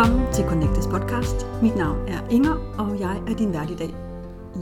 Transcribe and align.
Velkommen 0.00 0.32
til 0.32 0.44
Connectes 0.44 0.86
podcast. 0.86 1.46
Mit 1.62 1.76
navn 1.76 2.08
er 2.08 2.28
Inger, 2.30 2.74
og 2.78 3.00
jeg 3.00 3.22
er 3.28 3.34
din 3.36 3.52
vært 3.52 3.70
i 3.70 3.74
dag. 3.74 3.94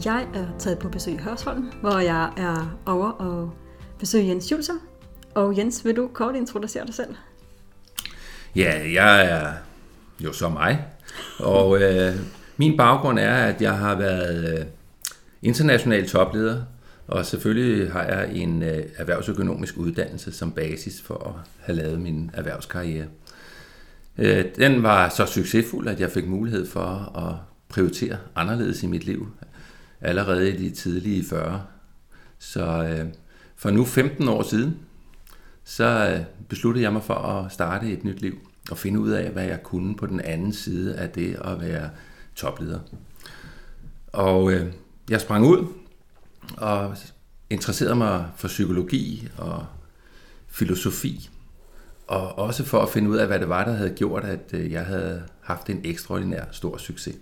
Jeg 0.05 0.27
er 0.35 0.47
taget 0.59 0.79
på 0.79 0.89
besøg 0.89 1.15
i 1.15 1.17
Hørsholm, 1.17 1.71
hvor 1.81 1.99
jeg 1.99 2.33
er 2.37 2.79
over 2.87 3.09
og 3.11 3.51
besøge 3.99 4.29
Jens 4.29 4.53
Julser. 4.53 4.73
Og 5.35 5.59
Jens, 5.59 5.85
vil 5.85 5.97
du 5.97 6.11
kort 6.15 6.37
introducere 6.37 6.87
dig 6.87 6.95
selv? 6.95 7.15
Ja, 8.57 8.93
jeg 8.93 9.31
er 9.31 9.53
jo 10.21 10.33
så 10.33 10.49
mig, 10.49 10.85
og 11.39 11.83
øh, 11.83 12.15
min 12.57 12.77
baggrund 12.77 13.19
er, 13.19 13.35
at 13.35 13.63
jeg 13.63 13.79
har 13.79 13.95
været 13.95 14.59
øh, 14.59 14.67
international 15.43 16.09
topleder, 16.09 16.63
og 17.09 17.27
selvfølgelig 17.27 17.93
har 17.93 18.03
jeg 18.03 18.31
en 18.33 18.63
øh, 18.63 18.85
erhvervsøkonomisk 18.97 19.77
uddannelse 19.77 20.33
som 20.33 20.53
basis 20.53 21.03
for 21.03 21.27
at 21.27 21.51
have 21.61 21.77
lavet 21.77 22.01
min 22.01 22.31
erhvervskarriere. 22.35 23.07
Øh, 24.19 24.45
den 24.57 24.83
var 24.83 25.09
så 25.09 25.27
succesfuld, 25.27 25.89
at 25.89 26.01
jeg 26.01 26.11
fik 26.11 26.29
mulighed 26.29 26.67
for 26.67 27.17
at 27.19 27.35
prioritere 27.69 28.17
anderledes 28.37 28.83
i 28.83 28.87
mit 28.87 29.05
liv, 29.05 29.29
allerede 30.01 30.55
i 30.55 30.57
de 30.57 30.71
tidlige 30.71 31.25
40. 31.25 31.63
Så 32.39 32.85
øh, 32.85 33.07
for 33.57 33.71
nu 33.71 33.85
15 33.85 34.29
år 34.29 34.43
siden, 34.43 34.77
så 35.65 35.85
øh, 35.85 36.25
besluttede 36.49 36.85
jeg 36.85 36.93
mig 36.93 37.03
for 37.03 37.15
at 37.15 37.53
starte 37.53 37.93
et 37.93 38.05
nyt 38.05 38.21
liv 38.21 38.39
og 38.71 38.79
finde 38.79 39.01
ud 39.01 39.11
af, 39.11 39.31
hvad 39.31 39.45
jeg 39.45 39.63
kunne 39.63 39.97
på 39.97 40.07
den 40.07 40.21
anden 40.21 40.53
side 40.53 40.97
af 40.97 41.11
det 41.11 41.37
at 41.45 41.61
være 41.61 41.91
topleder. 42.35 42.81
Og 44.13 44.53
øh, 44.53 44.73
jeg 45.11 45.21
sprang 45.21 45.47
ud 45.47 45.67
og 46.57 46.97
interesserede 47.51 47.97
mig 47.97 48.27
for 48.37 48.49
psykologi 48.49 49.29
og 49.37 49.67
filosofi, 50.49 51.31
og 52.09 52.39
også 52.39 52.65
for 52.65 52.81
at 52.81 52.89
finde 52.89 53.11
ud 53.11 53.17
af, 53.17 53.27
hvad 53.27 53.39
det 53.39 53.49
var, 53.49 53.65
der 53.65 53.73
havde 53.73 53.91
gjort, 53.91 54.25
at 54.25 54.51
øh, 54.53 54.73
jeg 54.73 54.85
havde 54.85 55.23
haft 55.41 55.71
en 55.71 55.81
ekstraordinær 55.85 56.43
stor 56.51 56.77
succes. 56.77 57.17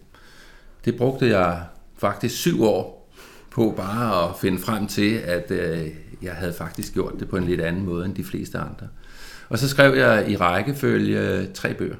Det 0.84 0.96
brugte 0.96 1.28
jeg 1.28 1.62
faktisk 1.98 2.36
syv 2.36 2.62
år 2.62 3.10
på 3.50 3.74
bare 3.76 4.28
at 4.28 4.36
finde 4.40 4.58
frem 4.58 4.86
til, 4.86 5.14
at 5.14 5.50
øh, 5.50 5.88
jeg 6.22 6.32
havde 6.32 6.52
faktisk 6.52 6.94
gjort 6.94 7.14
det 7.20 7.28
på 7.28 7.36
en 7.36 7.44
lidt 7.44 7.60
anden 7.60 7.84
måde 7.84 8.04
end 8.04 8.14
de 8.14 8.24
fleste 8.24 8.58
andre. 8.58 8.88
Og 9.48 9.58
så 9.58 9.68
skrev 9.68 9.94
jeg 9.94 10.30
i 10.30 10.36
rækkefølge 10.36 11.46
tre 11.46 11.74
bøger, 11.74 11.96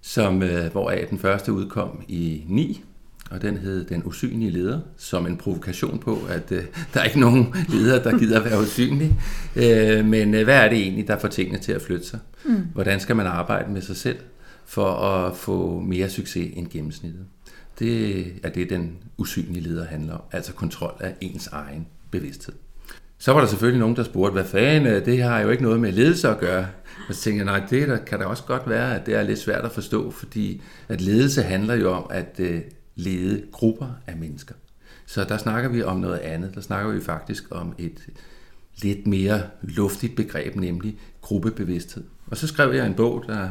som, 0.00 0.42
øh, 0.42 0.72
hvoraf 0.72 1.06
den 1.10 1.18
første 1.18 1.52
udkom 1.52 2.04
i 2.08 2.44
9, 2.48 2.84
og 3.30 3.42
den 3.42 3.56
hed 3.56 3.84
Den 3.84 4.02
usynlige 4.04 4.50
leder, 4.50 4.80
som 4.96 5.26
en 5.26 5.36
provokation 5.36 5.98
på, 5.98 6.18
at 6.28 6.52
øh, 6.52 6.64
der 6.94 7.00
er 7.00 7.04
ikke 7.04 7.20
nogen 7.20 7.54
leder, 7.68 8.02
der 8.02 8.18
gider 8.18 8.38
at 8.38 8.44
være 8.44 8.60
usynlig. 8.60 9.20
Øh, 9.56 10.04
men 10.04 10.34
øh, 10.34 10.44
hvad 10.44 10.56
er 10.56 10.68
det 10.68 10.78
egentlig, 10.78 11.08
der 11.08 11.18
får 11.18 11.28
tingene 11.28 11.58
til 11.58 11.72
at 11.72 11.82
flytte 11.82 12.06
sig? 12.06 12.18
Mm. 12.44 12.66
Hvordan 12.74 13.00
skal 13.00 13.16
man 13.16 13.26
arbejde 13.26 13.72
med 13.72 13.82
sig 13.82 13.96
selv 13.96 14.18
for 14.66 14.90
at 14.90 15.36
få 15.36 15.80
mere 15.80 16.08
succes 16.08 16.52
end 16.56 16.68
gennemsnittet? 16.68 17.24
Det 17.78 18.26
er 18.42 18.48
det, 18.48 18.70
den 18.70 18.96
usynlige 19.18 19.62
leder 19.62 19.84
handler 19.84 20.14
om, 20.14 20.22
altså 20.32 20.52
kontrol 20.52 20.92
af 21.00 21.14
ens 21.20 21.46
egen 21.46 21.86
bevidsthed. 22.10 22.54
Så 23.18 23.32
var 23.32 23.40
der 23.40 23.46
selvfølgelig 23.46 23.80
nogen, 23.80 23.96
der 23.96 24.02
spurgte, 24.02 24.32
hvad 24.32 24.44
fanden, 24.44 25.04
det 25.04 25.22
har 25.22 25.40
jo 25.40 25.50
ikke 25.50 25.62
noget 25.62 25.80
med 25.80 25.92
ledelse 25.92 26.28
at 26.28 26.38
gøre. 26.38 26.66
Og 27.08 27.14
så 27.14 27.20
tænkte 27.20 27.44
jeg, 27.44 27.58
nej, 27.58 27.66
det 27.70 27.88
der, 27.88 27.98
kan 27.98 28.18
da 28.18 28.24
også 28.24 28.42
godt 28.42 28.68
være, 28.68 28.94
at 28.94 29.06
det 29.06 29.14
er 29.14 29.22
lidt 29.22 29.38
svært 29.38 29.64
at 29.64 29.72
forstå, 29.72 30.10
fordi 30.10 30.62
at 30.88 31.00
ledelse 31.00 31.42
handler 31.42 31.74
jo 31.74 31.92
om 31.92 32.06
at 32.10 32.34
øh, 32.38 32.60
lede 33.00 33.42
grupper 33.52 33.86
af 34.06 34.16
mennesker. 34.16 34.54
Så 35.06 35.24
der 35.24 35.38
snakker 35.38 35.68
vi 35.68 35.82
om 35.82 35.96
noget 36.00 36.18
andet. 36.18 36.54
Der 36.54 36.60
snakker 36.60 36.92
vi 36.92 37.00
faktisk 37.00 37.44
om 37.50 37.74
et 37.78 38.08
lidt 38.82 39.06
mere 39.06 39.42
luftigt 39.62 40.16
begreb, 40.16 40.56
nemlig 40.56 40.98
gruppebevidsthed. 41.20 42.04
Og 42.26 42.36
så 42.36 42.46
skrev 42.46 42.72
jeg 42.74 42.86
en 42.86 42.94
bog, 42.94 43.24
der 43.26 43.48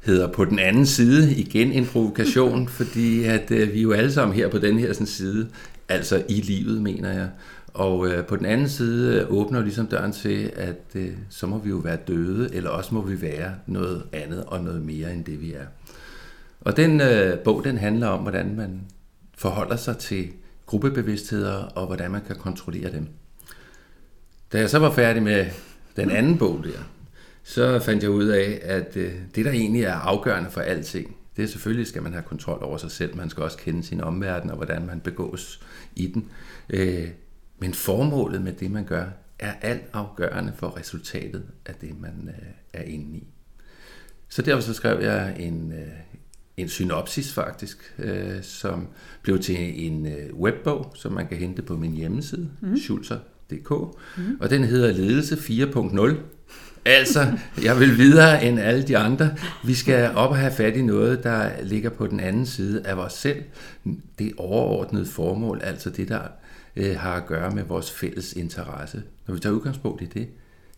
hedder 0.00 0.32
På 0.32 0.44
den 0.44 0.58
anden 0.58 0.86
side, 0.86 1.34
igen 1.34 1.72
en 1.72 1.86
provokation, 1.86 2.68
fordi 2.78 3.24
at 3.24 3.50
øh, 3.50 3.72
vi 3.72 3.78
er 3.78 3.82
jo 3.82 3.92
alle 3.92 4.12
sammen 4.12 4.36
her 4.36 4.48
på 4.48 4.58
den 4.58 4.78
her 4.78 4.92
sådan, 4.92 5.06
side, 5.06 5.48
altså 5.88 6.24
i 6.28 6.40
livet, 6.40 6.82
mener 6.82 7.12
jeg. 7.12 7.28
Og 7.74 8.08
øh, 8.08 8.26
på 8.26 8.36
den 8.36 8.46
anden 8.46 8.68
side 8.68 9.20
øh, 9.20 9.32
åbner 9.32 9.62
ligesom 9.62 9.86
døren 9.86 10.12
til, 10.12 10.50
at 10.56 10.82
øh, 10.94 11.12
så 11.28 11.46
må 11.46 11.58
vi 11.58 11.70
jo 11.70 11.76
være 11.76 11.98
døde, 12.08 12.54
eller 12.54 12.70
også 12.70 12.94
må 12.94 13.02
vi 13.02 13.22
være 13.22 13.54
noget 13.66 14.02
andet 14.12 14.44
og 14.44 14.64
noget 14.64 14.82
mere 14.82 15.12
end 15.12 15.24
det, 15.24 15.40
vi 15.40 15.52
er. 15.52 15.64
Og 16.68 16.76
den 16.76 17.00
øh, 17.00 17.38
bog, 17.38 17.64
den 17.64 17.78
handler 17.78 18.06
om, 18.06 18.22
hvordan 18.22 18.56
man 18.56 18.80
forholder 19.34 19.76
sig 19.76 19.98
til 19.98 20.28
gruppebevidstheder, 20.66 21.54
og 21.54 21.86
hvordan 21.86 22.10
man 22.10 22.20
kan 22.26 22.36
kontrollere 22.36 22.92
dem. 22.92 23.08
Da 24.52 24.58
jeg 24.58 24.70
så 24.70 24.78
var 24.78 24.90
færdig 24.90 25.22
med 25.22 25.46
den 25.96 26.10
anden 26.10 26.38
bog 26.38 26.64
der, 26.64 26.90
så 27.42 27.78
fandt 27.78 28.02
jeg 28.02 28.10
ud 28.10 28.24
af, 28.24 28.60
at 28.62 28.96
øh, 28.96 29.12
det, 29.34 29.44
der 29.44 29.50
egentlig 29.50 29.82
er 29.82 29.94
afgørende 29.94 30.50
for 30.50 30.60
alting, 30.60 31.16
det 31.36 31.42
er 31.44 31.48
selvfølgelig, 31.48 31.86
skal 31.86 32.02
man 32.02 32.12
have 32.12 32.22
kontrol 32.22 32.62
over 32.62 32.76
sig 32.76 32.90
selv. 32.90 33.16
Man 33.16 33.30
skal 33.30 33.42
også 33.42 33.58
kende 33.58 33.82
sin 33.82 34.00
omverden, 34.00 34.50
og 34.50 34.56
hvordan 34.56 34.86
man 34.86 35.00
begås 35.00 35.62
i 35.96 36.06
den. 36.06 36.30
Øh, 36.70 37.08
men 37.58 37.74
formålet 37.74 38.42
med 38.42 38.52
det, 38.52 38.70
man 38.70 38.84
gør, 38.84 39.04
er 39.38 39.52
alt 39.60 39.84
afgørende 39.92 40.52
for 40.56 40.78
resultatet 40.78 41.44
af 41.66 41.74
det, 41.74 42.00
man 42.00 42.28
øh, 42.28 42.48
er 42.72 42.82
inde 42.82 43.16
i. 43.16 43.26
Så 44.28 44.42
derfor 44.42 44.62
så 44.62 44.74
skrev 44.74 45.00
jeg 45.00 45.36
en, 45.38 45.72
øh, 45.72 45.88
en 46.58 46.68
synopsis 46.68 47.32
faktisk, 47.32 47.94
øh, 47.98 48.42
som 48.42 48.86
blev 49.22 49.38
til 49.38 49.86
en 49.86 50.06
øh, 50.06 50.34
webbog, 50.34 50.92
som 50.94 51.12
man 51.12 51.26
kan 51.28 51.36
hente 51.36 51.62
på 51.62 51.76
min 51.76 51.92
hjemmeside, 51.92 52.50
mm. 52.60 52.76
schulzer.dk, 52.76 53.70
mm. 54.16 54.36
og 54.40 54.50
den 54.50 54.64
hedder 54.64 54.92
Ledelse 54.92 55.34
4.0. 55.34 56.14
Altså, 56.84 57.38
jeg 57.62 57.80
vil 57.80 57.98
videre 57.98 58.44
end 58.44 58.60
alle 58.60 58.82
de 58.82 58.98
andre. 58.98 59.30
Vi 59.64 59.74
skal 59.74 60.10
op 60.14 60.30
og 60.30 60.36
have 60.36 60.52
fat 60.52 60.76
i 60.76 60.82
noget, 60.82 61.24
der 61.24 61.50
ligger 61.62 61.90
på 61.90 62.06
den 62.06 62.20
anden 62.20 62.46
side 62.46 62.86
af 62.86 62.94
os 62.94 63.12
selv. 63.12 63.42
Det 64.18 64.32
overordnede 64.36 65.06
formål, 65.06 65.60
altså 65.62 65.90
det, 65.90 66.08
der 66.08 66.20
øh, 66.76 66.96
har 66.96 67.14
at 67.14 67.26
gøre 67.26 67.50
med 67.50 67.64
vores 67.64 67.90
fælles 67.90 68.32
interesse. 68.32 69.02
Når 69.26 69.34
vi 69.34 69.40
tager 69.40 69.54
udgangspunkt 69.54 70.02
i 70.02 70.06
det, 70.06 70.28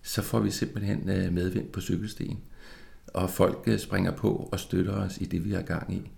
så 0.02 0.22
får 0.22 0.40
vi 0.40 0.50
simpelthen 0.50 1.10
øh, 1.10 1.32
medvind 1.32 1.68
på 1.68 1.80
cykelstien. 1.80 2.38
Og 3.14 3.30
folk 3.30 3.62
øh, 3.66 3.78
springer 3.78 4.10
på 4.10 4.48
og 4.52 4.60
støtter 4.60 4.92
os 4.92 5.18
i 5.20 5.24
det, 5.24 5.44
vi 5.44 5.52
har 5.52 5.62
gang 5.62 5.94
i. 5.94 6.10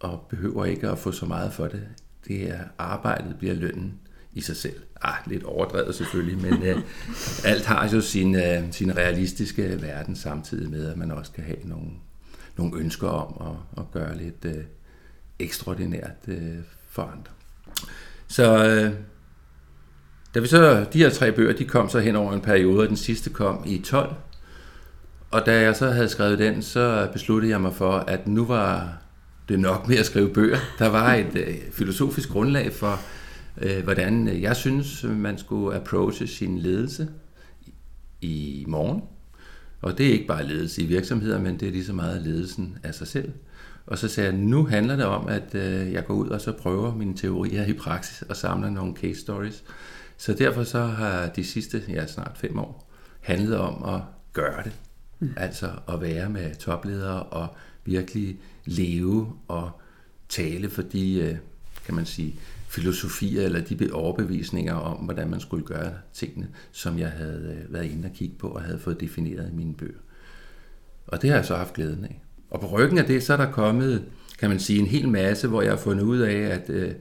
Og 0.00 0.26
behøver 0.28 0.64
ikke 0.64 0.88
at 0.88 0.98
få 0.98 1.12
så 1.12 1.26
meget 1.26 1.52
for 1.52 1.66
det. 1.66 1.82
Det 2.28 2.50
er 2.50 2.60
arbejdet 2.78 3.36
bliver 3.38 3.54
lønnen 3.54 3.94
i 4.32 4.40
sig 4.40 4.56
selv. 4.56 4.82
Ah, 5.02 5.14
lidt 5.26 5.44
overdrevet 5.44 5.94
selvfølgelig, 5.94 6.42
men 6.42 6.62
øh, 6.62 6.78
alt 7.52 7.64
har 7.64 7.88
jo 7.88 8.00
sin, 8.00 8.34
øh, 8.34 8.72
sin 8.72 8.96
realistiske 8.96 9.82
verden 9.82 10.16
samtidig 10.16 10.70
med, 10.70 10.86
at 10.90 10.96
man 10.96 11.10
også 11.10 11.32
kan 11.32 11.44
have 11.44 11.58
nogle, 11.64 11.90
nogle 12.56 12.78
ønsker 12.78 13.08
om 13.08 13.56
at, 13.76 13.82
at 13.82 13.90
gøre 13.92 14.16
lidt 14.16 14.44
øh, 14.44 14.64
ekstraordinært 15.38 16.16
øh, 16.28 16.58
for 16.88 17.02
andre. 17.02 17.32
Så 18.26 18.64
øh, 18.66 18.94
da 20.34 20.40
vi 20.40 20.46
så, 20.46 20.86
de 20.92 20.98
her 20.98 21.10
tre 21.10 21.32
bøger, 21.32 21.52
de 21.52 21.64
kom 21.64 21.88
så 21.88 21.98
hen 21.98 22.16
over 22.16 22.32
en 22.32 22.40
periode, 22.40 22.82
og 22.82 22.88
den 22.88 22.96
sidste 22.96 23.30
kom 23.30 23.62
i 23.66 23.78
12. 23.78 24.14
Og 25.30 25.46
da 25.46 25.60
jeg 25.60 25.76
så 25.76 25.90
havde 25.90 26.08
skrevet 26.08 26.38
den, 26.38 26.62
så 26.62 27.08
besluttede 27.12 27.52
jeg 27.52 27.60
mig 27.60 27.74
for, 27.74 27.92
at 27.92 28.26
nu 28.26 28.44
var 28.44 28.98
det 29.48 29.60
nok 29.60 29.88
med 29.88 29.96
at 29.96 30.06
skrive 30.06 30.32
bøger. 30.32 30.58
Der 30.78 30.88
var 30.88 31.14
et 31.14 31.36
øh, 31.36 31.54
filosofisk 31.72 32.28
grundlag 32.28 32.72
for, 32.72 33.00
øh, 33.58 33.84
hvordan 33.84 34.28
øh, 34.28 34.42
jeg 34.42 34.56
synes, 34.56 35.04
man 35.04 35.38
skulle 35.38 35.76
approache 35.76 36.26
sin 36.26 36.58
ledelse 36.58 37.08
i 38.20 38.64
morgen. 38.68 39.02
Og 39.82 39.98
det 39.98 40.06
er 40.06 40.12
ikke 40.12 40.26
bare 40.26 40.46
ledelse 40.46 40.82
i 40.82 40.86
virksomheder, 40.86 41.40
men 41.40 41.60
det 41.60 41.68
er 41.68 41.72
lige 41.72 41.84
så 41.84 41.92
meget 41.92 42.22
ledelsen 42.22 42.78
af 42.82 42.94
sig 42.94 43.06
selv. 43.06 43.32
Og 43.86 43.98
så 43.98 44.08
sagde 44.08 44.30
jeg, 44.30 44.38
nu 44.38 44.66
handler 44.66 44.96
det 44.96 45.04
om, 45.04 45.28
at 45.28 45.54
øh, 45.54 45.92
jeg 45.92 46.04
går 46.04 46.14
ud 46.14 46.28
og 46.28 46.40
så 46.40 46.52
prøver 46.52 46.94
mine 46.94 47.16
teorier 47.16 47.66
i 47.66 47.72
praksis 47.72 48.22
og 48.22 48.36
samler 48.36 48.70
nogle 48.70 48.96
case 48.96 49.20
stories. 49.20 49.64
Så 50.16 50.34
derfor 50.34 50.64
så 50.64 50.84
har 50.84 51.26
de 51.26 51.44
sidste, 51.44 51.82
ja 51.88 52.06
snart 52.06 52.38
fem 52.38 52.58
år, 52.58 52.90
handlet 53.20 53.58
om 53.58 53.94
at 53.94 54.00
gøre 54.32 54.62
det. 54.64 54.72
Mm. 55.20 55.32
Altså 55.36 55.70
at 55.88 56.00
være 56.00 56.28
med 56.28 56.54
topledere 56.54 57.22
og 57.22 57.48
virkelig 57.84 58.40
leve 58.64 59.32
og 59.48 59.70
tale 60.28 60.70
for 60.70 60.82
de, 60.82 61.14
øh, 61.20 61.36
kan 61.86 61.94
man 61.94 62.06
sige, 62.06 62.36
filosofier 62.68 63.42
eller 63.42 63.60
de 63.60 63.90
overbevisninger 63.92 64.74
om, 64.74 64.96
hvordan 64.96 65.30
man 65.30 65.40
skulle 65.40 65.64
gøre 65.64 65.92
tingene, 66.12 66.48
som 66.72 66.98
jeg 66.98 67.10
havde 67.10 67.56
øh, 67.58 67.72
været 67.72 67.84
inde 67.84 68.06
og 68.06 68.12
kigge 68.14 68.34
på 68.38 68.48
og 68.48 68.62
havde 68.62 68.78
fået 68.78 69.00
defineret 69.00 69.50
i 69.52 69.56
mine 69.56 69.74
bøger. 69.74 69.98
Og 71.06 71.22
det 71.22 71.30
har 71.30 71.36
jeg 71.36 71.46
så 71.46 71.56
haft 71.56 71.74
glæden 71.74 72.04
af. 72.04 72.22
Og 72.50 72.60
på 72.60 72.66
ryggen 72.66 72.98
af 72.98 73.04
det, 73.04 73.22
så 73.22 73.32
er 73.32 73.36
der 73.36 73.52
kommet, 73.52 74.04
kan 74.38 74.50
man 74.50 74.60
sige, 74.60 74.78
en 74.78 74.86
hel 74.86 75.08
masse, 75.08 75.48
hvor 75.48 75.62
jeg 75.62 75.72
har 75.72 75.78
fundet 75.78 76.04
ud 76.04 76.18
af, 76.18 76.38
at 76.38 76.70
øh, 76.70 76.94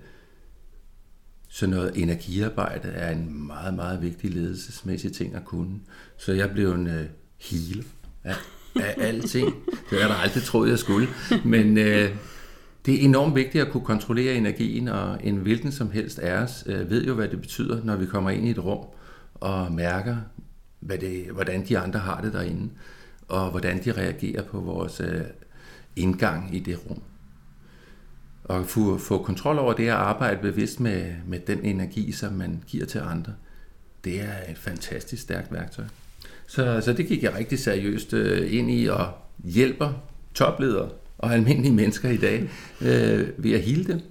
sådan 1.49 1.75
noget 1.75 2.01
energiarbejde 2.01 2.87
er 2.87 3.11
en 3.11 3.47
meget, 3.47 3.73
meget 3.73 4.01
vigtig 4.01 4.29
ledelsesmæssig 4.33 5.13
ting 5.13 5.35
at 5.35 5.45
kunne. 5.45 5.79
Så 6.17 6.33
jeg 6.33 6.51
blev 6.51 6.71
en 6.71 6.87
øh, 6.87 7.05
healer 7.37 7.83
af, 8.23 8.35
af 8.75 8.95
alting. 8.97 9.55
Det 9.65 9.75
har 9.89 9.97
jeg 9.99 10.09
da 10.09 10.13
aldrig 10.13 10.43
troet, 10.43 10.69
jeg 10.69 10.79
skulle. 10.79 11.07
Men 11.45 11.77
øh, 11.77 12.15
det 12.85 12.93
er 12.93 13.05
enormt 13.05 13.35
vigtigt 13.35 13.65
at 13.65 13.71
kunne 13.71 13.85
kontrollere 13.85 14.33
energien, 14.33 14.87
og 14.87 15.17
en 15.23 15.35
hvilken 15.35 15.71
som 15.71 15.91
helst 15.91 16.19
af 16.19 16.33
os 16.41 16.63
øh, 16.65 16.89
ved 16.89 17.05
jo, 17.05 17.13
hvad 17.13 17.27
det 17.27 17.41
betyder, 17.41 17.83
når 17.83 17.95
vi 17.95 18.05
kommer 18.05 18.29
ind 18.29 18.45
i 18.47 18.49
et 18.49 18.63
rum 18.63 18.85
og 19.35 19.71
mærker, 19.71 20.17
hvad 20.79 20.97
det, 20.97 21.25
hvordan 21.31 21.65
de 21.67 21.77
andre 21.77 21.99
har 21.99 22.21
det 22.21 22.33
derinde, 22.33 22.69
og 23.27 23.51
hvordan 23.51 23.83
de 23.83 23.91
reagerer 23.91 24.43
på 24.43 24.59
vores 24.59 25.01
øh, 25.01 25.21
indgang 25.95 26.55
i 26.55 26.59
det 26.59 26.79
rum. 26.89 27.01
Og 28.43 28.65
få, 28.65 28.97
få 28.97 29.23
kontrol 29.23 29.59
over 29.59 29.73
det 29.73 29.87
at 29.87 29.93
arbejde 29.93 30.41
bevidst 30.41 30.79
med, 30.79 31.13
med 31.27 31.39
den 31.39 31.59
energi, 31.63 32.11
som 32.11 32.33
man 32.33 32.63
giver 32.67 32.85
til 32.85 32.99
andre, 32.99 33.33
det 34.03 34.21
er 34.21 34.51
et 34.51 34.57
fantastisk 34.57 35.21
stærkt 35.21 35.53
værktøj. 35.53 35.85
Så, 36.49 36.81
så 36.81 36.93
det 36.93 37.07
gik 37.07 37.23
jeg 37.23 37.35
rigtig 37.35 37.59
seriøst 37.59 38.13
øh, 38.13 38.53
ind 38.53 38.71
i 38.71 38.85
og 38.85 39.11
hjælper 39.43 39.93
topledere 40.33 40.89
og 41.17 41.33
almindelige 41.33 41.73
mennesker 41.73 42.09
i 42.09 42.17
dag 42.17 42.49
øh, 42.81 43.27
ved 43.37 43.51
at 43.51 43.61
hele 43.61 43.83
dem. 43.83 44.01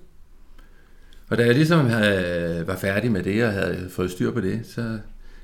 Og 1.28 1.38
da 1.38 1.44
jeg 1.44 1.54
ligesom 1.54 1.86
havde, 1.86 2.66
var 2.66 2.76
færdig 2.76 3.12
med 3.12 3.22
det 3.22 3.44
og 3.44 3.52
havde 3.52 3.88
fået 3.90 4.10
styr 4.10 4.30
på 4.30 4.40
det, 4.40 4.60
så 4.64 4.98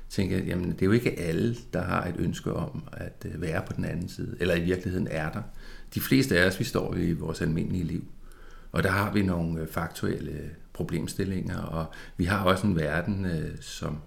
tænkte 0.09 0.37
jeg, 0.37 0.45
jamen 0.45 0.71
det 0.71 0.81
er 0.81 0.85
jo 0.85 0.91
ikke 0.91 1.19
alle, 1.19 1.55
der 1.73 1.81
har 1.81 2.05
et 2.05 2.15
ønske 2.19 2.53
om 2.53 2.83
at 2.93 3.25
øh, 3.25 3.41
være 3.41 3.63
på 3.67 3.73
den 3.75 3.85
anden 3.85 4.09
side, 4.09 4.35
eller 4.39 4.55
i 4.55 4.61
virkeligheden 4.61 5.07
er 5.11 5.31
der. 5.31 5.41
De 5.95 6.01
fleste 6.01 6.39
af 6.39 6.47
os, 6.47 6.59
vi 6.59 6.63
står 6.63 6.95
i 6.95 7.13
vores 7.13 7.41
almindelige 7.41 7.83
liv, 7.83 8.03
og 8.71 8.83
der 8.83 8.89
har 8.89 9.13
vi 9.13 9.21
nogle 9.21 9.61
øh, 9.61 9.67
faktuelle 9.67 10.41
problemstillinger, 10.73 11.57
og 11.57 11.85
vi 12.17 12.25
har 12.25 12.43
også 12.43 12.67
en 12.67 12.75
verden, 12.75 13.25
øh, 13.25 13.51
som, 13.61 13.97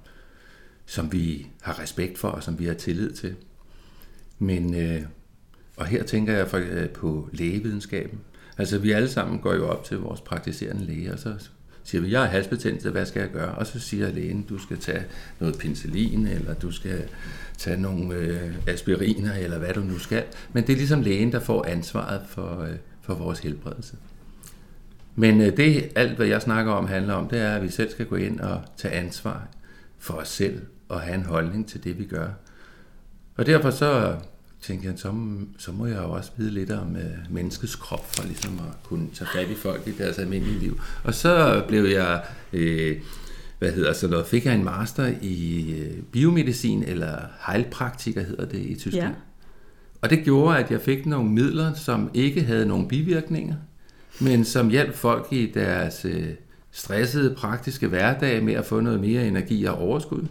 som 0.89 1.13
vi 1.13 1.47
har 1.63 1.81
respekt 1.81 2.19
for, 2.19 2.29
og 2.29 2.43
som 2.43 2.59
vi 2.59 2.67
har 2.67 2.75
tillid 2.75 3.11
til. 3.11 3.35
Men, 4.39 4.75
øh, 4.75 5.03
og 5.77 5.87
her 5.87 6.03
tænker 6.03 6.33
jeg 6.33 6.55
øh, 6.55 6.89
på 6.89 7.29
lægevidenskaben. 7.33 8.21
Altså 8.59 8.79
vi 8.79 8.93
alle 8.93 9.09
sammen 9.09 9.39
går 9.39 9.55
jo 9.55 9.69
op 9.69 9.85
til 9.85 9.97
vores 9.99 10.21
praktiserende 10.21 10.85
læge, 10.85 11.13
og 11.13 11.19
så 11.19 11.35
siger 11.85 12.03
vi, 12.03 12.13
jeg 12.13 12.21
har 12.21 12.27
halsbetændelse, 12.27 12.91
hvad 12.91 13.07
skal 13.07 13.21
jeg 13.21 13.31
gøre? 13.31 13.55
Og 13.55 13.67
så 13.67 13.81
siger 13.81 14.11
lægen, 14.11 14.43
du 14.43 14.59
skal 14.59 14.79
tage 14.79 15.05
noget 15.41 15.59
penicillin, 15.59 16.27
eller 16.27 16.55
du 16.55 16.71
skal 16.71 17.09
tage 17.59 17.81
nogle 17.81 18.15
øh, 18.15 18.55
aspiriner, 18.67 19.35
eller 19.35 19.59
hvad 19.59 19.75
du 19.75 19.81
nu 19.81 19.99
skal. 19.99 20.25
Men 20.53 20.67
det 20.67 20.73
er 20.73 20.77
ligesom 20.77 21.03
lægen, 21.03 21.33
der 21.33 21.41
får 21.41 21.65
ansvaret 21.65 22.23
for, 22.29 22.63
øh, 22.63 22.77
for 23.03 23.15
vores 23.15 23.39
helbredelse. 23.39 23.97
Men 25.17 25.41
øh, 25.41 25.57
det, 25.57 25.93
alt 25.95 26.17
hvad 26.17 26.27
jeg 26.27 26.43
snakker 26.43 26.73
om, 26.73 26.87
handler 26.87 27.15
om, 27.15 27.29
det 27.29 27.41
er, 27.41 27.55
at 27.55 27.63
vi 27.63 27.69
selv 27.69 27.91
skal 27.91 28.07
gå 28.07 28.17
ind 28.17 28.41
og 28.41 28.63
tage 28.77 28.95
ansvar 28.95 29.49
for 29.99 30.15
os 30.15 30.29
selv, 30.29 30.61
og 30.89 31.01
have 31.01 31.15
en 31.15 31.25
holdning 31.25 31.69
til 31.69 31.85
det, 31.85 31.99
vi 31.99 32.05
gør. 32.05 32.29
Og 33.37 33.47
derfor 33.47 33.71
så 33.71 34.17
tænkte 34.61 34.89
jeg, 34.89 34.99
så, 34.99 35.15
så 35.59 35.73
må 35.73 35.87
jeg 35.87 35.97
jo 35.97 36.11
også 36.11 36.31
vide 36.37 36.51
lidt 36.51 36.71
om 36.71 36.91
uh, 36.91 37.35
menneskets 37.35 37.77
krop, 37.77 38.15
for 38.15 38.23
ligesom 38.23 38.59
at 38.59 38.89
kunne 38.89 39.09
tage 39.15 39.29
fat 39.35 39.49
i 39.51 39.55
folk 39.55 39.87
i 39.87 39.93
deres 39.93 40.19
almindelige 40.19 40.59
liv. 40.59 40.81
Og 41.05 41.15
så 41.15 41.65
blev 41.69 41.85
jeg, 41.85 42.23
øh, 42.53 42.97
hvad 43.59 43.73
hedder 43.73 43.93
så 43.93 44.09
noget, 44.09 44.27
fik 44.27 44.47
jeg 44.47 44.55
en 44.55 44.65
master 44.65 45.13
i 45.23 45.71
øh, 45.81 46.03
biomedicin, 46.03 46.83
eller 46.83 47.19
heilpraktiker 47.47 48.23
hedder 48.23 48.45
det 48.45 48.59
i 48.59 48.75
Tyskland. 48.75 49.15
Ja. 49.15 49.21
Og 50.01 50.11
det 50.11 50.25
gjorde, 50.25 50.59
at 50.59 50.71
jeg 50.71 50.81
fik 50.81 51.07
nogle 51.07 51.31
midler, 51.31 51.75
som 51.75 52.11
ikke 52.15 52.43
havde 52.43 52.67
nogen 52.67 52.89
bivirkninger, 52.89 53.55
men 54.21 54.45
som 54.45 54.69
hjalp 54.69 54.95
folk 54.95 55.27
i 55.31 55.51
deres 55.55 56.05
øh, 56.05 56.29
stressede 56.71 57.35
praktiske 57.35 57.87
hverdag 57.87 58.45
med 58.45 58.55
at 58.55 58.65
få 58.65 58.81
noget 58.81 59.01
mere 59.01 59.27
energi 59.27 59.65
og 59.65 59.79
overskud 59.79 60.27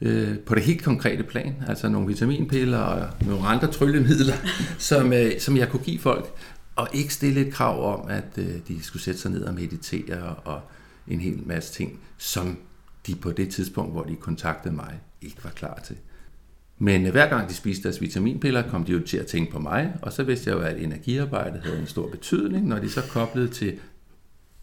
øh, 0.00 0.38
på 0.38 0.54
det 0.54 0.62
helt 0.62 0.82
konkrete 0.82 1.22
plan, 1.22 1.54
altså 1.68 1.88
nogle 1.88 2.06
vitaminpiller 2.06 2.78
og 2.78 3.10
nogle 3.26 3.46
andre 3.46 3.72
tryllemidler, 3.72 4.34
som, 4.78 5.12
øh, 5.12 5.40
som 5.40 5.56
jeg 5.56 5.68
kunne 5.68 5.84
give 5.84 5.98
folk, 5.98 6.34
og 6.76 6.88
ikke 6.92 7.14
stille 7.14 7.46
et 7.46 7.52
krav 7.52 8.00
om, 8.00 8.08
at 8.08 8.38
øh, 8.38 8.54
de 8.68 8.82
skulle 8.82 9.02
sætte 9.02 9.20
sig 9.20 9.30
ned 9.30 9.42
og 9.42 9.54
meditere 9.54 10.34
og 10.34 10.60
en 11.08 11.20
hel 11.20 11.42
masse 11.46 11.72
ting, 11.72 12.00
som 12.18 12.58
de 13.06 13.14
på 13.14 13.32
det 13.32 13.48
tidspunkt, 13.48 13.92
hvor 13.92 14.02
de 14.02 14.16
kontaktede 14.16 14.74
mig, 14.74 15.00
ikke 15.22 15.44
var 15.44 15.50
klar 15.50 15.80
til. 15.86 15.96
Men 16.78 17.06
øh, 17.06 17.12
hver 17.12 17.28
gang 17.28 17.48
de 17.48 17.54
spiste 17.54 17.82
deres 17.82 18.00
vitaminpiller, 18.00 18.70
kom 18.70 18.84
de 18.84 18.92
jo 18.92 19.00
til 19.00 19.16
at 19.16 19.26
tænke 19.26 19.52
på 19.52 19.58
mig, 19.58 19.94
og 20.02 20.12
så 20.12 20.22
vidste 20.22 20.50
jeg 20.50 20.56
jo, 20.56 20.62
at 20.62 20.82
energiarbejdet 20.82 21.60
havde 21.62 21.78
en 21.78 21.86
stor 21.86 22.08
betydning. 22.08 22.66
Når 22.66 22.78
de 22.78 22.90
så 22.90 23.02
koblede 23.10 23.48
til 23.48 23.78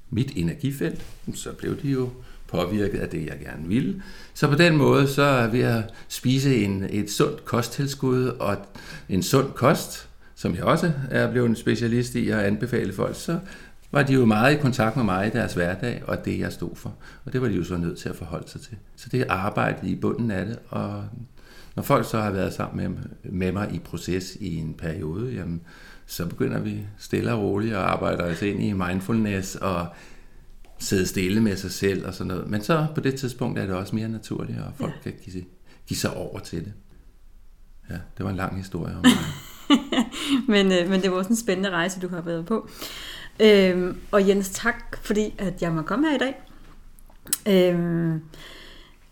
mit 0.09 0.31
energifelt, 0.35 1.05
så 1.33 1.51
blev 1.51 1.81
de 1.81 1.89
jo 1.89 2.09
påvirket 2.47 2.99
af 2.99 3.09
det, 3.09 3.25
jeg 3.25 3.39
gerne 3.43 3.67
ville. 3.67 4.01
Så 4.33 4.47
på 4.47 4.55
den 4.55 4.77
måde, 4.77 5.07
så 5.07 5.21
er 5.21 5.47
ved 5.47 5.61
at 5.61 5.83
spise 6.07 6.55
en, 6.55 6.85
et 6.89 7.11
sundt 7.11 7.45
kosttilskud 7.45 8.25
og 8.25 8.57
en 9.09 9.23
sund 9.23 9.51
kost, 9.51 10.09
som 10.35 10.55
jeg 10.55 10.63
også 10.63 10.91
er 11.11 11.31
blevet 11.31 11.49
en 11.49 11.55
specialist 11.55 12.15
i 12.15 12.29
at 12.29 12.39
anbefale 12.39 12.93
folk, 12.93 13.15
så 13.15 13.39
var 13.91 14.03
de 14.03 14.13
jo 14.13 14.25
meget 14.25 14.53
i 14.53 14.61
kontakt 14.61 14.95
med 14.95 15.05
mig 15.05 15.27
i 15.27 15.29
deres 15.29 15.53
hverdag, 15.53 16.03
og 16.07 16.25
det 16.25 16.39
jeg 16.39 16.51
stod 16.51 16.75
for. 16.75 16.93
Og 17.25 17.33
det 17.33 17.41
var 17.41 17.47
de 17.47 17.53
jo 17.53 17.63
så 17.63 17.77
nødt 17.77 17.97
til 17.97 18.09
at 18.09 18.15
forholde 18.15 18.49
sig 18.49 18.61
til. 18.61 18.77
Så 18.95 19.09
det 19.11 19.21
er 19.21 19.33
arbejdet 19.33 19.87
i 19.87 19.95
bunden 19.95 20.31
af 20.31 20.45
det, 20.45 20.59
og 20.69 21.03
når 21.75 21.83
folk 21.83 22.09
så 22.09 22.21
har 22.21 22.31
været 22.31 22.53
sammen 22.53 22.91
med, 22.91 23.03
med 23.23 23.51
mig 23.51 23.69
i 23.73 23.79
proces 23.79 24.37
i 24.39 24.55
en 24.55 24.73
periode, 24.73 25.33
jamen, 25.33 25.61
så 26.05 26.25
begynder 26.25 26.59
vi 26.59 26.79
stille 26.97 27.33
og 27.33 27.41
roligt 27.41 27.73
at 27.73 27.79
arbejde 27.79 28.23
os 28.23 28.41
ind 28.41 28.63
i 28.63 28.73
mindfulness 28.73 29.55
og 29.55 29.87
sidde 30.79 31.07
stille 31.07 31.41
med 31.41 31.57
sig 31.57 31.71
selv 31.71 32.07
og 32.07 32.13
sådan 32.13 32.27
noget. 32.27 32.49
Men 32.49 32.63
så 32.63 32.87
på 32.95 33.01
det 33.01 33.15
tidspunkt 33.15 33.59
er 33.59 33.65
det 33.65 33.75
også 33.75 33.95
mere 33.95 34.09
naturligt, 34.09 34.59
og 34.59 34.73
folk 34.77 34.93
ja. 35.05 35.11
kan 35.11 35.19
give, 35.25 35.45
give 35.87 35.97
sig 35.97 36.13
over 36.13 36.39
til 36.39 36.65
det. 36.65 36.73
Ja, 37.89 37.95
det 38.17 38.23
var 38.25 38.29
en 38.29 38.35
lang 38.35 38.57
historie 38.57 38.95
om 38.95 39.01
mig. 39.03 39.77
men, 40.47 40.71
øh, 40.71 40.89
men 40.89 41.01
det 41.01 41.11
var 41.11 41.17
også 41.17 41.29
en 41.29 41.35
spændende 41.35 41.69
rejse, 41.69 41.99
du 41.99 42.07
har 42.09 42.21
været 42.21 42.45
på. 42.45 42.69
Øhm, 43.39 43.97
og 44.11 44.27
Jens, 44.27 44.49
tak 44.49 44.97
fordi 45.01 45.33
at 45.37 45.61
jeg 45.61 45.71
må 45.71 45.81
komme 45.81 46.07
her 46.07 46.15
i 46.15 46.19
dag. 46.19 46.35
Øhm, 47.47 48.21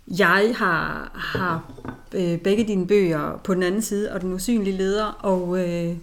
jeg 0.07 0.54
har, 0.57 1.12
har 1.15 1.71
øh, 2.13 2.38
begge 2.38 2.63
dine 2.63 2.88
bøger 2.88 3.42
på 3.44 3.54
den 3.54 3.63
anden 3.63 3.81
side, 3.81 4.12
og 4.12 4.21
Den 4.21 4.33
usynlige 4.33 4.77
leder, 4.77 5.06
og 5.06 5.60
øh, 5.60 5.95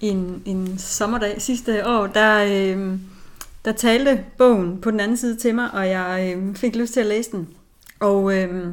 en, 0.00 0.42
en 0.44 0.78
sommerdag 0.78 1.42
sidste 1.42 1.86
år, 1.86 2.06
der... 2.06 2.44
Øh, 2.44 2.98
der 3.64 3.72
talte 3.72 4.24
bogen 4.38 4.80
på 4.80 4.90
den 4.90 5.00
anden 5.00 5.16
side 5.16 5.36
til 5.36 5.54
mig, 5.54 5.70
og 5.72 5.88
jeg 5.88 6.34
øh, 6.36 6.54
fik 6.54 6.76
lyst 6.76 6.92
til 6.92 7.00
at 7.00 7.06
læse 7.06 7.30
den. 7.30 7.48
Og 8.00 8.36
øh, 8.36 8.64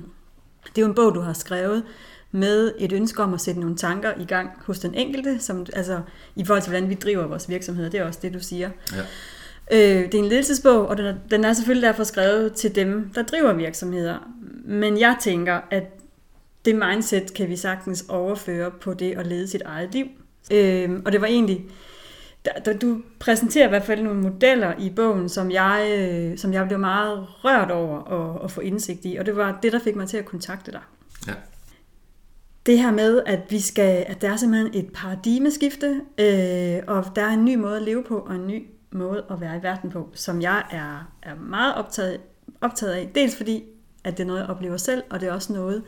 det 0.66 0.78
er 0.78 0.82
jo 0.82 0.88
en 0.88 0.96
bog, 0.96 1.16
du 1.16 1.20
har 1.20 1.34
skrevet 1.34 1.84
med 2.32 2.72
et 2.78 2.92
ønske 2.92 3.24
om 3.24 3.34
at 3.34 3.42
sætte 3.42 3.60
nogle 3.60 3.76
tanker 3.76 4.14
i 4.20 4.26
gang 4.26 4.50
hos 4.66 4.80
den 4.80 4.94
enkelte, 4.96 5.40
som, 5.40 5.66
altså 5.74 6.02
i 6.36 6.46
forhold 6.46 6.62
til, 6.62 6.70
hvordan 6.70 6.90
vi 6.90 6.94
driver 6.94 7.28
vores 7.28 7.50
virksomhed. 7.50 7.90
Det 7.90 8.00
er 8.00 8.06
også 8.06 8.20
det, 8.22 8.34
du 8.34 8.40
siger. 8.40 8.70
Ja. 8.94 9.02
Øh, 9.72 10.06
det 10.06 10.14
er 10.14 10.20
en 10.20 10.30
ledelsesbog, 10.30 10.88
og 10.88 10.98
den 10.98 11.06
er, 11.06 11.16
den 11.32 11.46
er 11.46 11.54
selvfølgelig 11.54 11.88
derfor 11.88 12.04
skrevet 12.04 12.54
til 12.54 12.76
dem, 12.76 13.12
der 13.16 13.24
driver 13.24 13.54
virksomheder. 13.54 14.18
Men 14.66 15.00
jeg 15.00 15.16
tænker, 15.22 15.60
at 15.72 15.84
det 16.66 16.76
mindset 16.76 17.34
kan 17.34 17.50
vi 17.50 17.56
sagtens 17.56 18.06
overføre 18.10 18.72
på 18.72 18.94
det 18.94 19.18
at 19.18 19.28
lede 19.28 19.48
sit 19.48 19.62
eget 19.62 19.94
liv. 19.94 20.06
Øh, 20.52 20.90
og 21.06 21.12
det 21.12 21.22
var 21.22 21.28
egentlig 21.28 21.66
der, 22.46 22.52
der, 22.66 22.78
du 22.78 23.02
præsenterer 23.20 23.66
i 23.66 23.70
hvert 23.70 23.84
fald 23.84 24.02
nogle 24.02 24.22
modeller 24.22 24.74
i 24.80 24.90
bogen, 24.90 25.30
som 25.30 25.52
jeg, 25.52 25.98
øh, 26.00 26.38
som 26.38 26.54
jeg 26.54 26.68
blev 26.68 26.80
meget 26.80 27.28
rørt 27.30 27.72
over 27.72 28.04
at, 28.04 28.44
at 28.44 28.52
få 28.52 28.62
indsigt 28.62 29.06
i, 29.06 29.16
og 29.16 29.26
det 29.26 29.36
var 29.36 29.60
det, 29.64 29.74
der 29.74 29.80
fik 29.80 29.96
mig 29.96 30.08
til 30.08 30.18
at 30.18 30.26
kontakte 30.26 30.72
dig. 30.72 30.82
Ja. 31.28 31.34
Det 32.66 32.80
her 32.80 32.92
med, 32.92 33.22
at 33.26 33.40
vi 33.50 33.60
skal, 33.60 34.06
at 34.08 34.22
der 34.22 34.32
er 34.32 34.36
simpelthen 34.36 34.86
et 34.86 34.94
paradigmeskifte, 34.94 36.02
øh, 36.18 36.84
og 36.88 37.06
der 37.16 37.22
er 37.22 37.30
en 37.30 37.46
ny 37.46 37.56
måde 37.56 37.76
at 37.76 37.82
leve 37.82 38.04
på, 38.04 38.18
og 38.18 38.36
en 38.36 38.48
ny 38.48 38.68
måde 38.92 39.26
at 39.32 39.42
være 39.42 39.58
i 39.58 39.64
verden 39.64 39.90
på, 39.90 40.10
som 40.14 40.42
jeg 40.42 40.64
er, 40.72 41.12
er 41.24 41.36
meget 41.36 41.76
optaget, 41.76 42.20
optaget 42.62 42.94
af. 42.94 43.12
Dels 43.16 43.36
fordi, 43.36 43.64
at 44.04 44.18
det 44.18 44.24
er 44.24 44.28
noget, 44.28 44.40
jeg 44.40 44.50
oplever 44.50 44.78
selv, 44.78 45.04
og 45.10 45.20
det 45.20 45.30
er 45.30 45.34
også 45.34 45.54
noget, 45.54 45.84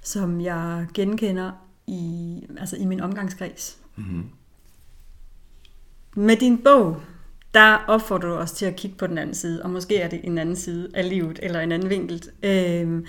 som 0.00 0.40
jeg 0.40 0.86
genkender 0.94 1.52
i, 1.86 2.42
altså 2.58 2.76
i 2.76 2.84
min 2.84 3.00
omgangskreds. 3.00 3.78
Mm-hmm. 3.96 4.24
Med 6.16 6.36
din 6.36 6.58
bog, 6.58 6.96
der 7.54 7.84
opfordrer 7.88 8.28
du 8.28 8.34
os 8.34 8.52
til 8.52 8.66
at 8.66 8.76
kigge 8.76 8.96
på 8.96 9.06
den 9.06 9.18
anden 9.18 9.34
side, 9.34 9.62
og 9.62 9.70
måske 9.70 9.98
er 9.98 10.08
det 10.08 10.20
en 10.24 10.38
anden 10.38 10.56
side 10.56 10.88
af 10.94 11.08
livet, 11.08 11.38
eller 11.42 11.60
en 11.60 11.72
anden 11.72 11.90
vinkel. 11.90 12.22
Øhm, 12.42 13.06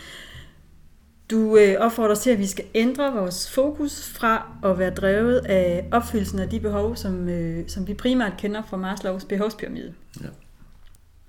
du 1.32 1.58
øh, 1.58 1.76
opfordrer 1.80 2.12
os 2.12 2.20
til, 2.20 2.30
at 2.30 2.40
vi 2.40 2.48
skal 2.48 2.66
ændre 2.74 3.14
vores 3.14 3.52
fokus 3.52 4.10
fra 4.10 4.48
at 4.64 4.80
være 4.80 4.90
drevet 4.90 5.38
af 5.38 5.86
opfyldelsen 5.92 6.40
af 6.40 6.50
de 6.50 6.60
behov, 6.60 6.96
som, 6.96 7.30
øh, 7.30 7.64
som 7.68 7.88
vi 7.88 7.94
primært 7.94 8.34
kender 8.38 8.62
fra 8.70 8.78
Maslows 8.78 9.26
behovspyramide. 9.26 9.94
Ja. 10.22 10.28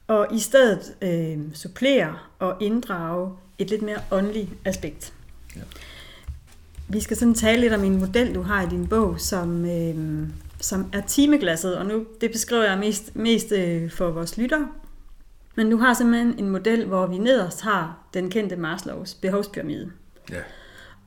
Og 0.06 0.26
i 0.32 0.38
stedet 0.38 0.94
øh, 1.02 1.38
supplere 1.54 2.16
og 2.38 2.56
inddrage 2.60 3.32
et 3.58 3.70
lidt 3.70 3.82
mere 3.82 3.98
åndeligt 4.10 4.50
aspekt. 4.64 5.12
Ja. 5.56 5.60
Vi 6.88 7.00
skal 7.00 7.16
sådan 7.16 7.34
tale 7.34 7.60
lidt 7.60 7.72
om 7.72 7.84
en 7.84 7.98
model, 7.98 8.34
du 8.34 8.42
har 8.42 8.62
i 8.62 8.68
din 8.70 8.86
bog, 8.86 9.20
som, 9.20 9.64
øh, 9.64 10.28
som 10.60 10.90
er 10.92 11.00
timeglasset, 11.00 11.76
og 11.76 11.86
nu 11.86 12.06
det 12.20 12.30
beskriver 12.30 12.64
jeg 12.64 12.78
mest, 12.78 13.16
mest 13.16 13.52
øh, 13.52 13.90
for 13.90 14.10
vores 14.10 14.38
lyttere. 14.38 14.68
Men 15.54 15.66
nu 15.66 15.78
har 15.78 15.94
simpelthen 15.94 16.38
en 16.38 16.48
model, 16.48 16.86
hvor 16.86 17.06
vi 17.06 17.18
nederst 17.18 17.60
har 17.60 17.98
den 18.14 18.30
kendte 18.30 18.56
Maslows 18.56 19.14
behovspyramide. 19.14 19.90
Ja. 20.30 20.40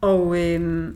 Og 0.01 0.41
øh, 0.41 0.93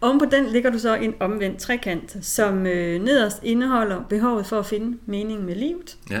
oven 0.00 0.18
på 0.18 0.24
den 0.24 0.46
ligger 0.46 0.70
du 0.70 0.78
så 0.78 0.94
en 0.94 1.14
omvendt 1.20 1.60
trekant, 1.60 2.16
som 2.20 2.66
øh, 2.66 3.02
nederst 3.02 3.40
indeholder 3.42 4.04
behovet 4.08 4.46
for 4.46 4.58
at 4.58 4.66
finde 4.66 4.98
mening 5.06 5.44
med 5.44 5.54
livet. 5.54 5.98
Ja. 6.10 6.20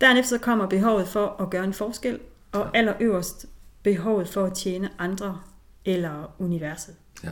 Dernæst 0.00 0.28
så 0.28 0.38
kommer 0.38 0.66
behovet 0.66 1.08
for 1.08 1.36
at 1.42 1.50
gøre 1.50 1.64
en 1.64 1.72
forskel, 1.72 2.18
og 2.52 2.76
allerøverst 2.76 3.46
behovet 3.82 4.28
for 4.28 4.44
at 4.44 4.54
tjene 4.54 4.90
andre 4.98 5.40
eller 5.84 6.34
universet. 6.38 6.94
Ja. 7.24 7.28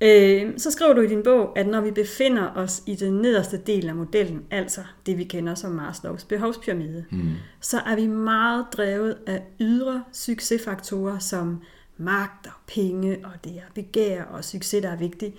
Øh, 0.00 0.58
så 0.58 0.70
skriver 0.70 0.92
du 0.92 1.00
i 1.00 1.06
din 1.06 1.22
bog, 1.22 1.58
at 1.58 1.66
når 1.66 1.80
vi 1.80 1.90
befinder 1.90 2.50
os 2.54 2.82
i 2.86 2.94
den 2.94 3.12
nederste 3.12 3.56
del 3.56 3.88
af 3.88 3.94
modellen, 3.94 4.42
altså 4.50 4.80
det 5.06 5.18
vi 5.18 5.24
kender 5.24 5.54
som 5.54 5.72
Maslows 5.72 6.24
behovspyramide, 6.24 7.04
mm. 7.10 7.30
så 7.60 7.78
er 7.78 7.96
vi 7.96 8.06
meget 8.06 8.66
drevet 8.72 9.16
af 9.26 9.42
ydre 9.60 10.04
succesfaktorer 10.12 11.18
som 11.18 11.62
magt 11.96 12.46
og 12.46 12.52
penge, 12.66 13.18
og 13.24 13.32
det 13.44 13.52
er 13.52 13.72
begær 13.74 14.22
og 14.22 14.44
succes, 14.44 14.82
der 14.82 14.90
er 14.90 14.96
vigtigt. 14.96 15.34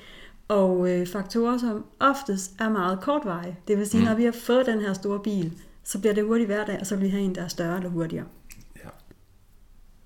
Og 0.48 0.90
øh, 0.90 1.08
faktorer, 1.08 1.58
som 1.58 1.86
oftest 2.00 2.52
er 2.60 2.70
meget 2.70 3.00
kortvarige. 3.02 3.60
Det 3.68 3.78
vil 3.78 3.88
sige, 3.88 4.02
mm. 4.02 4.08
når 4.08 4.16
vi 4.16 4.24
har 4.24 4.32
fået 4.32 4.66
den 4.66 4.82
her 4.82 4.94
store 4.94 5.20
bil, 5.20 5.54
så 5.84 6.00
bliver 6.00 6.14
det 6.14 6.24
hurtigt 6.24 6.48
hverdag, 6.48 6.78
og 6.80 6.86
så 6.86 6.96
vil 6.96 7.06
vi 7.06 7.10
have 7.10 7.24
en, 7.24 7.36
der 7.36 7.44
er 7.44 7.48
større 7.48 7.78
eller 7.78 7.90
hurtigere. 7.90 8.26
Ja. 8.76 8.90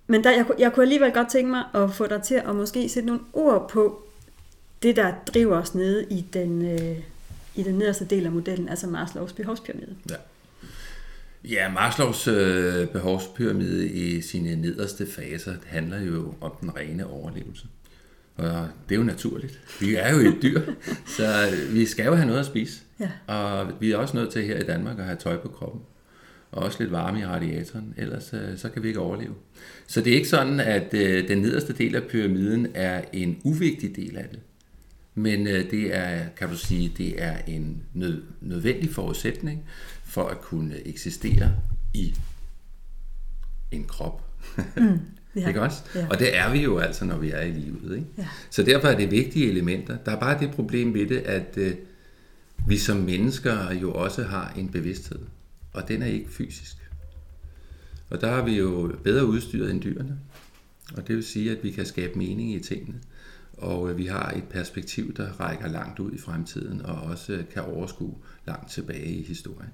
Men 0.07 0.23
der, 0.23 0.31
jeg, 0.31 0.45
jeg 0.59 0.73
kunne 0.73 0.83
alligevel 0.83 1.11
godt 1.11 1.29
tænke 1.29 1.51
mig 1.51 1.63
at 1.73 1.91
få 1.91 2.07
dig 2.07 2.21
til 2.23 2.35
at 2.35 2.55
måske 2.55 2.89
sætte 2.89 3.07
nogle 3.07 3.21
ord 3.33 3.69
på 3.69 4.07
det, 4.83 4.95
der 4.95 5.13
driver 5.33 5.57
os 5.57 5.75
nede 5.75 6.05
i 6.09 6.25
den, 6.33 6.65
øh, 6.65 6.97
i 7.55 7.63
den 7.63 7.75
nederste 7.75 8.05
del 8.05 8.25
af 8.25 8.31
modellen, 8.31 8.69
altså 8.69 8.87
Maslows 8.87 9.33
behovspyramide. 9.33 9.95
Ja. 10.09 10.15
Ja, 11.43 11.69
Maslows 11.69 12.27
øh, 12.27 12.87
behovspyramide 12.87 13.87
i 13.87 14.21
sine 14.21 14.55
nederste 14.55 15.07
faser 15.07 15.53
handler 15.65 16.01
jo 16.01 16.33
om 16.41 16.51
den 16.61 16.75
rene 16.75 17.07
overlevelse. 17.07 17.65
Og 18.35 18.67
det 18.89 18.95
er 18.95 18.99
jo 18.99 19.05
naturligt. 19.05 19.59
Vi 19.79 19.95
er 19.95 20.13
jo 20.13 20.19
et 20.29 20.37
dyr, 20.41 20.61
så 21.17 21.25
vi 21.71 21.85
skal 21.85 22.05
jo 22.05 22.15
have 22.15 22.27
noget 22.27 22.39
at 22.39 22.45
spise. 22.45 22.81
Ja. 22.99 23.09
Og 23.27 23.71
vi 23.79 23.91
er 23.91 23.97
også 23.97 24.17
nødt 24.17 24.31
til 24.31 24.43
her 24.43 24.59
i 24.59 24.63
Danmark 24.63 24.99
at 24.99 25.05
have 25.05 25.17
tøj 25.17 25.37
på 25.37 25.47
kroppen. 25.47 25.81
Og 26.51 26.63
også 26.63 26.77
lidt 26.79 26.91
varme 26.91 27.19
i 27.19 27.25
radiatoren, 27.25 27.93
ellers 27.97 28.33
øh, 28.33 28.57
så 28.57 28.69
kan 28.69 28.83
vi 28.83 28.87
ikke 28.87 28.99
overleve. 28.99 29.33
Så 29.87 30.01
det 30.01 30.11
er 30.11 30.15
ikke 30.15 30.29
sådan, 30.29 30.59
at 30.59 30.93
øh, 30.93 31.27
den 31.27 31.37
nederste 31.37 31.73
del 31.73 31.95
af 31.95 32.03
pyramiden 32.03 32.67
er 32.73 33.01
en 33.13 33.41
uvigtig 33.43 33.95
del 33.95 34.17
af 34.17 34.25
det. 34.31 34.39
Men 35.15 35.47
øh, 35.47 35.71
det 35.71 35.95
er, 35.95 36.29
kan 36.37 36.49
du 36.49 36.57
sige, 36.57 36.93
det 36.97 37.23
er 37.23 37.37
en 37.47 37.83
nød, 37.93 38.23
nødvendig 38.41 38.89
forudsætning 38.89 39.63
for 40.03 40.27
at 40.27 40.41
kunne 40.41 40.87
eksistere 40.87 41.55
i 41.93 42.15
en 43.71 43.83
krop. 43.83 44.29
Mm, 44.77 44.99
ja. 45.35 45.47
ikke 45.47 45.61
også? 45.61 45.83
Ja. 45.95 46.07
Og 46.07 46.19
det 46.19 46.37
er 46.37 46.51
vi 46.51 46.59
jo 46.59 46.77
altså, 46.77 47.05
når 47.05 47.17
vi 47.17 47.31
er 47.31 47.41
i 47.41 47.51
livet. 47.51 47.95
Ikke? 47.95 48.07
Ja. 48.17 48.27
Så 48.49 48.63
derfor 48.63 48.87
er 48.87 48.97
det 48.97 49.11
vigtige 49.11 49.49
elementer. 49.49 49.97
Der 49.97 50.11
er 50.11 50.19
bare 50.19 50.39
det 50.39 50.51
problem 50.51 50.93
ved 50.93 51.07
det, 51.07 51.17
at 51.17 51.57
øh, 51.57 51.73
vi 52.67 52.77
som 52.77 52.97
mennesker 52.97 53.73
jo 53.73 53.93
også 53.93 54.23
har 54.23 54.53
en 54.57 54.69
bevidsthed, 54.69 55.19
og 55.73 55.87
den 55.87 56.01
er 56.01 56.05
ikke 56.05 56.29
fysisk. 56.29 56.77
Og 58.09 58.21
der 58.21 58.31
har 58.31 58.43
vi 58.43 58.57
jo 58.57 58.95
bedre 59.03 59.25
udstyret 59.25 59.71
end 59.71 59.81
dyrene. 59.81 60.19
Og 60.97 61.07
det 61.07 61.15
vil 61.15 61.23
sige, 61.23 61.51
at 61.51 61.63
vi 61.63 61.71
kan 61.71 61.85
skabe 61.85 62.17
mening 62.17 62.53
i 62.53 62.59
tingene 62.59 62.99
og 63.61 63.89
øh, 63.89 63.97
vi 63.97 64.05
har 64.05 64.31
et 64.31 64.43
perspektiv, 64.43 65.13
der 65.13 65.31
rækker 65.39 65.67
langt 65.67 65.99
ud 65.99 66.11
i 66.11 66.17
fremtiden, 66.17 66.81
og 66.81 66.95
også 66.95 67.33
øh, 67.33 67.43
kan 67.53 67.61
overskue 67.61 68.17
langt 68.47 68.71
tilbage 68.71 69.05
i 69.05 69.23
historien. 69.23 69.69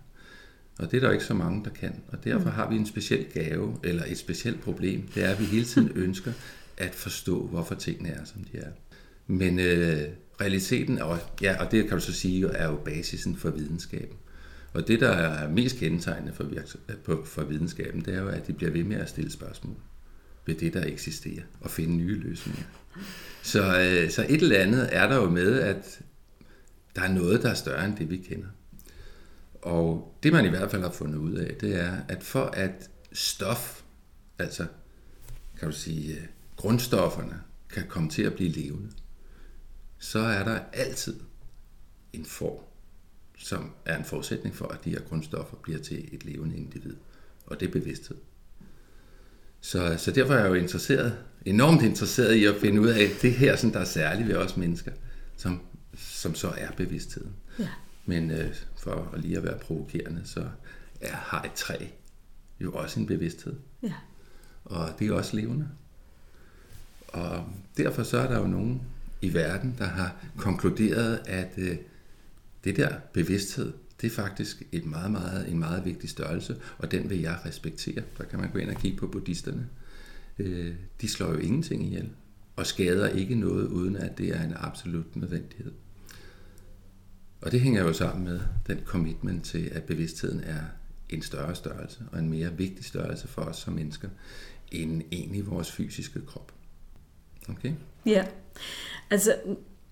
Og 0.80 0.92
det 0.92 0.98
er 0.98 1.08
der 1.08 1.12
ikke 1.12 1.26
så 1.26 1.34
mange, 1.34 1.64
der 1.64 1.70
kan. 1.70 2.02
Og 2.08 2.24
derfor 2.24 2.50
mm. 2.50 2.56
har 2.56 2.70
vi 2.70 2.76
en 2.76 2.86
speciel 2.86 3.26
gave, 3.34 3.80
eller 3.84 4.04
et 4.08 4.18
specielt 4.18 4.62
problem. 4.62 5.02
Det 5.16 5.24
er, 5.24 5.30
at 5.30 5.40
vi 5.40 5.46
hele 5.46 5.66
tiden 5.66 5.92
ønsker 6.06 6.32
at 6.78 6.96
forstå, 6.96 7.48
hvorfor 7.48 7.76
tingene 7.76 8.10
er, 8.10 8.26
som 8.26 8.44
de 8.44 8.58
er. 8.58 8.72
Men 9.28 9.60
øh, 9.60 10.02
realiteten, 10.42 11.00
og, 11.00 11.20
ja, 11.42 11.66
og 11.66 11.72
det 11.72 11.88
kan 11.88 11.98
du 11.98 12.04
så 12.04 12.14
sige, 12.14 12.48
er 12.48 12.68
jo 12.68 12.76
basisen 12.76 13.36
for 13.36 13.50
videnskaben. 13.50 14.18
Og 14.74 14.88
det, 14.88 15.00
der 15.00 15.10
er 15.10 15.50
mest 15.50 15.78
kendetegnende 15.78 16.34
for, 17.04 17.24
for 17.26 17.44
videnskaben, 17.44 18.02
det 18.02 18.14
er 18.14 18.22
jo, 18.22 18.28
at 18.28 18.48
de 18.48 18.54
bliver 18.54 18.72
ved 18.72 18.84
med 18.84 18.98
at 18.98 19.10
stille 19.10 19.32
spørgsmål 19.32 19.76
ved 20.48 20.56
det, 20.56 20.74
der 20.74 20.86
eksisterer, 20.86 21.44
og 21.62 21.72
finde 21.72 21.96
nye 21.96 22.20
løsninger. 22.20 22.64
Så, 23.44 23.80
øh, 23.80 24.12
så 24.12 24.26
et 24.30 24.42
eller 24.42 24.60
andet 24.60 24.90
er 24.92 25.08
der 25.08 25.16
jo 25.16 25.30
med, 25.30 25.60
at 25.60 26.02
der 26.96 27.02
er 27.02 27.14
noget, 27.14 27.44
der 27.44 27.50
er 27.50 27.54
større 27.54 27.86
end 27.86 27.98
det, 27.98 28.10
vi 28.10 28.18
kender. 28.18 28.48
Og 29.62 30.18
det 30.24 30.34
man 30.34 30.46
i 30.46 30.50
hvert 30.50 30.72
fald 30.72 30.82
har 30.82 30.92
fundet 30.92 31.18
ud 31.18 31.34
af, 31.34 31.56
det 31.56 31.76
er, 31.76 31.98
at 32.08 32.24
for 32.24 32.46
at 32.46 32.90
stof, 33.12 33.84
altså 34.40 34.66
kan 35.60 35.68
du 35.68 35.76
sige, 35.76 36.14
øh, 36.14 36.24
grundstofferne 36.56 37.42
kan 37.70 37.88
komme 37.88 38.10
til 38.10 38.24
at 38.24 38.34
blive 38.34 38.50
levende, 38.50 38.92
så 40.00 40.20
er 40.20 40.44
der 40.44 40.60
altid 40.74 41.20
en 42.14 42.26
form, 42.26 42.64
som 43.38 43.72
er 43.86 43.98
en 43.98 44.06
forudsætning 44.06 44.56
for, 44.56 44.68
at 44.68 44.86
de 44.86 44.90
her 44.90 45.02
grundstoffer 45.02 45.56
bliver 45.56 45.80
til 45.80 46.10
et 46.16 46.26
levende 46.26 46.58
individ. 46.58 46.96
Og 47.46 47.60
det 47.60 47.68
er 47.68 47.72
bevidsthed. 47.72 48.18
Så, 49.62 49.96
så 49.98 50.12
derfor 50.12 50.34
er 50.34 50.40
jeg 50.40 50.50
jo 50.50 50.54
interesseret, 50.54 51.18
enormt 51.46 51.84
interesseret 51.84 52.34
i 52.36 52.46
at 52.46 52.56
finde 52.62 52.82
ud 52.82 52.88
af 52.88 53.10
det 53.22 53.34
her, 53.34 53.56
som 53.56 53.72
der 53.72 53.80
er 53.80 53.86
særligt 53.86 54.28
ved 54.28 54.36
os 54.36 54.58
mennesker, 54.58 54.92
som, 55.38 55.62
som 55.98 56.36
så 56.36 56.48
er 56.58 56.72
bevidstheden. 56.78 57.32
Ja. 57.60 57.68
Men 58.06 58.32
øh, 58.32 58.56
for 58.78 59.12
at 59.14 59.22
lige 59.22 59.38
at 59.38 59.44
være 59.44 59.58
provokerende, 59.58 60.22
så 60.26 60.46
er, 61.02 61.16
har 61.16 61.44
et 61.44 61.54
træ 61.54 61.78
jo 62.60 62.74
også 62.74 63.00
en 63.00 63.06
bevidsthed. 63.06 63.56
Ja. 63.84 63.94
Og 64.66 64.90
det 65.00 65.08
er 65.08 65.14
også 65.14 65.36
levende. 65.36 65.68
Og 67.08 67.46
derfor 67.78 68.04
så 68.04 68.18
er 68.18 68.28
der 68.28 68.40
jo 68.40 68.48
nogen 68.48 68.82
i 69.22 69.34
verden, 69.34 69.76
der 69.78 69.86
har 69.86 70.16
konkluderet, 70.38 71.20
at 71.26 71.50
øh, 71.58 71.78
det 72.64 72.76
der 72.78 72.90
bevidsthed, 73.14 73.74
det 74.02 74.08
er 74.08 74.16
faktisk 74.16 74.64
et 74.72 74.86
meget, 74.86 75.12
meget, 75.12 75.52
en 75.52 75.60
meget 75.60 75.86
vigtig 75.86 76.10
størrelse, 76.10 76.58
og 76.78 76.92
den 76.92 77.10
vil 77.10 77.20
jeg 77.20 77.40
respektere. 77.46 78.04
Der 78.18 78.24
kan 78.24 78.40
man 78.40 78.52
gå 78.52 78.60
ind 78.60 78.70
og 78.70 78.76
kigge 78.76 78.98
på 78.98 79.08
buddhisterne. 79.08 79.70
Øh, 80.40 80.76
de 81.02 81.10
slår 81.10 81.32
jo 81.32 81.38
ingenting 81.38 81.86
ihjel, 81.86 82.10
og 82.56 82.68
skader 82.68 83.08
ikke 83.08 83.36
noget, 83.36 83.68
uden 83.68 83.96
at 83.96 84.18
det 84.18 84.30
er 84.30 84.44
en 84.44 84.54
absolut 84.56 85.16
nødvendighed. 85.16 85.72
Og 87.42 87.52
det 87.52 87.62
hænger 87.62 87.82
jo 87.82 87.94
sammen 87.94 88.24
med 88.24 88.40
den 88.68 88.80
commitment 88.86 89.46
til, 89.46 89.70
at 89.74 89.84
bevidstheden 89.84 90.40
er 90.40 90.62
en 91.10 91.22
større 91.22 91.56
størrelse, 91.56 92.00
og 92.12 92.20
en 92.20 92.30
mere 92.30 92.58
vigtig 92.58 92.86
størrelse 92.86 93.28
for 93.28 93.42
os 93.42 93.58
som 93.58 93.74
mennesker, 93.74 94.10
end 94.72 95.02
egentlig 95.12 95.48
vores 95.48 95.72
fysiske 95.72 96.22
krop. 96.22 96.54
Okay? 97.50 97.74
Ja, 98.06 98.26
altså 99.10 99.36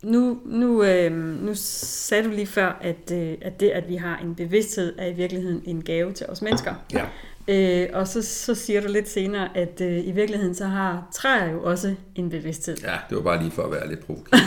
nu, 0.03 0.39
nu, 0.45 0.83
øh, 0.83 1.11
nu 1.11 1.51
sagde 1.55 2.23
du 2.23 2.29
lige 2.29 2.47
før, 2.47 2.77
at, 2.81 3.11
øh, 3.11 3.33
at 3.41 3.59
det, 3.59 3.69
at 3.69 3.89
vi 3.89 3.95
har 3.95 4.17
en 4.17 4.35
bevidsthed, 4.35 4.93
er 4.97 5.07
i 5.07 5.13
virkeligheden 5.13 5.61
en 5.65 5.83
gave 5.83 6.13
til 6.13 6.25
os 6.29 6.41
mennesker. 6.41 6.73
Ja. 6.93 7.05
Øh, 7.47 7.89
og 7.93 8.07
så, 8.07 8.21
så 8.21 8.55
siger 8.55 8.81
du 8.81 8.87
lidt 8.87 9.09
senere, 9.09 9.57
at 9.57 9.81
øh, 9.81 10.07
i 10.07 10.11
virkeligheden 10.11 10.55
så 10.55 10.65
har 10.65 11.07
træer 11.13 11.51
jo 11.51 11.63
også 11.63 11.95
en 12.15 12.29
bevidsthed. 12.29 12.77
Ja, 12.83 12.97
det 13.09 13.17
var 13.17 13.23
bare 13.23 13.39
lige 13.39 13.51
for 13.51 13.63
at 13.63 13.71
være 13.71 13.89
lidt 13.89 14.05
provokerende. 14.05 14.45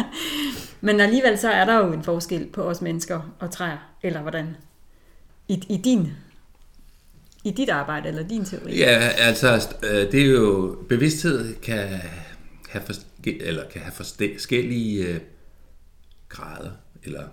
Men 0.80 1.00
alligevel 1.00 1.38
så 1.38 1.50
er 1.50 1.64
der 1.64 1.86
jo 1.86 1.92
en 1.92 2.02
forskel 2.02 2.46
på 2.46 2.62
os 2.62 2.80
mennesker 2.80 3.34
og 3.38 3.50
træer, 3.50 3.92
eller 4.02 4.20
hvordan? 4.20 4.56
I, 5.48 5.62
i 5.68 5.76
din 5.76 6.12
i 7.44 7.50
dit 7.50 7.68
arbejde 7.68 8.08
eller 8.08 8.22
din 8.22 8.44
teori? 8.44 8.78
Ja, 8.78 9.10
altså 9.18 9.74
øh, 9.82 10.12
det 10.12 10.20
er 10.20 10.30
jo 10.30 10.76
bevidsthed 10.88 11.54
kan 11.54 11.88
have 12.68 12.82
eller 13.24 13.68
kan 13.68 13.80
have 13.80 13.92
forskellige 13.92 15.06
øh, 15.08 15.20
grader 16.28 16.70
eller 17.02 17.28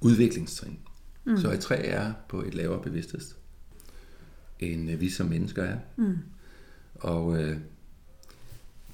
udviklingstrin. 0.00 0.78
Mm. 1.24 1.36
Så 1.36 1.52
et 1.52 1.60
træ 1.60 1.82
er 1.84 2.12
på 2.28 2.42
et 2.42 2.54
lavere 2.54 2.82
bevidsthed, 2.82 3.20
end 4.60 4.90
øh, 4.90 5.00
vi 5.00 5.10
som 5.10 5.26
mennesker 5.26 5.62
er. 5.62 5.78
Mm. 5.96 6.18
Og 6.94 7.42
øh, 7.42 7.58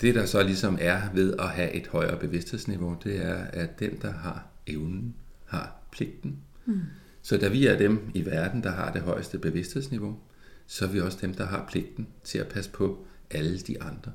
det 0.00 0.14
der 0.14 0.26
så 0.26 0.42
ligesom 0.42 0.78
er 0.80 1.12
ved 1.14 1.34
at 1.38 1.48
have 1.48 1.72
et 1.72 1.86
højere 1.86 2.18
bevidsthedsniveau, 2.18 2.96
det 3.04 3.26
er, 3.26 3.34
at 3.34 3.80
den, 3.80 4.00
der 4.02 4.12
har 4.12 4.46
evnen, 4.66 5.14
har 5.44 5.76
pligten. 5.92 6.38
Mm. 6.66 6.80
Så 7.22 7.36
da 7.36 7.48
vi 7.48 7.66
er 7.66 7.78
dem 7.78 8.10
i 8.14 8.26
verden, 8.26 8.62
der 8.62 8.70
har 8.70 8.92
det 8.92 9.02
højeste 9.02 9.38
bevidsthedsniveau, 9.38 10.18
så 10.66 10.84
er 10.84 10.88
vi 10.88 11.00
også 11.00 11.18
dem, 11.20 11.34
der 11.34 11.46
har 11.46 11.66
pligten 11.70 12.06
til 12.24 12.38
at 12.38 12.48
passe 12.48 12.70
på 12.70 13.06
alle 13.30 13.58
de 13.58 13.82
andre 13.82 14.12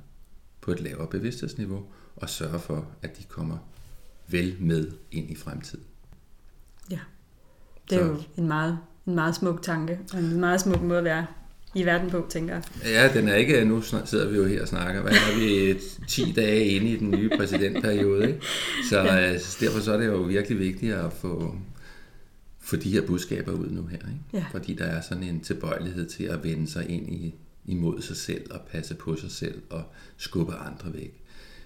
på 0.68 0.72
et 0.72 0.80
lavere 0.80 1.08
bevidsthedsniveau, 1.08 1.84
og 2.16 2.30
sørge 2.30 2.60
for, 2.60 2.88
at 3.02 3.18
de 3.18 3.24
kommer 3.24 3.58
vel 4.28 4.56
med 4.60 4.92
ind 5.12 5.30
i 5.32 5.36
fremtiden. 5.36 5.84
Ja, 6.92 7.00
det 7.90 7.98
er 7.98 8.06
Så. 8.06 8.06
jo 8.06 8.18
en 8.38 8.48
meget, 8.48 8.80
en 9.06 9.16
meget 9.16 9.36
smuk 9.36 9.62
tanke, 9.62 10.00
og 10.14 10.20
en 10.20 10.40
meget 10.40 10.62
smuk 10.62 10.82
måde 10.82 10.98
at 10.98 11.04
være 11.04 11.26
i 11.76 11.86
verden 11.86 12.10
på, 12.10 12.26
tænker 12.30 12.54
jeg. 12.54 12.64
Ja, 12.86 13.14
den 13.14 13.28
er 13.28 13.36
ikke, 13.36 13.66
nu 13.66 13.82
sidder 13.82 14.30
vi 14.30 14.38
jo 14.38 14.46
her 14.46 14.62
og 14.62 14.68
snakker, 14.68 15.02
hvad 15.02 15.12
er 15.12 15.40
vi 15.40 15.80
10 16.08 16.32
dage 16.42 16.66
inde 16.66 16.88
i 16.88 16.98
den 16.98 17.12
nye 17.12 17.30
præsidentperiode, 17.38 18.28
ikke? 18.28 18.42
Så 18.90 19.00
ja. 19.00 19.34
øh, 19.34 19.40
derfor 19.60 19.80
så 19.80 19.94
er 19.94 19.98
det 19.98 20.06
jo 20.06 20.18
virkelig 20.18 20.60
vigtigt 20.60 20.94
at 20.94 21.14
få, 21.14 21.56
få 22.60 22.76
de 22.76 22.92
her 22.92 23.02
budskaber 23.02 23.52
ud 23.52 23.70
nu 23.70 23.86
her, 23.86 23.98
ikke? 23.98 24.20
Ja. 24.34 24.46
Fordi 24.52 24.74
der 24.74 24.86
er 24.86 25.02
sådan 25.02 25.24
en 25.24 25.40
tilbøjelighed 25.40 26.06
til 26.06 26.24
at 26.24 26.44
vende 26.44 26.68
sig 26.68 26.90
ind 26.90 27.10
i, 27.10 27.36
imod 27.68 28.02
sig 28.02 28.18
selv 28.18 28.52
og 28.54 28.60
passe 28.72 28.96
på 28.96 29.16
sig 29.16 29.32
selv 29.32 29.62
og 29.70 29.84
skubbe 30.18 30.54
andre 30.54 30.94
væk. 30.94 31.24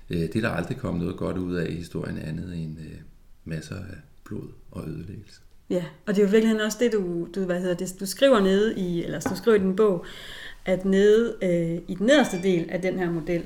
Øh, 0.10 0.18
det 0.20 0.36
er 0.36 0.42
der 0.42 0.50
aldrig 0.50 0.78
kommet 0.78 1.02
noget 1.04 1.18
godt 1.18 1.38
ud 1.38 1.56
af 1.56 1.70
i 1.70 1.76
historien 1.76 2.18
andet 2.18 2.54
end 2.56 2.78
øh, 2.80 2.98
masser 3.46 3.76
af 3.76 3.98
blod 4.24 4.48
og 4.72 4.88
ødelæggelse. 4.88 5.42
Ja, 5.70 5.84
og 6.06 6.16
det 6.16 6.22
er 6.22 6.26
jo 6.26 6.32
virkelig 6.32 6.64
også 6.66 6.78
det, 6.82 6.92
du, 6.94 7.28
du, 7.36 7.46
hvad 7.46 7.60
hedder 7.62 7.76
det, 7.76 7.96
du 8.00 8.06
skriver 8.06 8.40
nede 8.40 8.76
i, 8.80 9.04
eller 9.04 9.20
du 9.20 9.36
skriver 9.36 9.58
i 9.58 9.60
din 9.60 9.76
bog, 9.76 10.06
at 10.66 10.86
nede 10.86 11.36
øh, 11.44 11.82
i 11.88 11.96
den 11.96 12.06
nederste 12.06 12.42
del 12.44 12.70
af 12.70 12.82
den 12.82 13.00
her 13.00 13.12
model, 13.12 13.44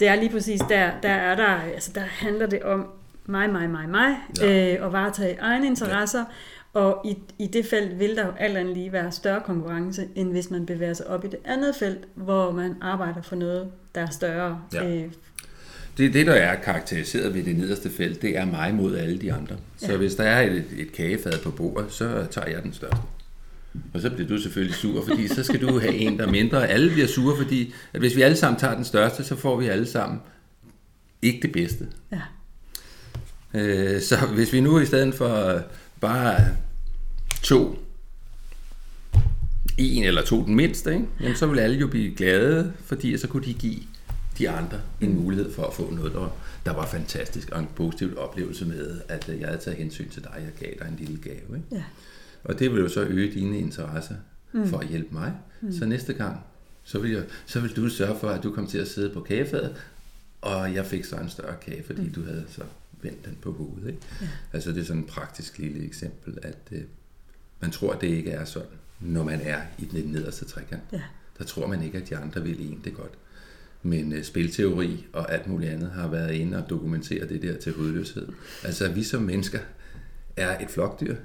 det 0.00 0.08
er 0.08 0.14
lige 0.14 0.30
præcis 0.30 0.60
der, 0.68 0.90
der 1.02 1.08
er 1.08 1.36
der, 1.36 1.44
altså 1.46 1.90
der 1.94 2.00
handler 2.00 2.46
det 2.46 2.62
om 2.62 2.86
mig, 3.26 3.50
mig, 3.50 3.70
mig, 3.70 3.88
mig, 3.88 4.16
Ja. 4.40 4.74
øh, 4.76 4.84
og 4.84 4.92
varetage 4.92 5.36
egne 5.40 5.66
interesser, 5.66 6.24
og 6.72 7.00
i, 7.04 7.16
i 7.38 7.46
det 7.46 7.66
felt 7.66 7.98
vil 7.98 8.16
der 8.16 8.26
jo 8.26 8.32
alt 8.38 8.56
andet 8.56 8.74
lige 8.76 8.92
være 8.92 9.12
større 9.12 9.40
konkurrence, 9.40 10.08
end 10.14 10.30
hvis 10.32 10.50
man 10.50 10.66
bevæger 10.66 10.94
sig 10.94 11.06
op 11.06 11.24
i 11.24 11.28
det 11.28 11.38
andet 11.44 11.74
felt, 11.78 11.98
hvor 12.14 12.52
man 12.52 12.74
arbejder 12.80 13.22
for 13.22 13.36
noget, 13.36 13.68
der 13.94 14.00
er 14.00 14.10
større. 14.10 14.60
Ja. 14.74 14.88
Øh, 14.96 15.10
Det, 15.98 16.12
det, 16.14 16.26
der 16.26 16.32
er 16.34 16.54
karakteriseret 16.60 17.34
ved 17.34 17.42
det 17.44 17.56
nederste 17.56 17.90
felt, 17.90 18.22
det 18.22 18.38
er 18.38 18.44
mig 18.44 18.74
mod 18.74 18.96
alle 18.96 19.18
de 19.18 19.32
andre. 19.32 19.56
Så 19.76 19.90
Ja. 19.92 19.96
hvis 19.96 20.14
der 20.14 20.24
er 20.24 20.50
et, 20.50 20.64
et 20.78 20.92
kagefad 20.92 21.32
på 21.44 21.50
bordet, 21.50 21.92
så 21.92 22.26
tager 22.30 22.46
jeg 22.50 22.62
den 22.62 22.72
største. 22.72 22.96
Og 23.94 24.00
så 24.00 24.10
bliver 24.10 24.28
du 24.28 24.38
selvfølgelig 24.38 24.74
sur, 24.76 25.04
fordi 25.04 25.28
så 25.28 25.42
skal 25.42 25.60
du 25.60 25.78
have 25.80 25.94
en, 25.94 26.18
der 26.18 26.26
er 26.26 26.30
mindre. 26.30 26.68
Alle 26.68 26.90
bliver 26.92 27.06
sure, 27.06 27.36
fordi 27.36 27.74
at 27.92 28.00
hvis 28.00 28.16
vi 28.16 28.22
alle 28.22 28.36
sammen 28.36 28.60
tager 28.60 28.74
den 28.74 28.84
største, 28.84 29.24
så 29.24 29.36
får 29.36 29.56
vi 29.56 29.66
alle 29.66 29.86
sammen 29.86 30.20
ikke 31.22 31.38
det 31.42 31.52
bedste. 31.52 31.86
ja. 32.12 32.20
Øh, 33.54 34.00
så 34.02 34.16
hvis 34.34 34.52
vi 34.52 34.60
nu 34.60 34.78
i 34.80 34.86
stedet 34.86 35.14
for 35.14 35.60
bare 36.00 36.56
to, 37.42 37.78
en 39.78 40.04
eller 40.04 40.24
to 40.24 40.44
den 40.44 40.54
mindste, 40.54 40.92
ikke? 40.92 41.06
Jamen, 41.20 41.36
så 41.36 41.46
vil 41.46 41.58
alle 41.58 41.76
jo 41.76 41.86
blive 41.86 42.14
glade, 42.14 42.72
fordi 42.84 43.18
så 43.18 43.28
kunne 43.28 43.44
de 43.44 43.54
give 43.54 43.80
de 44.38 44.50
andre 44.50 44.80
en 45.00 45.16
mulighed 45.16 45.52
for 45.52 45.64
at 45.64 45.74
få 45.74 45.90
noget, 45.90 46.12
der, 46.12 46.36
der 46.64 46.72
var 46.72 46.86
fantastisk, 46.86 47.50
og 47.50 47.60
en 47.60 47.68
positiv 47.76 48.18
oplevelse 48.18 48.64
med, 48.64 49.00
at 49.08 49.28
øh, 49.28 49.40
jeg 49.40 49.48
havde 49.48 49.60
taget 49.60 49.78
hensyn 49.78 50.08
til 50.08 50.22
dig, 50.22 50.34
jeg 50.36 50.52
gav 50.60 50.74
dig 50.78 50.88
en 50.88 51.06
lille 51.06 51.22
gave. 51.22 51.56
Ikke? 51.56 51.66
Ja. 51.72 51.84
Og 52.44 52.58
det 52.58 52.72
vil 52.72 52.80
jo 52.80 52.88
så 52.88 53.00
øge 53.00 53.34
dine 53.34 53.58
interesser 53.58 54.14
mm. 54.52 54.68
for 54.68 54.78
at 54.78 54.86
hjælpe 54.86 55.14
mig. 55.14 55.32
Mm. 55.60 55.72
Så 55.72 55.86
næste 55.86 56.12
gang, 56.12 56.40
så 56.84 56.98
vil, 56.98 57.10
jeg, 57.10 57.22
så 57.46 57.60
vil 57.60 57.76
du 57.76 57.88
sørge 57.88 58.18
for, 58.18 58.28
at 58.28 58.42
du 58.42 58.52
kom 58.52 58.66
til 58.66 58.78
at 58.78 58.88
sidde 58.88 59.10
på 59.10 59.20
kagefadet, 59.20 59.76
og 60.40 60.74
jeg 60.74 60.86
fik 60.86 61.04
så 61.04 61.16
en 61.16 61.28
større 61.28 61.56
kage, 61.62 61.82
fordi 61.86 62.02
mm. 62.02 62.12
du 62.12 62.24
havde 62.24 62.44
så 62.48 62.62
vendt 63.02 63.24
den 63.24 63.38
på 63.42 63.52
hovedet. 63.52 63.88
Ikke? 63.88 64.00
Ja. 64.20 64.28
Altså 64.52 64.72
det 64.72 64.80
er 64.80 64.84
sådan 64.84 65.02
et 65.02 65.08
praktisk 65.08 65.58
lille 65.58 65.86
eksempel, 65.86 66.38
at 66.42 66.58
øh, 66.72 66.82
man 67.60 67.70
tror, 67.70 67.92
at 67.92 68.00
det 68.00 68.06
ikke 68.08 68.30
er 68.30 68.44
sådan, 68.44 68.68
når 69.00 69.24
man 69.24 69.40
er 69.40 69.60
i 69.78 69.84
den 69.84 70.12
nederste 70.12 70.44
trekant. 70.44 70.82
Ja. 70.92 71.02
Der 71.38 71.44
tror 71.44 71.66
man 71.66 71.82
ikke, 71.82 71.98
at 71.98 72.08
de 72.08 72.16
andre 72.16 72.42
vil 72.42 72.72
en 72.72 72.80
det 72.84 72.94
godt. 72.94 73.18
Men 73.82 74.12
øh, 74.12 74.24
spilteori 74.24 75.06
og 75.12 75.32
alt 75.32 75.46
muligt 75.46 75.72
andet 75.72 75.90
har 75.90 76.08
været 76.08 76.34
inde 76.34 76.64
og 76.64 76.70
dokumentere 76.70 77.28
det 77.28 77.42
der 77.42 77.56
til 77.56 77.72
hovedløshed. 77.72 78.28
Altså 78.64 78.92
vi 78.92 79.02
som 79.02 79.22
mennesker 79.22 79.58
er 80.36 80.64
et 80.64 80.70
flokdyr, 80.70 81.16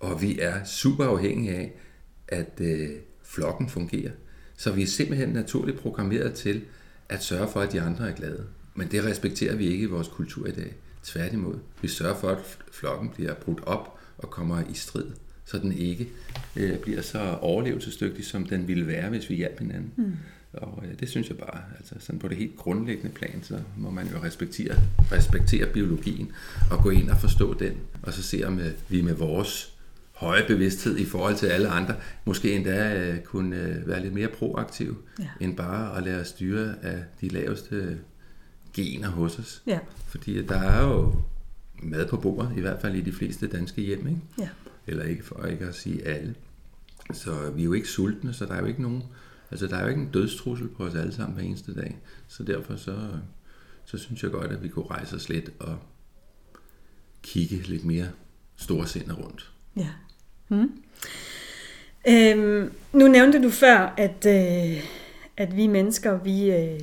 og 0.00 0.22
vi 0.22 0.38
er 0.38 0.64
super 0.64 1.04
afhængige 1.04 1.54
af, 1.54 1.80
at 2.28 2.60
øh, 2.60 2.90
flokken 3.22 3.68
fungerer. 3.68 4.10
Så 4.56 4.72
vi 4.72 4.82
er 4.82 4.86
simpelthen 4.86 5.28
naturligt 5.28 5.78
programmeret 5.78 6.34
til 6.34 6.64
at 7.08 7.22
sørge 7.22 7.48
for, 7.52 7.60
at 7.60 7.72
de 7.72 7.80
andre 7.80 8.10
er 8.10 8.14
glade. 8.14 8.44
Men 8.74 8.90
det 8.90 9.04
respekterer 9.04 9.56
vi 9.56 9.66
ikke 9.66 9.82
i 9.82 9.86
vores 9.86 10.08
kultur 10.08 10.46
i 10.46 10.50
dag. 10.50 10.74
Tværtimod. 11.12 11.54
Vi 11.82 11.88
sørger 11.88 12.14
for, 12.20 12.28
at 12.28 12.38
flokken 12.72 13.08
bliver 13.08 13.34
brudt 13.34 13.60
op 13.66 13.98
og 14.18 14.30
kommer 14.30 14.62
i 14.70 14.74
strid, 14.74 15.04
så 15.44 15.58
den 15.58 15.72
ikke 15.72 16.08
øh, 16.56 16.78
bliver 16.78 17.02
så 17.02 17.36
overlevelsesdygtig, 17.40 18.24
som 18.26 18.46
den 18.46 18.68
ville 18.68 18.86
være, 18.86 19.08
hvis 19.10 19.30
vi 19.30 19.34
hjalp 19.34 19.58
hinanden. 19.58 19.92
Mm. 19.96 20.12
Og 20.52 20.84
øh, 20.86 21.00
det 21.00 21.08
synes 21.08 21.28
jeg 21.28 21.36
bare, 21.36 21.60
altså 21.78 21.94
sådan 21.98 22.18
på 22.18 22.28
det 22.28 22.36
helt 22.36 22.56
grundlæggende 22.56 23.10
plan, 23.14 23.40
så 23.42 23.60
må 23.76 23.90
man 23.90 24.06
jo 24.06 24.22
respektere, 24.22 24.74
respektere 25.12 25.66
biologien 25.66 26.32
og 26.70 26.82
gå 26.82 26.90
ind 26.90 27.10
og 27.10 27.18
forstå 27.18 27.54
den, 27.54 27.72
og 28.02 28.12
så 28.12 28.22
se 28.22 28.42
om 28.46 28.58
øh, 28.58 28.70
vi 28.88 29.02
med 29.02 29.14
vores 29.14 29.72
høje 30.12 30.44
bevidsthed 30.46 30.96
i 30.96 31.04
forhold 31.04 31.36
til 31.36 31.46
alle 31.46 31.68
andre, 31.68 31.94
måske 32.24 32.52
endda 32.52 32.94
øh, 33.00 33.20
kunne 33.20 33.56
øh, 33.56 33.88
være 33.88 34.02
lidt 34.02 34.14
mere 34.14 34.28
proaktive, 34.28 34.96
Ja. 35.18 35.28
end 35.40 35.56
bare 35.56 35.96
at 35.96 36.02
lade 36.02 36.20
os 36.20 36.28
styre 36.28 36.74
af 36.82 36.98
de 37.20 37.28
laveste 37.28 37.98
gener 38.78 39.08
hos 39.08 39.38
os. 39.38 39.62
Ja. 39.66 39.78
Fordi 40.06 40.42
der 40.42 40.58
er 40.58 40.88
jo 40.88 41.14
mad 41.82 42.08
på 42.08 42.16
bordet, 42.16 42.52
i 42.56 42.60
hvert 42.60 42.80
fald 42.80 42.94
i 42.94 43.00
de 43.00 43.12
fleste 43.12 43.46
danske 43.46 43.82
hjem, 43.82 44.06
ikke? 44.06 44.20
Ja. 44.38 44.48
eller 44.86 45.04
ikke 45.04 45.24
for 45.24 45.44
ikke 45.44 45.64
at 45.64 45.74
sige 45.74 46.06
alle. 46.06 46.34
Så 47.12 47.50
vi 47.50 47.60
er 47.60 47.64
jo 47.64 47.72
ikke 47.72 47.88
sultne, 47.88 48.32
så 48.32 48.46
der 48.46 48.54
er 48.54 48.60
jo 48.60 48.66
ikke 48.66 48.82
nogen, 48.82 49.02
altså 49.50 49.66
der 49.66 49.76
er 49.76 49.82
jo 49.82 49.88
ikke 49.88 50.00
en 50.00 50.10
dødstrussel 50.10 50.68
på 50.68 50.84
os 50.84 50.94
alle 50.94 51.12
sammen 51.12 51.34
hver 51.34 51.44
eneste 51.44 51.74
dag. 51.74 51.98
Så 52.28 52.42
derfor 52.42 52.76
så, 52.76 52.96
så 53.84 53.98
synes 53.98 54.22
jeg 54.22 54.30
godt, 54.30 54.52
at 54.52 54.62
vi 54.62 54.68
kunne 54.68 54.86
rejse 54.86 55.16
os 55.16 55.28
lidt 55.28 55.50
og 55.58 55.78
kigge 57.22 57.56
lidt 57.56 57.84
mere 57.84 58.08
storsindet 58.56 59.18
rundt. 59.18 59.52
Ja. 59.76 59.88
Hmm. 60.48 60.70
Øhm, 62.08 62.72
nu 62.92 63.08
nævnte 63.08 63.42
du 63.42 63.50
før, 63.50 63.94
at, 63.96 64.26
øh, 64.26 64.84
at 65.36 65.56
vi 65.56 65.66
mennesker, 65.66 66.22
vi, 66.22 66.50
øh, 66.50 66.80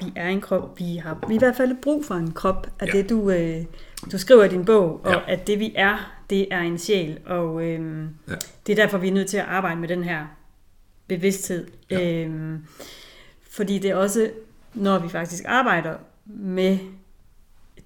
vi 0.00 0.12
er 0.16 0.28
en 0.28 0.40
krop, 0.40 0.78
vi 0.78 0.96
har 0.96 1.18
vi 1.28 1.34
i 1.34 1.38
hvert 1.38 1.56
fald 1.56 1.76
brug 1.82 2.04
for 2.04 2.14
en 2.14 2.32
krop, 2.32 2.66
af 2.80 2.86
Ja. 2.86 2.92
det 2.92 3.10
du, 3.10 3.30
øh, 3.30 3.64
du 4.12 4.18
skriver 4.18 4.44
i 4.44 4.48
din 4.48 4.64
bog, 4.64 5.00
og 5.04 5.12
Ja. 5.12 5.20
at 5.32 5.46
det 5.46 5.58
vi 5.58 5.72
er, 5.76 6.12
det 6.30 6.46
er 6.54 6.60
en 6.60 6.78
sjæl, 6.78 7.18
og 7.26 7.62
øh, 7.66 8.04
Ja. 8.28 8.34
det 8.66 8.72
er 8.72 8.76
derfor, 8.76 8.98
vi 8.98 9.08
er 9.08 9.12
nødt 9.12 9.28
til 9.28 9.36
at 9.36 9.44
arbejde 9.44 9.80
med 9.80 9.88
den 9.88 10.04
her 10.04 10.26
bevidsthed. 11.06 11.66
Ja. 11.90 12.24
Øhm, 12.24 12.58
fordi 13.50 13.78
det 13.78 13.90
er 13.90 13.94
også, 13.96 14.30
når 14.74 14.98
vi 14.98 15.08
faktisk 15.08 15.44
arbejder 15.46 15.94
med 16.26 16.78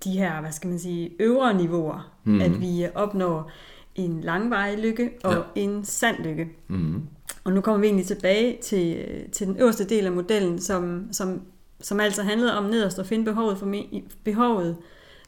de 0.04 0.10
her, 0.10 0.40
hvad 0.40 0.52
skal 0.52 0.70
man 0.70 0.78
sige, 0.78 1.10
øvre 1.20 1.54
niveauer, 1.54 2.14
mm-hmm. 2.24 2.40
at 2.40 2.60
vi 2.60 2.86
opnår 2.94 3.50
en 3.94 4.20
langvarig 4.20 4.78
lykke 4.78 5.10
og 5.24 5.32
Ja. 5.32 5.38
ja. 5.38 5.42
en 5.54 5.84
sand 5.84 6.16
lykke. 6.24 6.48
Mm-hmm. 6.68 7.02
Og 7.44 7.52
nu 7.52 7.60
kommer 7.60 7.80
vi 7.80 7.86
egentlig 7.86 8.06
tilbage 8.06 8.58
til, 8.62 9.04
til 9.32 9.46
den 9.46 9.56
øverste 9.56 9.84
del 9.84 10.06
af 10.06 10.12
modellen, 10.12 10.58
som, 10.60 11.08
som, 11.12 11.42
som 11.84 12.00
altså 12.00 12.22
handlede 12.22 12.58
om 12.58 12.64
nederst 12.64 12.98
at 12.98 13.06
finde 13.06 13.24
behovet 13.24 13.58
for 13.58 13.66
me- 13.66 14.02
behovet. 14.24 14.76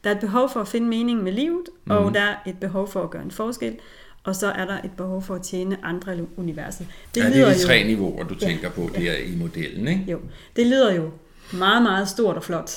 Der 0.04 0.10
er 0.10 0.14
et 0.14 0.20
behov 0.20 0.48
for 0.52 0.60
at 0.60 0.68
finde 0.68 0.86
mening 0.88 1.22
med 1.22 1.32
livet, 1.32 1.64
mm. 1.84 1.90
og 1.90 2.14
der 2.14 2.20
er 2.20 2.34
et 2.46 2.58
behov 2.60 2.88
for 2.88 3.02
at 3.02 3.10
gøre 3.10 3.22
en 3.22 3.30
forskel, 3.30 3.76
og 4.24 4.36
så 4.36 4.46
er 4.46 4.64
der 4.64 4.78
et 4.84 4.90
behov 4.96 5.22
for 5.22 5.34
at 5.34 5.42
tjene 5.42 5.76
andre 5.82 6.18
i 6.18 6.20
universet. 6.36 6.86
Det 7.14 7.24
ja, 7.24 7.28
det 7.30 7.40
er 7.40 7.48
de 7.52 7.58
tre 7.66 7.84
niveauer, 7.84 8.24
du 8.24 8.34
ja. 8.40 8.46
tænker 8.46 8.70
på 8.70 8.90
der 8.94 9.16
i 9.16 9.36
modellen, 9.36 9.88
ikke? 9.88 10.04
Jo, 10.08 10.18
det 10.56 10.66
lyder 10.66 10.92
jo 10.92 11.10
meget, 11.52 11.82
meget 11.82 12.08
stort 12.08 12.36
og 12.36 12.44
flot. 12.44 12.70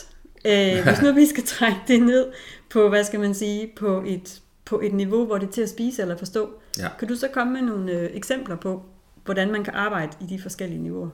Øh, 0.45 0.83
hvis 0.87 1.01
nu 1.03 1.11
vi 1.13 1.25
skal 1.25 1.43
trække 1.43 1.77
det 1.87 2.01
ned 2.01 2.25
på, 2.69 2.89
hvad 2.89 3.03
skal 3.03 3.19
man 3.19 3.33
sige, 3.33 3.71
på 3.75 4.03
et, 4.07 4.41
på 4.65 4.79
et 4.83 4.93
niveau, 4.93 5.25
hvor 5.25 5.37
det 5.37 5.47
er 5.47 5.51
til 5.51 5.61
at 5.61 5.69
spise 5.69 6.01
eller 6.01 6.17
forstå, 6.17 6.49
Ja. 6.79 6.87
kan 6.99 7.07
du 7.07 7.15
så 7.15 7.27
komme 7.33 7.53
med 7.53 7.61
nogle 7.61 7.91
øh, 7.91 8.09
eksempler 8.13 8.55
på, 8.55 8.83
hvordan 9.29 9.51
man 9.51 9.63
kan 9.63 9.73
arbejde 9.73 10.11
i 10.21 10.35
de 10.35 10.41
forskellige 10.41 10.81
niveauer? 10.81 11.09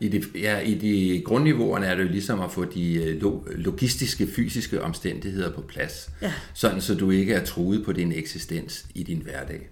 I 0.00 0.08
de, 0.08 0.22
ja, 0.34 0.58
i 0.58 0.74
de 0.74 1.22
grundniveauerne 1.24 1.86
er 1.86 1.94
det 1.94 2.02
jo 2.02 2.08
ligesom 2.08 2.40
at 2.40 2.52
få 2.52 2.64
de 2.64 2.94
øh, 2.94 3.22
lo, 3.22 3.42
logistiske, 3.46 4.26
fysiske 4.26 4.82
omstændigheder 4.82 5.52
på 5.52 5.60
plads. 5.60 6.10
Ja. 6.22 6.32
Sådan, 6.54 6.80
så 6.80 6.94
du 6.94 7.10
ikke 7.10 7.34
er 7.34 7.44
truet 7.44 7.84
på 7.84 7.92
din 7.92 8.12
eksistens 8.12 8.86
i 8.94 9.02
din 9.02 9.18
hverdag. 9.22 9.68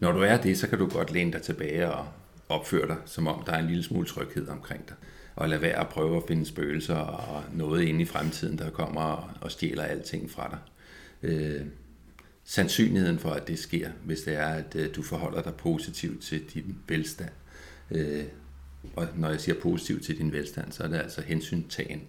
Når 0.00 0.12
du 0.12 0.18
er 0.18 0.36
det, 0.36 0.58
så 0.58 0.66
kan 0.68 0.78
du 0.78 0.86
godt 0.88 1.12
læne 1.12 1.32
dig 1.32 1.42
tilbage 1.42 1.92
og 1.92 2.06
opføre 2.48 2.86
dig, 2.86 2.96
som 3.06 3.26
om 3.26 3.42
der 3.46 3.52
er 3.52 3.58
en 3.58 3.66
lille 3.66 3.82
smule 3.82 4.06
tryghed 4.06 4.48
omkring 4.48 4.88
dig. 4.88 4.96
Og 5.36 5.48
lade 5.48 5.62
være 5.62 5.80
at 5.80 5.88
prøve 5.88 6.16
at 6.16 6.22
finde 6.28 6.46
spøgelser 6.46 6.94
og 6.96 7.42
noget 7.54 7.82
inde 7.82 8.02
i 8.02 8.04
fremtiden, 8.04 8.58
der 8.58 8.70
kommer 8.70 9.00
og- 9.00 9.30
og 9.40 9.50
stjæler 9.50 9.82
alting 9.82 10.30
fra 10.30 10.48
dig. 10.50 10.58
Sandsynligheden 12.50 13.18
for, 13.18 13.30
at 13.30 13.48
det 13.48 13.58
sker, 13.58 13.90
hvis 14.04 14.20
det 14.20 14.34
er, 14.34 14.46
at 14.46 14.74
øh, 14.74 14.94
du 14.94 15.02
forholder 15.02 15.42
dig 15.42 15.54
positivt 15.54 16.22
til 16.22 16.42
din 16.54 16.76
velstand. 16.88 17.30
Øh, 17.90 18.24
og 18.96 19.08
når 19.16 19.30
jeg 19.30 19.40
siger 19.40 19.60
positivt 19.60 20.04
til 20.04 20.18
din 20.18 20.32
velstand, 20.32 20.72
så 20.72 20.82
er 20.82 20.88
det 20.88 20.96
altså 20.96 21.22
hensyntagen 21.22 22.02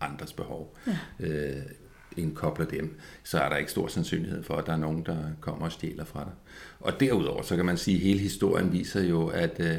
andres 0.00 0.32
behov. 0.32 0.76
Ja. 0.86 1.26
Øh, 1.26 1.62
indkobler 2.16 2.66
dem, 2.66 2.98
så 3.24 3.38
er 3.38 3.48
der 3.48 3.56
ikke 3.56 3.70
stor 3.70 3.88
sandsynlighed 3.88 4.42
for, 4.42 4.54
at 4.54 4.66
der 4.66 4.72
er 4.72 4.76
nogen, 4.76 5.06
der 5.06 5.18
kommer 5.40 5.64
og 5.64 5.72
stjæler 5.72 6.04
fra 6.04 6.24
dig. 6.24 6.32
Og 6.80 7.00
derudover, 7.00 7.42
så 7.42 7.56
kan 7.56 7.64
man 7.64 7.78
sige, 7.78 7.96
at 7.96 8.02
hele 8.02 8.20
historien 8.20 8.72
viser 8.72 9.02
jo, 9.02 9.26
at 9.26 9.60
øh, 9.60 9.76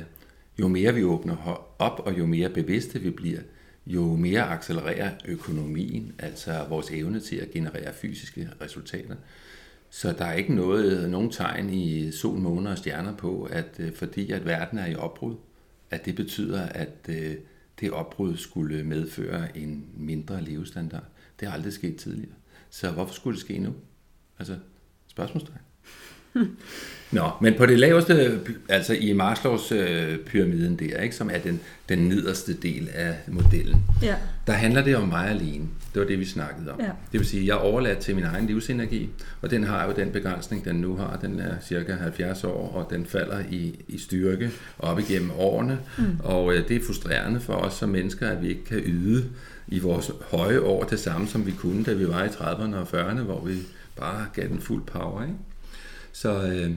jo 0.60 0.67
mere 0.67 0.93
vi 0.93 1.03
åbner 1.03 1.65
op, 1.80 1.99
og 2.06 2.17
jo 2.19 2.25
mere 2.25 2.49
bevidste 2.49 2.99
vi 2.99 3.10
bliver, 3.10 3.41
jo 3.86 4.15
mere 4.15 4.41
accelererer 4.41 5.12
økonomien, 5.25 6.13
altså 6.19 6.65
vores 6.69 6.91
evne 6.91 7.19
til 7.19 7.36
at 7.36 7.51
generere 7.51 7.93
fysiske 7.93 8.49
resultater. 8.62 9.15
Så 9.89 10.12
der 10.12 10.26
er 10.26 10.34
ikke 10.34 10.56
noget, 10.56 11.10
nogen 11.10 11.32
tegn 11.32 11.69
i 11.69 12.12
sol, 12.12 12.38
måne 12.38 12.69
og 12.69 12.78
stjerner 12.78 13.15
på, 13.15 13.43
at 13.43 13.76
øh, 13.80 13.93
fordi 13.93 14.32
at 14.32 14.45
verden 14.45 14.78
er 14.78 14.86
i 14.86 14.95
opbrud, 14.95 15.36
at 15.89 16.06
det 16.06 16.15
betyder, 16.15 16.62
at 16.62 17.10
øh, 17.10 17.36
det 17.80 17.91
opbrud 17.91 18.38
skulle 18.38 18.84
medføre 18.84 19.58
en 19.58 19.89
mindre 19.97 20.41
levestandard. 20.41 21.04
Det 21.39 21.47
har 21.47 21.56
aldrig 21.56 21.73
sket 21.73 21.95
tidligere. 21.95 22.36
Så 22.69 22.91
hvorfor 22.91 23.13
skulle 23.13 23.36
det 23.36 23.41
ske 23.41 23.60
nu? 23.60 23.73
Altså, 24.39 24.58
spørgsmålstegn. 25.08 25.66
Nå, 27.12 27.30
men 27.41 27.54
på 27.58 27.65
det 27.65 27.80
laveste, 27.80 28.39
altså 28.69 28.93
i 28.93 29.13
Maslows 29.13 29.71
øh, 29.71 30.17
pyramiden 30.17 30.76
der, 30.76 31.02
ikke, 31.02 31.15
som 31.15 31.30
er 31.34 31.38
den, 31.38 31.60
den 31.89 32.00
nederste 32.00 32.54
del 32.54 32.89
af 32.93 33.15
modellen, 33.28 33.82
Ja. 34.04 34.15
der 34.47 34.54
handler 34.54 34.84
det 34.84 34.95
om 34.95 35.08
mig 35.08 35.30
alene. 35.30 35.65
Det 35.93 36.02
var 36.02 36.08
det, 36.08 36.19
vi 36.19 36.26
snakkede 36.26 36.71
om. 36.71 36.80
Ja. 36.80 36.86
Det 37.12 37.19
vil 37.19 37.26
sige, 37.26 37.41
at 37.41 37.47
jeg 37.47 37.54
er 37.54 37.58
overladt 37.60 37.97
til 37.97 38.15
min 38.15 38.23
egen 38.23 38.47
livsenergi, 38.47 39.10
og 39.41 39.52
den 39.52 39.63
har 39.63 39.86
jo 39.86 39.93
den 39.95 40.12
begrænsning, 40.12 40.65
den 40.65 40.76
nu 40.76 40.95
har. 40.95 41.17
Den 41.21 41.39
er 41.39 41.54
cirka 41.67 41.93
70 41.93 42.43
år, 42.43 42.71
og 42.76 42.88
den 42.89 43.06
falder 43.06 43.39
i, 43.52 43.76
i 43.88 43.97
styrke 43.97 44.52
op 44.80 45.00
igennem 45.00 45.32
årene. 45.38 45.80
Mm. 45.97 46.04
Og 46.23 46.54
øh, 46.54 46.67
det 46.67 46.76
er 46.76 46.86
frustrerende 46.86 47.39
for 47.39 47.54
os 47.54 47.73
som 47.73 47.89
mennesker, 47.89 48.28
at 48.30 48.41
vi 48.41 48.47
ikke 48.47 48.65
kan 48.65 48.78
yde 48.86 49.26
i 49.67 49.80
vores 49.80 50.12
høje 50.32 50.60
år 50.60 50.84
det 50.84 51.00
samme, 51.00 51.28
som 51.28 51.45
vi 51.45 51.52
kunne, 51.52 51.84
da 51.84 51.93
vi 51.93 52.08
var 52.08 52.23
i 52.23 52.28
30'erne 52.28 52.76
og 52.76 52.88
40'erne, 52.93 53.19
hvor 53.21 53.45
vi 53.45 53.54
bare 54.00 54.26
gav 54.36 54.47
den 54.47 54.60
fuld 54.62 54.84
power. 54.84 55.21
Ikke? 55.23 55.36
Så, 56.17 56.43
øh, 56.43 56.75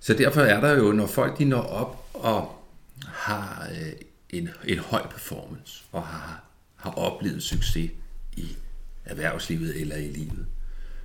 så 0.00 0.14
derfor 0.14 0.40
er 0.40 0.60
der 0.60 0.78
jo, 0.78 0.92
når 0.92 1.06
folk 1.06 1.38
de 1.38 1.44
når 1.44 1.62
op 1.62 2.10
og 2.14 2.64
har 3.06 3.70
øh, 3.70 3.92
en, 4.30 4.48
en 4.64 4.78
høj 4.78 5.06
performance 5.06 5.84
og 5.92 6.02
har, 6.02 6.44
har 6.76 6.90
oplevet 6.90 7.42
succes 7.42 7.90
i 8.36 8.56
erhvervslivet 9.04 9.80
eller 9.80 9.96
i 9.96 10.08
livet, 10.08 10.46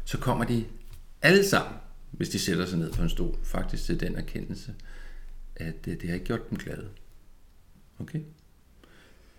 så 0.05 0.17
kommer 0.17 0.45
de 0.45 0.65
alle 1.21 1.47
sammen, 1.47 1.73
hvis 2.11 2.29
de 2.29 2.39
sætter 2.39 2.65
sig 2.65 2.79
ned 2.79 2.93
på 2.93 3.01
en 3.01 3.09
stol, 3.09 3.37
faktisk 3.43 3.85
til 3.85 3.99
den 3.99 4.15
erkendelse, 4.15 4.73
at 5.55 5.87
øh, 5.87 6.01
det 6.01 6.09
har 6.09 6.13
ikke 6.13 6.25
gjort 6.25 6.49
dem 6.49 6.57
glade. 6.57 6.89
Okay? 7.99 8.19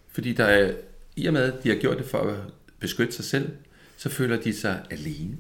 Fordi 0.09 0.33
der 0.33 0.45
er, 0.45 0.75
i 1.17 1.27
og 1.27 1.33
med, 1.33 1.53
at 1.53 1.65
de 1.65 1.69
har 1.69 1.77
gjort 1.77 1.99
det 1.99 2.07
for 2.07 2.19
at 2.19 2.41
beskytte 2.79 3.13
sig 3.13 3.25
selv, 3.25 3.57
så 3.97 4.09
føler 4.09 4.43
de 4.43 4.55
sig 4.55 4.87
alene. 4.91 5.37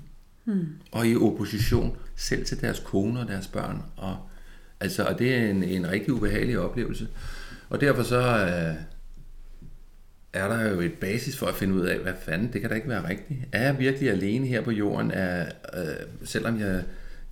Mm. 0.48 0.66
Og 0.92 1.06
i 1.06 1.16
opposition 1.16 1.96
selv 2.16 2.44
til 2.44 2.60
deres 2.60 2.82
kone 2.84 3.20
og 3.20 3.28
deres 3.28 3.46
børn. 3.46 3.82
Og, 3.96 4.16
altså, 4.80 5.04
og 5.04 5.18
det 5.18 5.34
er 5.34 5.50
en, 5.50 5.62
en 5.62 5.90
rigtig 5.90 6.12
ubehagelig 6.12 6.58
oplevelse. 6.58 7.08
Og 7.68 7.80
derfor 7.80 8.02
så 8.02 8.20
øh, 8.20 8.74
er 10.32 10.48
der 10.48 10.70
jo 10.70 10.80
et 10.80 10.92
basis 10.92 11.36
for 11.36 11.46
at 11.46 11.54
finde 11.54 11.74
ud 11.74 11.86
af, 11.86 11.98
hvad 11.98 12.12
fanden, 12.24 12.52
det 12.52 12.60
kan 12.60 12.70
da 12.70 12.76
ikke 12.76 12.88
være 12.88 13.08
rigtigt. 13.08 13.40
Er 13.52 13.62
jeg 13.62 13.78
virkelig 13.78 14.10
alene 14.10 14.46
her 14.46 14.60
på 14.60 14.70
jorden, 14.70 15.10
er, 15.10 15.46
øh, 15.74 16.06
selvom 16.24 16.60
jeg 16.60 16.82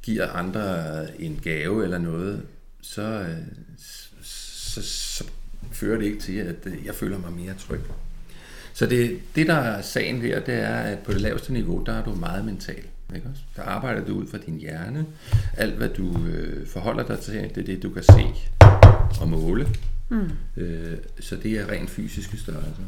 giver 0.02 0.28
andre 0.28 1.20
en 1.20 1.40
gave 1.42 1.84
eller 1.84 1.98
noget, 1.98 2.42
så, 2.80 3.02
øh, 3.02 3.36
så, 4.22 4.82
så 4.82 5.24
fører 5.72 5.98
det 5.98 6.04
ikke 6.04 6.20
til, 6.20 6.36
at 6.38 6.56
jeg 6.84 6.94
føler 6.94 7.18
mig 7.18 7.32
mere 7.32 7.54
tryg. 7.54 7.80
Så 8.72 8.86
det, 8.86 9.20
det, 9.34 9.46
der 9.46 9.54
er 9.54 9.82
sagen 9.82 10.20
her, 10.20 10.40
det 10.40 10.54
er, 10.54 10.76
at 10.76 10.98
på 10.98 11.12
det 11.12 11.20
laveste 11.20 11.52
niveau, 11.52 11.82
der 11.86 11.92
er 11.92 12.04
du 12.04 12.14
meget 12.14 12.44
mental. 12.44 12.82
Ikke 13.14 13.28
også? 13.30 13.42
Der 13.56 13.62
arbejder 13.62 14.04
du 14.04 14.14
ud 14.14 14.26
fra 14.26 14.38
din 14.38 14.58
hjerne. 14.58 15.06
Alt, 15.56 15.74
hvad 15.74 15.88
du 15.88 16.18
øh, 16.26 16.66
forholder 16.66 17.06
dig 17.06 17.18
til, 17.18 17.34
det 17.34 17.58
er 17.58 17.64
det, 17.64 17.82
du 17.82 17.90
kan 17.90 18.02
se 18.02 18.34
og 19.20 19.28
måle. 19.28 19.68
Mm. 20.08 20.30
Øh, 20.56 20.98
så 21.20 21.36
det 21.36 21.52
er 21.52 21.68
rent 21.68 21.90
fysiske 21.90 22.36
størrelser. 22.36 22.82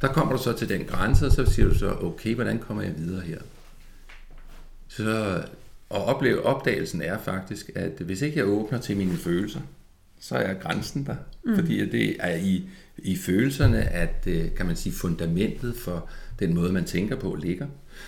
Der 0.00 0.08
kommer 0.08 0.36
du 0.36 0.42
så 0.42 0.52
til 0.52 0.68
den 0.68 0.84
grænse, 0.84 1.26
og 1.26 1.32
så 1.32 1.46
siger 1.46 1.68
du 1.68 1.74
så, 1.74 1.96
okay, 2.00 2.34
hvordan 2.34 2.58
kommer 2.58 2.82
jeg 2.82 2.92
videre 2.98 3.20
her? 3.20 3.38
Så, 4.88 5.42
og 5.90 6.04
opleve, 6.04 6.42
opdagelsen 6.42 7.02
er 7.02 7.18
faktisk, 7.18 7.70
at 7.74 7.92
hvis 8.00 8.22
ikke 8.22 8.38
jeg 8.38 8.46
åbner 8.46 8.78
til 8.78 8.96
mine 8.96 9.16
følelser, 9.16 9.60
så 10.22 10.34
er 10.34 10.54
grænsen 10.54 11.06
der. 11.06 11.16
Mm. 11.44 11.54
Fordi 11.54 11.90
det 11.90 12.16
er 12.20 12.36
i, 12.36 12.68
i 12.98 13.16
følelserne, 13.16 13.82
at 13.82 14.24
øh, 14.26 14.54
kan 14.56 14.66
man 14.66 14.76
sige, 14.76 14.92
fundamentet 14.92 15.76
for 15.76 16.08
den 16.38 16.54
måde, 16.54 16.72
man 16.72 16.84
tænker 16.84 17.16
på, 17.16 17.34
ligger. 17.34 17.66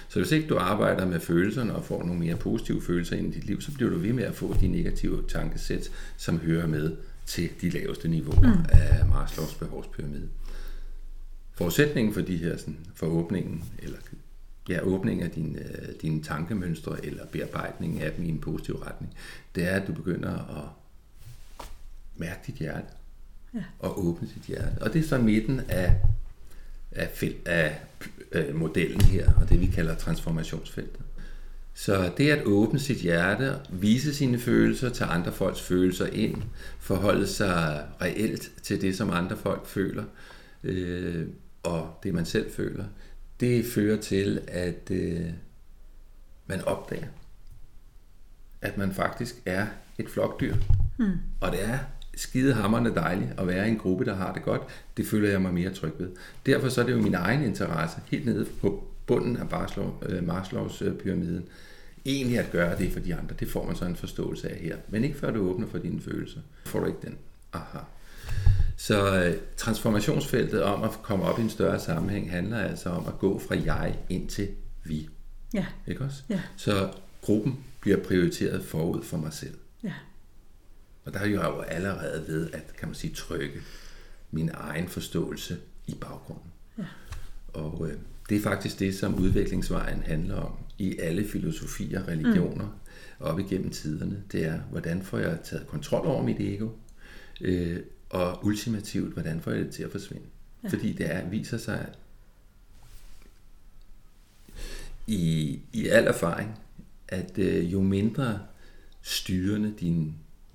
Så 0.08 0.18
hvis 0.18 0.32
ikke 0.32 0.48
du 0.48 0.56
arbejder 0.56 1.06
med 1.06 1.20
følelserne 1.20 1.74
og 1.74 1.84
får 1.84 2.04
nogle 2.04 2.20
mere 2.20 2.36
positive 2.36 2.82
følelser 2.82 3.16
ind 3.16 3.34
i 3.34 3.36
dit 3.36 3.44
liv, 3.44 3.60
så 3.60 3.72
bliver 3.72 3.90
du 3.90 3.98
ved 3.98 4.12
med 4.12 4.24
at 4.24 4.34
få 4.34 4.56
de 4.60 4.68
negative 4.68 5.22
tankesæt, 5.28 5.90
som 6.16 6.38
hører 6.38 6.66
med 6.66 6.96
til 7.26 7.50
de 7.60 7.70
laveste 7.70 8.08
niveauer 8.08 8.54
mm. 8.56 8.64
af 8.68 9.06
Maslows 9.06 9.54
behovspyramide. 9.54 10.28
Forudsætningen 11.54 12.14
for 12.14 12.20
de 12.20 12.36
her, 12.36 12.56
sådan, 12.56 12.78
for 12.94 13.06
åbningen, 13.06 13.64
eller 13.78 13.98
ja, 14.68 14.80
åbning 14.82 15.22
af 15.22 15.30
dine, 15.30 15.58
øh, 15.58 15.88
dine 16.02 16.22
tankemønstre, 16.22 17.06
eller 17.06 17.26
bearbejdning 17.26 18.00
af 18.00 18.12
dem 18.12 18.24
i 18.24 18.28
en 18.28 18.40
positiv 18.40 18.74
retning, 18.74 19.14
det 19.54 19.64
er, 19.64 19.80
at 19.80 19.86
du 19.86 19.92
begynder 19.92 20.30
at 20.30 20.83
mærke 22.16 22.40
dit 22.46 22.54
hjerte, 22.54 22.86
ja. 23.54 23.62
og 23.78 24.06
åbne 24.06 24.28
dit 24.34 24.42
hjerte. 24.42 24.82
Og 24.82 24.92
det 24.92 25.04
er 25.04 25.08
så 25.08 25.18
midten 25.18 25.60
af, 25.68 25.96
af, 26.92 27.08
fel, 27.14 27.34
af 27.46 27.80
øh, 28.32 28.54
modellen 28.54 29.00
her, 29.00 29.32
og 29.32 29.48
det 29.48 29.60
vi 29.60 29.66
kalder 29.66 29.94
transformationsfeltet. 29.94 31.00
Så 31.74 32.12
det 32.16 32.30
at 32.30 32.44
åbne 32.44 32.78
sit 32.78 32.96
hjerte, 32.98 33.58
vise 33.70 34.14
sine 34.14 34.38
følelser, 34.38 34.88
tage 34.88 35.10
andre 35.10 35.32
folks 35.32 35.60
følelser 35.60 36.06
ind, 36.06 36.42
forholde 36.78 37.26
sig 37.26 37.86
reelt 38.02 38.52
til 38.62 38.80
det, 38.80 38.96
som 38.96 39.10
andre 39.10 39.36
folk 39.36 39.66
føler, 39.66 40.04
øh, 40.62 41.26
og 41.62 41.98
det 42.02 42.14
man 42.14 42.24
selv 42.24 42.52
føler, 42.52 42.84
det 43.40 43.64
fører 43.66 44.00
til, 44.00 44.40
at 44.48 44.90
øh, 44.90 45.30
man 46.46 46.62
opdager, 46.62 47.06
at 48.62 48.78
man 48.78 48.92
faktisk 48.92 49.34
er 49.46 49.66
et 49.98 50.10
flokdyr. 50.10 50.56
Mm. 50.98 51.12
Og 51.40 51.52
det 51.52 51.64
er 51.64 51.78
skide 52.16 52.54
hammerne 52.54 52.94
dejligt 52.94 53.30
at 53.38 53.46
være 53.46 53.68
i 53.68 53.70
en 53.70 53.78
gruppe, 53.78 54.04
der 54.04 54.14
har 54.14 54.32
det 54.32 54.42
godt. 54.42 54.62
Det 54.96 55.06
føler 55.06 55.28
jeg 55.30 55.42
mig 55.42 55.54
mere 55.54 55.70
tryg 55.70 55.92
ved. 55.98 56.08
Derfor 56.46 56.68
så 56.68 56.80
er 56.80 56.86
det 56.86 56.92
jo 56.92 57.00
min 57.00 57.14
egen 57.14 57.44
interesse, 57.44 57.96
helt 58.06 58.26
nede 58.26 58.46
på 58.60 58.84
bunden 59.06 59.36
af 59.36 59.46
Maslow, 59.50 59.94
øh, 60.02 60.26
Maslows 60.26 60.82
pyramiden, 61.02 61.44
egentlig 62.06 62.38
at 62.38 62.50
gøre 62.52 62.78
det 62.78 62.92
for 62.92 63.00
de 63.00 63.14
andre. 63.14 63.34
Det 63.40 63.50
får 63.50 63.66
man 63.66 63.76
så 63.76 63.84
en 63.84 63.96
forståelse 63.96 64.48
af 64.48 64.56
her. 64.56 64.76
Men 64.88 65.04
ikke 65.04 65.18
før 65.18 65.30
du 65.30 65.50
åbner 65.50 65.66
for 65.66 65.78
dine 65.78 66.00
følelser. 66.00 66.40
Får 66.64 66.80
du 66.80 66.86
ikke 66.86 66.98
den. 67.02 67.16
Aha. 67.52 67.78
Så 68.76 69.24
øh, 69.24 69.36
transformationsfeltet 69.56 70.62
om 70.62 70.82
at 70.82 70.90
komme 71.02 71.24
op 71.24 71.38
i 71.38 71.42
en 71.42 71.50
større 71.50 71.80
sammenhæng 71.80 72.30
handler 72.30 72.58
altså 72.58 72.88
om 72.88 73.06
at 73.06 73.18
gå 73.18 73.38
fra 73.38 73.56
jeg 73.64 73.98
ind 74.08 74.28
til 74.28 74.48
vi. 74.84 75.08
Ja. 75.54 75.66
Ikke 75.86 76.04
også? 76.04 76.22
Ja. 76.28 76.40
Så 76.56 76.90
gruppen 77.22 77.58
bliver 77.80 77.96
prioriteret 77.96 78.64
forud 78.64 79.02
for 79.02 79.16
mig 79.16 79.32
selv. 79.32 79.54
Ja. 79.82 79.92
Og 81.04 81.12
der 81.12 81.18
er 81.18 81.26
jo 81.26 81.42
jo 81.42 81.60
allerede 81.60 82.24
ved 82.28 82.50
at, 82.52 82.76
kan 82.78 82.88
man 82.88 82.94
sige, 82.94 83.14
trykke 83.14 83.60
min 84.30 84.50
egen 84.54 84.88
forståelse 84.88 85.56
i 85.86 85.94
baggrunden. 86.00 86.50
Ja. 86.78 86.84
Og 87.52 87.88
øh, 87.90 87.98
det 88.28 88.36
er 88.36 88.42
faktisk 88.42 88.78
det, 88.78 88.94
som 88.94 89.14
udviklingsvejen 89.14 90.02
handler 90.02 90.36
om 90.36 90.52
i 90.78 90.98
alle 90.98 91.28
filosofier 91.28 92.02
og 92.02 92.08
religioner 92.08 92.64
mm. 92.64 93.26
op 93.26 93.38
igennem 93.38 93.70
tiderne. 93.70 94.22
Det 94.32 94.44
er, 94.44 94.58
hvordan 94.70 95.02
får 95.02 95.18
jeg 95.18 95.38
taget 95.44 95.66
kontrol 95.66 96.06
over 96.06 96.22
mit 96.22 96.40
ego, 96.40 96.68
øh, 97.40 97.80
og 98.10 98.44
ultimativt, 98.44 99.12
hvordan 99.12 99.40
får 99.40 99.50
jeg 99.50 99.60
det 99.60 99.70
til 99.70 99.82
at 99.82 99.90
forsvinde. 99.90 100.26
Ja. 100.62 100.68
Fordi 100.68 100.92
det 100.92 101.12
er, 101.12 101.28
viser 101.28 101.58
sig 101.58 101.88
i, 105.06 105.60
i 105.72 105.86
al 105.86 106.04
erfaring, 106.04 106.58
at 107.08 107.38
øh, 107.38 107.72
jo 107.72 107.82
mindre 107.82 108.40
styrende 109.02 109.74
din, 109.80 110.14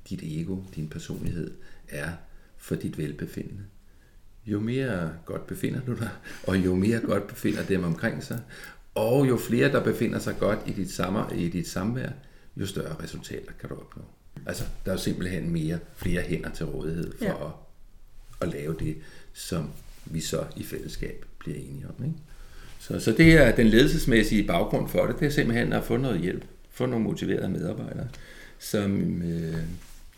dit 0.09 0.19
ego, 0.23 0.57
din 0.75 0.89
personlighed 0.89 1.51
er 1.89 2.11
for 2.57 2.75
dit 2.75 2.97
velbefindende, 2.97 3.63
jo 4.45 4.59
mere 4.59 5.13
godt 5.25 5.47
befinder 5.47 5.81
du 5.81 5.93
dig, 5.93 6.09
og 6.43 6.57
jo 6.57 6.75
mere 6.75 6.99
godt 6.99 7.27
befinder 7.27 7.63
dem 7.63 7.83
omkring 7.83 8.23
sig, 8.23 8.39
og 8.95 9.27
jo 9.27 9.37
flere, 9.37 9.71
der 9.71 9.83
befinder 9.83 10.19
sig 10.19 10.35
godt 10.39 10.59
i 10.65 10.71
dit, 10.71 10.91
sammer, 10.91 11.31
i 11.31 11.49
dit 11.49 11.67
samvær, 11.67 12.09
jo 12.57 12.65
større 12.65 12.95
resultater 13.03 13.51
kan 13.59 13.69
du 13.69 13.75
opnå. 13.75 14.03
Altså, 14.45 14.63
der 14.85 14.91
er 14.91 14.95
jo 14.95 15.01
simpelthen 15.01 15.49
mere, 15.49 15.79
flere 15.95 16.21
hænder 16.21 16.49
til 16.49 16.65
rådighed 16.65 17.11
for 17.17 17.25
ja. 17.25 17.45
at, 17.45 17.51
at 18.41 18.47
lave 18.47 18.75
det, 18.79 18.95
som 19.33 19.69
vi 20.05 20.21
så 20.21 20.45
i 20.55 20.63
fællesskab 20.63 21.25
bliver 21.39 21.57
enige 21.57 21.87
om. 21.87 22.05
Ikke? 22.05 22.17
Så, 22.79 22.99
så 22.99 23.11
det 23.11 23.33
er 23.33 23.55
den 23.55 23.67
ledelsesmæssige 23.67 24.47
baggrund 24.47 24.89
for 24.89 25.05
det, 25.05 25.19
det 25.19 25.25
er 25.25 25.29
simpelthen 25.29 25.73
at 25.73 25.83
få 25.83 25.97
noget 25.97 26.19
hjælp, 26.19 26.45
få 26.71 26.85
nogle 26.85 27.03
motiverede 27.03 27.49
medarbejdere, 27.49 28.07
som, 28.59 29.21
øh, 29.21 29.63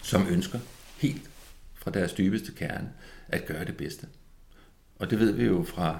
som 0.01 0.27
ønsker 0.27 0.59
helt 0.97 1.29
fra 1.75 1.91
deres 1.91 2.13
dybeste 2.13 2.51
kerne 2.51 2.89
at 3.27 3.45
gøre 3.45 3.65
det 3.65 3.77
bedste. 3.77 4.07
Og 4.99 5.09
det 5.09 5.19
ved 5.19 5.31
vi 5.31 5.45
jo 5.45 5.63
fra, 5.63 5.99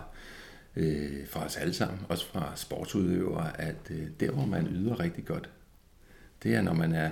øh, 0.75 1.27
fra 1.29 1.45
os 1.45 1.57
alle 1.57 1.73
sammen, 1.73 1.99
også 2.09 2.25
fra 2.25 2.51
sportsudøvere, 2.55 3.61
at 3.61 3.75
øh, 3.89 4.07
der 4.19 4.31
hvor 4.31 4.45
man 4.45 4.67
yder 4.67 4.99
rigtig 4.99 5.25
godt, 5.25 5.49
det 6.43 6.55
er 6.55 6.61
når 6.61 6.73
man 6.73 6.93
er 6.93 7.11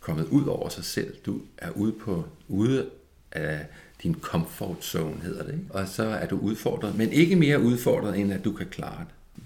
kommet 0.00 0.26
ud 0.26 0.46
over 0.46 0.68
sig 0.68 0.84
selv. 0.84 1.16
Du 1.26 1.40
er 1.58 1.70
ude 1.70 1.92
på 1.92 2.28
ude 2.48 2.90
af 3.32 3.66
din 4.02 4.14
comfort 4.20 4.84
zone, 4.84 5.20
hedder 5.20 5.44
det. 5.44 5.52
Ikke? 5.52 5.64
Og 5.70 5.88
så 5.88 6.04
er 6.04 6.26
du 6.26 6.38
udfordret, 6.38 6.94
men 6.94 7.12
ikke 7.12 7.36
mere 7.36 7.60
udfordret, 7.60 8.18
end 8.18 8.32
at 8.32 8.44
du 8.44 8.52
kan 8.52 8.66
klare 8.66 9.04
det. 9.04 9.42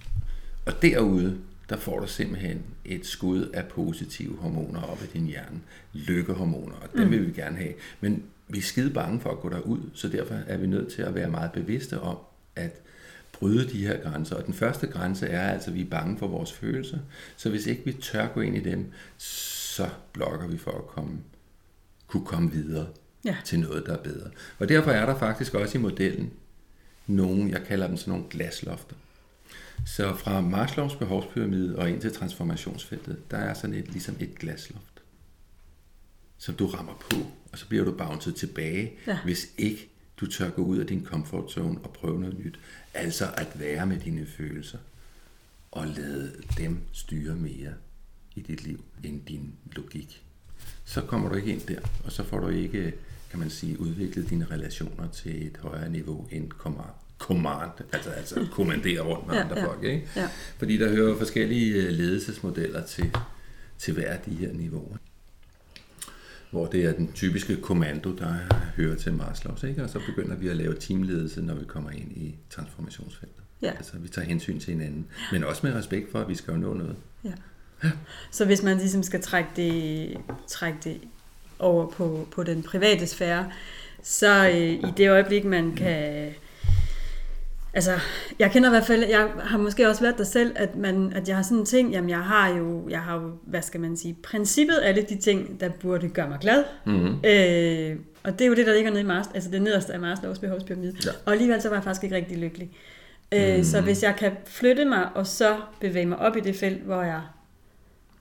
Og 0.67 0.83
derude, 0.83 1.39
der 1.71 1.77
får 1.77 2.01
du 2.01 2.07
simpelthen 2.07 2.63
et 2.85 3.07
skud 3.07 3.47
af 3.55 3.67
positive 3.67 4.37
hormoner 4.37 4.83
op 4.83 5.03
i 5.03 5.07
din 5.19 5.27
hjerne. 5.27 5.61
Lykkehormoner, 5.93 6.75
og 6.75 6.89
dem 6.97 7.11
vil 7.11 7.27
vi 7.27 7.33
gerne 7.33 7.57
have. 7.57 7.73
Men 8.01 8.23
vi 8.49 8.59
er 8.59 8.63
skide 8.63 8.91
bange 8.91 9.21
for 9.21 9.31
at 9.31 9.41
gå 9.41 9.49
derud, 9.49 9.81
så 9.95 10.09
derfor 10.09 10.35
er 10.35 10.57
vi 10.57 10.67
nødt 10.67 10.93
til 10.93 11.03
at 11.03 11.15
være 11.15 11.31
meget 11.31 11.53
bevidste 11.53 12.01
om 12.01 12.17
at 12.57 12.81
bryde 13.33 13.69
de 13.69 13.87
her 13.87 14.03
grænser. 14.03 14.37
Og 14.37 14.47
den 14.47 14.55
første 14.55 14.87
grænse 14.87 15.27
er 15.27 15.53
altså, 15.53 15.71
at 15.71 15.77
vi 15.77 15.81
er 15.81 15.91
bange 15.91 16.19
for 16.19 16.27
vores 16.27 16.53
følelser. 16.53 16.99
Så 17.37 17.51
hvis 17.51 17.67
ikke 17.67 17.83
vi 17.85 17.93
tør 17.93 18.29
gå 18.35 18.41
ind 18.41 18.57
i 18.57 18.61
dem, 18.61 18.93
så 19.19 19.61
så 19.71 19.89
blokker 20.13 20.47
vi 20.47 20.59
for 20.59 20.71
at 20.71 20.87
komme, 20.87 21.19
kunne 22.07 22.27
komme 22.27 22.51
videre 22.53 22.87
Ja. 23.25 23.37
til 23.45 23.61
noget, 23.61 23.87
der 23.87 23.93
er 23.93 24.03
bedre. 24.03 24.31
Og 24.59 24.69
derfor 24.69 24.91
er 24.91 25.07
der 25.07 25.19
faktisk 25.19 25.55
også 25.55 25.79
i 25.79 25.81
modellen 25.81 26.31
nogle, 27.07 27.51
jeg 27.51 27.63
kalder 27.67 27.87
dem 27.87 27.97
sådan 27.97 28.11
nogle 28.13 28.27
glaslofter. 28.31 28.97
Så 29.87 30.17
fra 30.17 30.41
Maslows 30.41 30.97
behovspyramide 30.97 31.77
og 31.79 31.91
ind 31.91 32.01
til 32.01 32.13
transformationsfeltet, 32.13 33.31
der 33.31 33.37
er 33.39 33.55
sådan 33.55 33.77
et, 33.77 33.89
ligesom 33.93 34.17
et 34.21 34.39
glasloft, 34.39 35.03
som 36.39 36.55
du 36.55 36.67
rammer 36.67 36.95
på, 37.11 37.17
og 37.53 37.59
så 37.59 37.69
bliver 37.69 37.85
du 37.85 37.93
bounced 37.93 38.33
tilbage, 38.33 38.93
Ja. 39.07 39.19
hvis 39.25 39.47
ikke 39.59 39.89
du 40.17 40.27
tør 40.27 40.51
gå 40.51 40.63
ud 40.63 40.79
af 40.79 40.87
din 40.87 41.05
comfort 41.07 41.51
zone 41.53 41.79
og 41.81 41.91
prøve 41.93 42.21
noget 42.21 42.39
nyt. 42.39 42.59
Altså 42.95 43.31
at 43.37 43.61
være 43.61 43.87
med 43.87 43.99
dine 44.01 44.27
følelser 44.27 44.79
og 45.73 45.87
lade 45.87 46.33
dem 46.59 46.79
styre 46.93 47.35
mere 47.37 47.73
i 48.37 48.41
dit 48.41 48.63
liv 48.65 48.85
end 49.05 49.23
din 49.25 49.55
logik. 49.73 50.23
Så 50.85 51.01
kommer 51.01 51.29
du 51.29 51.35
ikke 51.35 51.53
ind 51.53 51.61
der, 51.61 51.81
og 52.05 52.13
så 52.13 52.25
får 52.25 52.39
du 52.41 52.49
ikke, 52.49 52.95
kan 53.31 53.39
man 53.39 53.51
sige, 53.51 53.81
udviklet 53.81 54.31
dine 54.31 54.45
relationer 54.51 55.09
til 55.09 55.47
et 55.47 55.57
højere 55.57 55.91
niveau 55.91 56.29
end 56.31 56.49
command, 56.51 56.91
command 57.21 57.71
altså, 57.93 58.11
altså 58.11 58.47
kommandere 58.57 59.01
rundt 59.01 59.27
med 59.27 59.35
Ja, 59.35 59.43
andre 59.43 59.59
ja, 59.59 59.67
folk. 59.67 59.85
Ikke? 59.85 60.09
ja. 60.17 60.29
Fordi 60.59 60.77
der 60.77 60.89
hører 60.89 61.19
forskellige 61.19 61.75
øh, 61.75 61.91
ledelsesmodeller 61.91 62.87
til, 62.87 63.17
til 63.79 63.95
hver 63.95 64.13
af 64.13 64.19
de 64.19 64.31
her 64.31 64.53
niveauer. 64.53 64.97
Hvor 66.51 66.67
det 66.67 66.85
er 66.85 66.93
den 66.93 67.13
typiske 67.13 67.57
kommando, 67.57 68.17
der 68.17 68.35
hører 68.77 68.97
til 68.97 69.13
Maslows. 69.13 69.63
Ikke? 69.63 69.83
Og 69.83 69.91
så 69.91 70.01
begynder 70.07 70.37
vi 70.37 70.49
at 70.49 70.57
lave 70.57 70.75
teamledelse, 70.81 71.43
når 71.43 71.55
vi 71.55 71.65
kommer 71.65 71.91
ind 71.91 72.13
i 72.13 72.35
transformationsfeltet. 72.51 73.43
Ja. 73.63 73.71
Altså 73.71 73.99
vi 73.99 74.09
tager 74.09 74.27
hensyn 74.27 74.61
til 74.61 74.73
hinanden, 74.73 75.07
men 75.33 75.45
også 75.45 75.67
med 75.67 75.75
respekt 75.75 76.13
for, 76.13 76.21
at 76.21 76.29
vi 76.29 76.35
skal 76.35 76.53
jo 76.53 76.59
nå 76.59 76.75
noget. 76.75 76.97
Ja. 77.25 77.33
Så 78.31 78.45
hvis 78.45 78.63
man 78.63 78.77
ligesom 78.77 79.03
skal 79.03 79.23
trække 79.23 79.51
det, 79.57 80.17
trække 80.47 80.79
det 80.85 81.01
over 81.59 81.87
på, 81.87 82.29
på 82.31 82.43
den 82.43 82.63
private 82.63 83.07
sfære, 83.07 83.51
så 84.03 84.49
øh, 84.49 84.91
i 84.91 84.93
det 84.97 85.11
øjeblik, 85.11 85.45
man 85.45 85.75
kan... 85.75 86.33
Altså, 87.75 87.99
jeg 88.39 88.51
kender 88.51 88.69
i 88.69 88.73
hvert 88.73 88.87
fald, 88.87 89.05
jeg 89.05 89.29
har 89.39 89.59
måske 89.59 89.89
også 89.89 90.03
været 90.03 90.19
der 90.19 90.25
selv, 90.25 90.53
at, 90.57 90.77
man, 90.77 91.13
at 91.15 91.29
jeg 91.29 91.37
har 91.37 91.43
sådan 91.43 91.59
en 91.59 91.67
ting, 91.67 91.93
jamen 91.93 92.11
jeg 92.11 92.19
har 92.19 92.49
jo, 92.49 92.89
jeg 92.89 93.01
har 93.01 93.15
jo, 93.15 93.31
hvad 93.43 93.63
skal 93.63 93.81
man 93.81 93.97
sige, 93.97 94.17
princippet 94.23 94.79
alle 94.83 95.03
de 95.03 95.17
ting, 95.17 95.61
der 95.61 95.69
burde 95.69 96.09
gøre 96.09 96.29
mig 96.29 96.39
glad. 96.41 96.65
Mm-hmm. 96.87 97.17
Øh, 97.25 97.97
og 98.23 98.33
det 98.33 98.41
er 98.41 98.49
jo 98.49 98.55
det, 98.55 98.67
der 98.67 98.75
ligger 98.75 98.91
nede 98.91 99.03
i 99.03 99.07
Mars, 99.07 99.27
altså 99.35 99.51
det 99.51 99.63
nederste 99.63 99.93
af 99.93 100.01
Maslows 100.01 100.39
behovspyramide. 100.39 100.97
Ja. 101.07 101.11
Og 101.27 101.33
alligevel 101.33 101.63
så 101.63 101.69
var 101.69 101.77
jeg 101.77 101.85
faktisk 101.85 102.05
ikke 102.05 102.17
rigtig 102.17 102.39
lykkelig. 102.39 102.71
Øh, 103.33 103.57
mm. 103.57 103.65
Så 103.65 103.81
hvis 103.81 104.03
jeg 104.03 104.17
kan 104.17 104.33
flytte 104.47 104.85
mig, 104.85 105.09
og 105.15 105.27
så 105.27 105.57
bevæge 105.81 106.07
mig 106.07 106.19
op 106.19 106.37
i 106.37 106.41
det 106.41 106.57
felt, 106.57 106.83
hvor 106.83 107.03
jeg... 107.03 107.21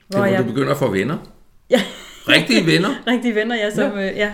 Det 0.08 0.18
er, 0.18 0.28
hvor 0.28 0.36
du 0.36 0.44
begynder 0.44 0.70
at 0.70 0.78
få 0.78 0.90
venner. 0.90 1.16
Ja. 1.70 1.80
Rigtige 2.28 2.66
venner. 2.66 2.88
rigtige 3.12 3.34
venner, 3.34 3.56
ja. 3.56 3.70
Som, 3.70 3.98
ja. 3.98 4.10
Øh, 4.10 4.16
ja. 4.16 4.32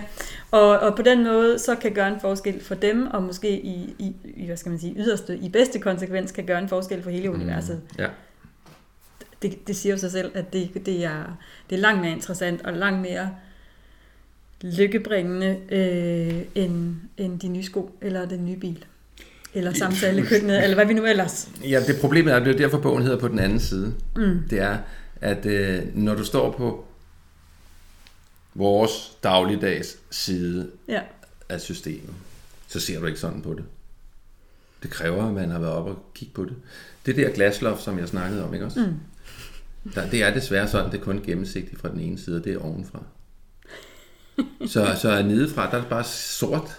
Og, 0.51 0.79
og 0.79 0.95
på 0.95 1.01
den 1.01 1.23
måde, 1.23 1.59
så 1.59 1.75
kan 1.75 1.93
gøre 1.93 2.07
en 2.07 2.19
forskel 2.21 2.63
for 2.63 2.75
dem, 2.75 3.07
og 3.07 3.23
måske 3.23 3.59
i, 3.59 3.95
i, 3.99 4.15
i 4.35 4.45
hvad 4.45 4.57
skal 4.57 4.69
man 4.69 4.79
sige, 4.79 4.95
yderste, 4.97 5.37
i 5.37 5.49
bedste 5.49 5.79
konsekvens, 5.79 6.31
kan 6.31 6.45
gøre 6.45 6.59
en 6.59 6.69
forskel 6.69 7.03
for 7.03 7.09
hele 7.09 7.31
universet. 7.31 7.81
Ja. 7.99 8.07
Det, 9.41 9.67
det 9.67 9.75
siger 9.75 9.93
jo 9.93 9.99
sig 9.99 10.11
selv, 10.11 10.31
at 10.33 10.53
det, 10.53 10.85
det, 10.85 11.05
er, 11.05 11.37
det 11.69 11.75
er 11.75 11.79
langt 11.79 12.01
mere 12.01 12.11
interessant, 12.11 12.61
og 12.61 12.73
langt 12.73 13.01
mere 13.01 13.29
lykkebringende, 14.61 15.57
øh, 15.69 16.41
end, 16.55 16.95
end 17.17 17.39
de 17.39 17.47
nye 17.47 17.63
sko, 17.63 17.97
eller 18.01 18.25
den 18.25 18.45
nye 18.45 18.57
bil. 18.57 18.85
Eller 19.53 19.73
samtalekøkkenet, 19.73 20.63
eller 20.63 20.75
hvad 20.75 20.85
vi 20.85 20.93
nu 20.93 21.05
ellers. 21.05 21.49
Ja, 21.63 21.79
det 21.87 21.95
problemet 22.01 22.33
er, 22.33 22.39
det 22.39 22.53
er 22.53 22.57
derfor 22.57 22.77
bogen 22.77 23.03
hedder 23.03 23.19
på 23.19 23.27
den 23.27 23.39
anden 23.39 23.59
side. 23.59 23.93
Mm. 24.15 24.39
Det 24.49 24.59
er, 24.59 24.77
at 25.21 25.45
øh, 25.45 25.79
når 25.93 26.15
du 26.15 26.23
står 26.23 26.51
på 26.51 26.86
vores 28.57 29.17
dagligdags 29.23 29.97
side 30.11 30.71
Ja, 30.87 31.01
af 31.49 31.61
systemet, 31.61 32.13
så 32.67 32.79
ser 32.79 32.99
du 32.99 33.05
ikke 33.05 33.19
sådan 33.19 33.41
på 33.41 33.53
det. 33.53 33.63
Det 34.83 34.91
kræver, 34.91 35.27
at 35.27 35.33
man 35.33 35.51
har 35.51 35.59
været 35.59 35.73
oppe 35.73 35.91
og 35.91 36.05
kigge 36.15 36.33
på 36.33 36.45
det. 36.45 36.55
Det 37.05 37.15
der 37.15 37.29
glasloft, 37.29 37.83
som 37.83 37.99
jeg 37.99 38.07
snakkede 38.07 38.43
om, 38.43 38.53
ikke 38.53 38.65
også? 38.65 38.79
Mm. 38.79 38.95
Der, 39.95 40.09
det 40.09 40.23
er 40.23 40.33
desværre 40.33 40.67
sådan, 40.67 40.91
det 40.91 40.99
er 40.99 41.03
kun 41.03 41.21
gennemsigtigt 41.25 41.81
fra 41.81 41.89
den 41.89 41.99
ene 41.99 42.19
side, 42.19 42.37
og 42.37 42.43
det 42.43 42.53
er 42.53 42.59
ovenfra. 42.59 43.03
Så, 44.67 44.97
så 45.01 45.23
nedefra, 45.23 45.71
der 45.71 45.77
er 45.77 45.81
det 45.81 45.89
bare 45.89 46.03
sort. 46.03 46.77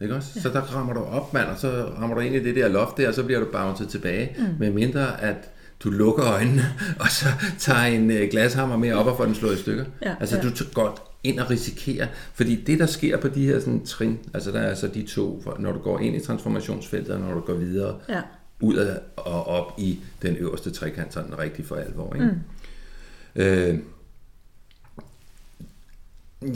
Ikke 0.00 0.14
også? 0.14 0.32
Ja. 0.36 0.40
Så 0.40 0.48
der 0.48 0.60
rammer 0.60 0.94
du 0.94 1.00
op, 1.00 1.34
mand, 1.34 1.48
og 1.48 1.58
så 1.58 1.92
rammer 1.98 2.14
du 2.14 2.20
ind 2.20 2.34
i 2.34 2.44
det 2.44 2.56
der 2.56 2.68
loft 2.68 2.96
der, 2.96 3.08
og 3.08 3.14
så 3.14 3.22
bliver 3.24 3.40
du 3.40 3.46
bounced 3.52 3.86
tilbage. 3.86 4.36
Mm. 4.38 4.44
Med 4.58 4.70
mindre, 4.70 5.20
at 5.20 5.50
du 5.84 5.90
lukker 5.90 6.24
øjnene, 6.24 6.64
og 7.00 7.10
så 7.10 7.26
tager 7.58 7.82
en 7.82 8.10
øh, 8.10 8.30
glashammer 8.30 8.76
med 8.76 8.92
op 8.92 9.06
og 9.06 9.16
får 9.16 9.24
den 9.24 9.34
slået 9.34 9.58
i 9.58 9.60
stykker. 9.60 9.84
Ja, 10.02 10.14
altså, 10.20 10.36
ja. 10.36 10.42
du 10.42 10.50
tager 10.50 10.70
godt 10.74 11.02
ind 11.24 11.40
og 11.40 11.50
risikerer. 11.50 12.06
Fordi 12.34 12.54
det, 12.54 12.78
der 12.78 12.86
sker 12.86 13.16
på 13.16 13.28
de 13.28 13.46
her 13.46 13.60
sådan, 13.60 13.84
trin, 13.84 14.18
altså 14.34 14.50
der 14.50 14.60
er 14.60 14.68
altså 14.68 14.88
de 14.88 15.02
to, 15.02 15.42
når 15.58 15.72
du 15.72 15.78
går 15.78 15.98
ind 15.98 16.16
i 16.16 16.20
transformationsfeltet, 16.20 17.14
og 17.14 17.20
når 17.20 17.34
du 17.34 17.40
går 17.40 17.54
videre, 17.54 17.96
ja, 18.08 18.20
ud 18.60 18.74
af 18.74 19.00
og 19.16 19.46
op 19.46 19.72
i 19.78 19.98
den 20.22 20.36
øverste 20.36 20.70
trekant, 20.70 21.14
sådan 21.14 21.38
rigtig 21.38 21.66
for 21.66 21.76
alvor. 21.76 22.14
Ikke? 22.14 22.26
Mm. 22.26 23.42
Øh, 23.42 23.78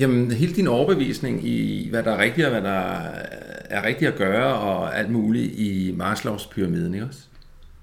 jamen, 0.01 0.31
hele 0.31 0.55
din 0.55 0.67
overbevisning 0.67 1.47
i, 1.47 1.89
hvad 1.91 2.03
der 2.03 2.13
er 2.13 2.19
rigtigt 2.19 2.47
og 2.47 2.53
hvad 2.53 2.63
der 2.63 2.81
er 3.71 3.87
rigtigt 3.87 4.11
at 4.11 4.19
gøre, 4.19 4.55
og 4.55 4.99
alt 4.99 5.11
muligt 5.11 5.53
i 5.55 5.95
Maslows 5.97 6.47
pyramiden, 6.47 6.95
ikke 6.95 7.07
også? 7.07 7.21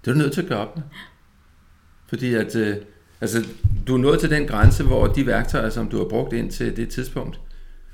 Det 0.06 0.12
er 0.12 0.16
du 0.16 0.20
nødt 0.20 0.34
til 0.34 0.42
at 0.42 0.48
gøre 0.48 0.60
op 0.60 0.76
med. 0.76 0.84
Fordi 2.08 2.34
at, 2.34 2.56
øh, 2.56 2.78
altså, 3.22 3.48
du 3.88 3.94
er 3.94 3.98
nået 3.98 4.20
til 4.20 4.30
den 4.30 4.48
grænse, 4.48 4.84
hvor 4.84 5.08
de 5.08 5.28
værktøjer, 5.28 5.70
som 5.70 5.90
du 5.90 5.98
har 5.98 6.06
brugt 6.06 6.34
ind 6.34 6.52
til 6.52 6.78
det 6.78 6.90
tidspunkt, 6.90 7.40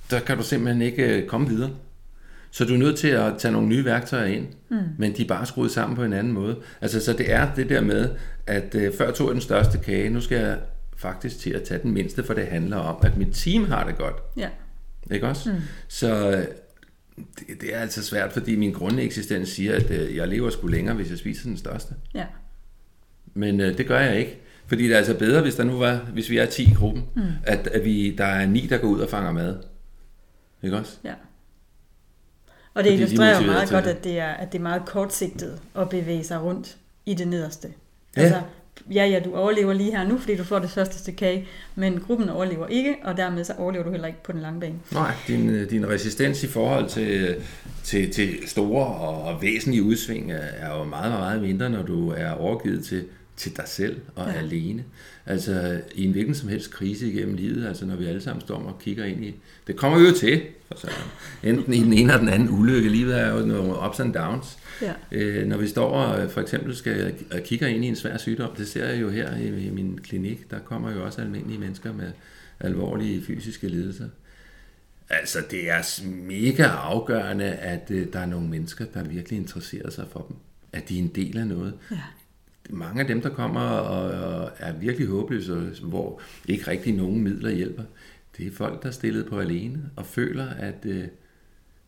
der 0.10 0.20
kan 0.20 0.38
du 0.38 0.44
simpelthen 0.44 0.82
ikke 0.82 1.18
øh, 1.18 1.28
komme 1.28 1.48
videre. 1.48 1.72
Så 2.52 2.66
du 2.66 2.74
er 2.74 2.78
nødt 2.78 2.98
til 2.98 3.08
at 3.08 3.34
tage 3.38 3.52
nogle 3.52 3.68
nye 3.68 3.86
værktøjer 3.86 4.26
ind, 4.26 4.48
mm. 4.70 4.78
men 4.98 5.14
de 5.18 5.24
er 5.24 5.28
bare 5.28 5.46
skruet 5.46 5.72
sammen 5.72 5.96
på 5.96 6.04
en 6.04 6.14
anden 6.14 6.34
måde. 6.34 6.58
Altså, 6.82 7.00
så 7.00 7.14
det 7.14 7.32
er 7.32 7.54
det 7.56 7.70
der 7.70 7.82
med, 7.82 8.10
at 8.48 8.76
øh, 8.76 8.94
før 8.98 9.12
tog 9.12 9.28
jeg 9.28 9.34
den 9.34 9.42
største 9.42 9.78
kage, 9.78 10.10
nu 10.10 10.22
skal 10.22 10.38
jeg 10.38 10.58
faktisk 10.98 11.40
til 11.40 11.50
at 11.50 11.64
tage 11.64 11.82
den 11.84 11.92
mindste, 11.92 12.24
for 12.24 12.34
det 12.34 12.46
handler 12.48 12.78
om, 12.78 12.96
at 13.04 13.18
mit 13.18 13.34
team 13.34 13.66
har 13.66 13.86
det 13.88 13.98
godt. 13.98 14.16
ja, 14.38 14.50
Ikke 15.12 15.28
også? 15.28 15.52
Mm. 15.52 15.60
Så 15.88 16.32
øh, 16.32 16.46
det, 17.18 17.62
det 17.62 17.76
er 17.76 17.80
altså 17.80 18.04
svært, 18.04 18.34
fordi 18.34 18.56
min 18.56 18.72
grundeksistens 18.72 19.50
siger, 19.50 19.76
at 19.76 19.92
øh, 19.92 20.16
jeg 20.16 20.28
lever 20.28 20.50
sgu 20.50 20.68
længere, 20.68 20.96
hvis 20.96 21.10
jeg 21.10 21.18
spiser 21.18 21.50
den 21.50 21.58
største. 21.58 21.94
ja, 22.14 22.26
Men 23.34 23.60
øh, 23.60 23.78
det 23.78 23.88
gør 23.88 24.00
jeg 24.00 24.20
ikke. 24.20 24.40
Fordi 24.68 24.84
det 24.84 24.94
er 24.94 24.98
altså 24.98 25.18
bedre, 25.18 25.42
hvis 25.42 25.56
der 25.56 25.64
nu 25.64 25.78
var, 25.78 25.96
hvis 25.96 26.30
vi 26.30 26.38
er 26.38 26.46
10 26.46 26.64
i 26.64 26.74
gruppen, 26.74 27.04
mm. 27.16 27.22
at, 27.44 27.68
at 27.68 27.86
vi, 27.86 28.16
der 28.18 28.26
er 28.26 28.46
ni, 28.46 28.68
der 28.70 28.78
går 28.78 28.88
ud 28.88 29.00
og 29.00 29.10
fanger 29.10 29.32
mad. 29.32 29.58
Ikke 30.64 30.78
også? 30.78 30.98
ja. 31.04 31.14
Og 32.74 32.84
det 32.84 32.92
Fordi 32.92 32.98
de 32.98 33.04
er 33.04 33.08
illustrerer 33.08 33.34
motiveret 33.34 33.56
meget 33.56 33.70
godt, 33.70 33.86
det. 33.86 33.92
at 33.92 34.04
det, 34.04 34.20
er, 34.20 34.28
at 34.28 34.52
det 34.52 34.58
er 34.58 34.64
meget 34.64 34.86
kortsigtet 34.86 35.60
at 35.76 35.90
bevæge 35.90 36.24
sig 36.24 36.42
rundt 36.42 36.78
i 37.06 37.14
det 37.14 37.28
nederste. 37.28 37.68
Ja. 38.18 38.22
Altså, 38.22 38.42
ja, 38.92 39.06
ja, 39.06 39.20
du 39.20 39.36
overlever 39.36 39.74
lige 39.74 39.92
her 39.92 40.08
nu, 40.08 40.18
fordi 40.18 40.36
du 40.36 40.44
får 40.44 40.60
det 40.60 40.70
første 40.70 41.00
stykke 41.00 41.18
kage, 41.18 41.48
men 41.76 42.00
gruppen 42.00 42.30
overlever 42.30 42.68
ikke, 42.68 42.96
og 43.04 43.18
dermed 43.18 43.44
så 43.44 43.54
overlever 43.58 43.84
du 43.84 43.92
heller 43.92 44.08
ikke 44.08 44.24
på 44.24 44.32
den 44.32 44.42
lange 44.42 44.60
bane. 44.60 44.76
Nej, 44.92 45.12
din, 45.28 45.50
øh, 45.50 45.70
din 45.70 45.90
resistens 45.90 46.44
i 46.44 46.48
forhold 46.48 46.90
til, 46.90 47.36
til, 47.84 48.12
til 48.12 48.38
store 48.48 48.86
og 48.86 49.42
væsentlige 49.42 49.84
udsving 49.84 50.32
er 50.32 50.38
er 50.38 50.78
jo 50.78 50.84
meget, 50.84 51.12
meget 51.12 51.42
mindre, 51.42 51.70
når 51.70 51.84
du 51.84 52.10
er 52.10 52.32
overgivet 52.32 52.86
til, 52.86 53.06
til 53.38 53.58
dig 53.58 53.68
selv 53.68 54.02
og 54.16 54.28
ja. 54.28 54.38
Alene. 54.38 54.84
Altså 55.26 55.82
i 55.96 56.06
en 56.06 56.12
hvilken 56.12 56.36
som 56.36 56.50
helst 56.50 56.72
krise 56.72 57.12
igennem 57.12 57.36
livet, 57.36 57.68
altså 57.68 57.86
når 57.86 57.96
vi 57.96 58.06
alle 58.06 58.22
sammen 58.22 58.42
står 58.42 58.56
og 58.56 58.80
kigger 58.80 59.06
ind 59.06 59.26
i, 59.26 59.36
det 59.68 59.76
kommer 59.76 60.00
vi 60.00 60.06
jo 60.06 60.14
til, 60.14 60.42
for 60.68 60.78
så, 60.78 60.88
enten 61.44 61.74
i 61.74 61.80
den 61.80 61.94
ene 61.94 62.02
eller 62.02 62.18
den 62.18 62.30
anden 62.30 62.50
ulykke. 62.50 62.90
Livet 62.90 63.20
er 63.20 63.34
jo 63.34 63.46
nogle 63.46 63.74
ups 63.88 64.00
and 64.00 64.14
downs. 64.14 64.58
Ja, 64.82 64.94
Øh, 65.12 65.48
når 65.48 65.58
vi 65.58 65.68
står 65.68 65.90
og 65.90 66.32
for 66.32 66.42
eksempel 66.42 66.76
skal 66.76 67.14
og 67.32 67.40
kigger 67.44 67.68
ind 67.68 67.86
i 67.86 67.88
en 67.88 67.96
svær 67.96 68.18
sygdom, 68.18 68.56
det 68.56 68.68
ser 68.68 68.90
jeg 68.90 69.02
jo 69.02 69.10
her 69.10 69.38
i, 69.38 69.66
i 69.68 69.70
min 69.70 70.00
klinik, 70.04 70.52
der 70.52 70.60
kommer 70.60 70.92
jo 70.92 71.06
også 71.06 71.22
almindelige 71.22 71.60
mennesker 71.60 71.94
med 71.94 72.12
alvorlige 72.60 73.24
fysiske 73.24 73.68
lidelser. 73.68 74.08
Altså, 75.10 75.40
det 75.52 75.70
er 75.70 76.08
mega 76.08 76.64
afgørende, 76.64 77.46
at 77.46 77.92
øh, 77.92 78.08
der 78.14 78.20
er 78.20 78.26
nogle 78.26 78.48
mennesker, 78.48 78.86
der 78.94 79.04
virkelig 79.04 79.40
interesserer 79.40 79.90
sig 79.90 80.06
for 80.12 80.26
dem. 80.28 80.36
At 80.74 80.90
de 80.90 80.96
er 80.96 81.02
en 81.02 81.08
del 81.08 81.38
af 81.38 81.48
noget. 81.48 81.74
ja, 81.92 81.98
Mange 82.70 83.02
af 83.02 83.08
dem, 83.08 83.22
der 83.22 83.30
kommer 83.30 83.62
og, 83.62 84.52
er 84.58 84.74
virkelig 84.74 85.08
håbløse, 85.08 85.54
hvor 85.84 86.22
ikke 86.48 86.68
rigtig 86.68 86.94
nogen 86.94 87.24
midler 87.24 87.50
hjælper, 87.50 87.84
det 88.38 88.48
er 88.48 88.52
folk, 88.52 88.82
der 88.82 88.88
er 88.88 88.94
stillet 88.94 89.26
på 89.26 89.40
alene 89.40 89.90
og 89.96 90.06
føler, 90.06 90.50
at 90.50 90.86
øh, 90.86 91.04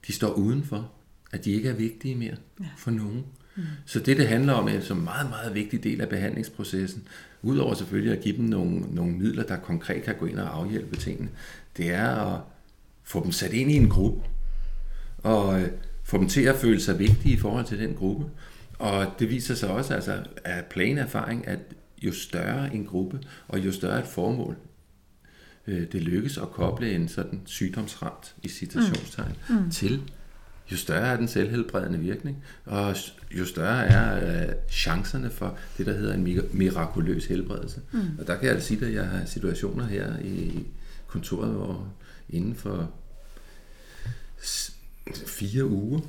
de 0.07 0.13
står 0.13 0.33
udenfor. 0.33 0.91
At 1.31 1.45
de 1.45 1.51
ikke 1.51 1.69
er 1.69 1.73
vigtige 1.73 2.15
mere 2.15 2.35
Ja. 2.59 2.65
for 2.77 2.91
nogen. 2.91 3.25
Mm. 3.55 3.63
Så 3.85 3.99
det, 3.99 4.17
det 4.17 4.27
handler 4.27 4.53
om, 4.53 4.67
er 4.67 4.79
som 4.79 4.97
en 4.97 5.03
meget, 5.03 5.29
meget 5.29 5.55
vigtig 5.55 5.83
del 5.83 6.01
af 6.01 6.09
behandlingsprocessen, 6.09 7.07
udover 7.41 7.73
selvfølgelig 7.73 8.17
at 8.17 8.23
give 8.23 8.37
dem 8.37 8.45
nogle, 8.45 8.79
nogle 8.79 9.11
midler, 9.13 9.43
der 9.43 9.57
konkret 9.57 10.03
kan 10.03 10.15
gå 10.19 10.25
ind 10.25 10.39
og 10.39 10.57
afhjælpe 10.57 10.95
tingene, 10.95 11.29
det 11.77 11.89
er 11.91 12.09
at 12.09 12.41
få 13.03 13.23
dem 13.23 13.31
sat 13.31 13.53
ind 13.53 13.71
i 13.71 13.75
en 13.75 13.89
gruppe, 13.89 14.21
og 15.17 15.61
øh, 15.61 15.67
få 16.03 16.17
dem 16.17 16.27
til 16.27 16.41
at 16.41 16.55
føle 16.55 16.79
sig 16.79 16.99
vigtige 16.99 17.33
i 17.33 17.37
forhold 17.37 17.65
til 17.65 17.79
den 17.79 17.93
gruppe. 17.93 18.25
Og 18.79 19.07
det 19.19 19.29
viser 19.29 19.55
sig 19.55 19.69
også 19.69 19.93
altså, 19.93 20.23
af 20.43 20.65
plain 20.65 20.97
erfaring, 20.97 21.47
at 21.47 21.59
jo 22.01 22.13
større 22.13 22.73
en 22.73 22.85
gruppe, 22.85 23.19
og 23.47 23.59
jo 23.59 23.71
større 23.71 23.99
et 23.99 24.07
formål, 24.07 24.55
øh, 25.67 25.91
det 25.91 26.01
lykkes 26.01 26.37
at 26.37 26.51
koble 26.51 26.91
en 26.91 27.07
sådan 27.07 27.41
sygdomsramt 27.45 28.35
i 28.43 28.49
citationstegn 28.49 29.35
mm. 29.49 29.55
Mm. 29.55 29.71
til, 29.71 30.11
jo 30.71 30.77
større 30.77 31.07
er 31.07 31.17
den 31.17 31.27
selvhelbredende 31.27 31.99
virkning, 31.99 32.43
og 32.65 32.95
jo 33.31 33.45
større 33.45 33.85
er 33.85 34.43
øh, 34.43 34.53
chancerne 34.69 35.29
for 35.29 35.57
det, 35.77 35.85
der 35.85 35.93
hedder 35.93 36.13
en 36.13 36.41
mirakuløs 36.51 37.25
helbredelse. 37.25 37.81
Mm. 37.91 37.99
Og 38.19 38.27
der 38.27 38.35
kan 38.35 38.45
jeg 38.45 38.53
altså 38.53 38.67
sige, 38.67 38.85
at 38.85 38.93
jeg 38.93 39.07
har 39.07 39.25
situationer 39.25 39.85
her 39.85 40.19
i 40.19 40.63
kontoret, 41.07 41.51
hvor 41.51 41.93
inden 42.29 42.55
for 42.55 42.91
fire 45.27 45.65
uger, 45.65 45.99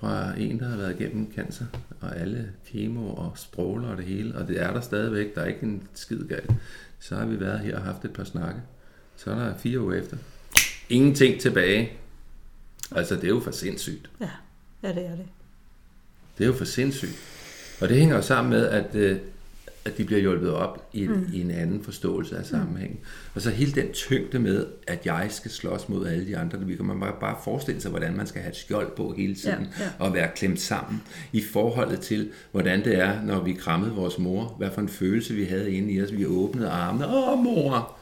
fra 0.00 0.38
en, 0.38 0.58
der 0.58 0.68
har 0.68 0.76
været 0.76 1.00
igennem 1.00 1.32
cancer, 1.34 1.64
og 2.00 2.16
alle 2.16 2.52
kemo 2.66 3.08
og 3.08 3.32
stråler 3.36 3.88
og 3.88 3.96
det 3.96 4.04
hele, 4.04 4.34
og 4.34 4.48
det 4.48 4.62
er 4.62 4.72
der 4.72 4.80
stadigvæk, 4.80 5.34
der 5.34 5.40
er 5.40 5.46
ikke 5.46 5.62
en 5.62 5.82
skid 5.94 6.24
galt. 6.28 6.50
Så 6.98 7.16
har 7.16 7.26
vi 7.26 7.40
været 7.40 7.60
her 7.60 7.76
og 7.76 7.82
haft 7.82 8.04
et 8.04 8.12
par 8.12 8.24
snakke. 8.24 8.60
Så 9.16 9.30
er 9.30 9.34
der 9.34 9.56
fire 9.56 9.80
uger 9.80 9.94
efter. 9.94 10.16
Ingenting 10.88 11.40
tilbage. 11.40 11.92
Altså, 12.90 13.14
det 13.14 13.24
er 13.24 13.28
jo 13.28 13.40
for 13.40 13.50
sindssygt. 13.50 14.10
Ja, 14.20 14.30
ja 14.82 14.88
det 14.88 15.06
er 15.06 15.16
det. 15.16 15.26
Det 16.38 16.44
er 16.44 16.48
jo 16.48 16.54
for 16.54 16.64
sindssygt. 16.64 17.16
Og 17.80 17.88
det 17.88 17.96
hænger 17.96 18.16
jo 18.16 18.22
sammen 18.22 18.50
med, 18.50 18.66
at 18.66 18.94
øh, 18.94 19.18
at 19.84 19.98
de 19.98 20.04
bliver 20.04 20.20
hjulpet 20.20 20.52
op 20.52 20.88
i, 20.92 21.06
mm. 21.06 21.26
i 21.32 21.40
en 21.40 21.50
anden 21.50 21.82
forståelse 21.82 22.36
af 22.36 22.46
sammenhængen. 22.46 22.98
Mm. 23.00 23.06
Og 23.34 23.40
så 23.40 23.50
hele 23.50 23.72
den 23.72 23.92
tyngde 23.92 24.38
med, 24.38 24.66
at 24.86 25.06
jeg 25.06 25.26
skal 25.30 25.50
slås 25.50 25.88
mod 25.88 26.06
alle 26.06 26.26
de 26.26 26.36
andre. 26.36 26.58
Vi 26.58 26.76
kan 26.76 26.84
man 26.84 27.00
bare 27.20 27.36
forestille 27.44 27.80
sig, 27.80 27.90
hvordan 27.90 28.16
man 28.16 28.26
skal 28.26 28.40
have 28.42 28.50
et 28.50 28.56
skjold 28.56 28.96
på 28.96 29.14
hele 29.16 29.34
tiden, 29.34 29.66
ja, 29.78 29.84
ja. 29.84 29.90
og 29.98 30.14
være 30.14 30.28
klemt 30.36 30.60
sammen 30.60 31.02
i 31.32 31.42
forholdet 31.42 32.00
til, 32.00 32.30
hvordan 32.52 32.84
det 32.84 32.98
er, 32.98 33.22
når 33.22 33.44
vi 33.44 33.52
krammede 33.52 33.92
vores 33.92 34.18
mor. 34.18 34.54
Hvad 34.58 34.70
for 34.74 34.80
en 34.80 34.88
følelse 34.88 35.34
vi 35.34 35.44
havde 35.44 35.72
inde 35.72 35.92
i 35.92 36.02
os. 36.02 36.12
Vi 36.12 36.26
åbnede 36.26 36.68
armene. 36.68 37.06
Åh, 37.06 37.38
mor! 37.38 37.98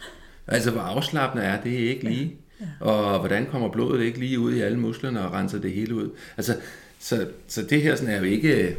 Altså, 0.47 0.71
hvor 0.71 0.81
afslappende 0.81 1.45
er 1.45 1.63
det 1.63 1.71
ikke 1.71 2.05
lige? 2.05 2.37
Ja, 2.61 2.67
ja. 2.81 2.87
Og 2.87 3.19
hvordan 3.19 3.47
kommer 3.47 3.69
blodet 3.69 4.05
ikke 4.05 4.19
lige 4.19 4.39
ud 4.39 4.55
i 4.55 4.61
alle 4.61 4.79
musklerne 4.79 5.21
og 5.21 5.33
renser 5.33 5.59
det 5.59 5.73
hele 5.73 5.95
ud? 5.95 6.11
Altså, 6.37 6.57
så, 6.99 7.29
så 7.49 7.63
det 7.63 7.83
her 7.83 7.97
sådan 7.97 8.15
er 8.15 8.19
jo 8.19 8.25
ikke, 8.25 8.77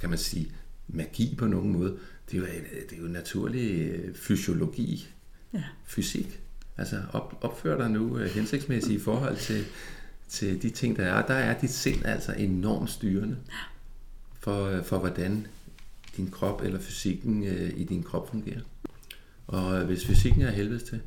kan 0.00 0.08
man 0.08 0.18
sige, 0.18 0.48
magi 0.88 1.34
på 1.38 1.46
nogen 1.46 1.72
måde 1.72 1.96
det 2.30 2.36
er 2.36 2.38
jo, 2.38 2.46
det 2.90 2.98
er 2.98 3.02
jo 3.02 3.08
naturlig 3.08 3.80
øh, 3.80 4.14
fysiologi, 4.14 5.08
ja. 5.54 5.62
fysik. 5.84 6.40
Altså 6.76 7.02
op, 7.12 7.38
opfør 7.40 7.78
dig 7.78 7.90
nu 7.90 8.16
hensigtsmæssigt 8.16 9.00
i 9.00 9.04
forhold 9.04 9.36
til, 9.36 9.64
til 10.28 10.62
de 10.62 10.70
ting, 10.70 10.96
der 10.96 11.04
er. 11.04 11.26
Der 11.26 11.34
er 11.34 11.60
dit 11.60 11.70
sind 11.70 12.06
altså 12.06 12.32
enormt 12.32 12.90
styrende 12.90 13.36
for, 14.40 14.64
øh, 14.64 14.84
for 14.84 14.98
hvordan 14.98 15.46
din 16.16 16.30
krop 16.30 16.62
eller 16.64 16.80
fysikken 16.80 17.42
i 17.76 17.84
din 17.84 18.02
krop 18.02 18.30
fungerer. 18.30 18.60
Og 19.46 19.84
hvis 19.84 20.06
fysikken 20.06 20.42
er 20.42 20.50
helvedes 20.50 20.82
til, 20.82 21.00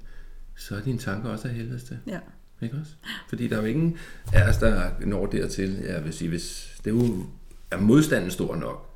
så 0.56 0.76
er 0.76 0.82
dine 0.82 0.98
tanker 0.98 1.30
også 1.30 1.48
af 1.48 1.54
helvedes 1.54 1.84
til. 1.84 1.98
Ja. 2.08 2.20
Ikke 2.62 2.76
også? 2.82 2.92
Fordi 3.30 3.48
der 3.48 3.58
er 3.58 3.62
jo 3.62 3.68
ingen 3.68 3.98
af 4.34 4.50
os, 4.50 4.58
der 4.58 4.92
når 5.06 5.26
dertil. 5.26 5.70
Jeg 5.70 6.04
vil 6.04 6.14
sige, 6.14 6.30
hvis 6.30 6.76
det 6.84 6.90
er, 6.92 6.96
jo, 6.96 7.26
er 7.72 7.78
modstanden 7.78 8.32
stor 8.32 8.56
nok, 8.56 8.91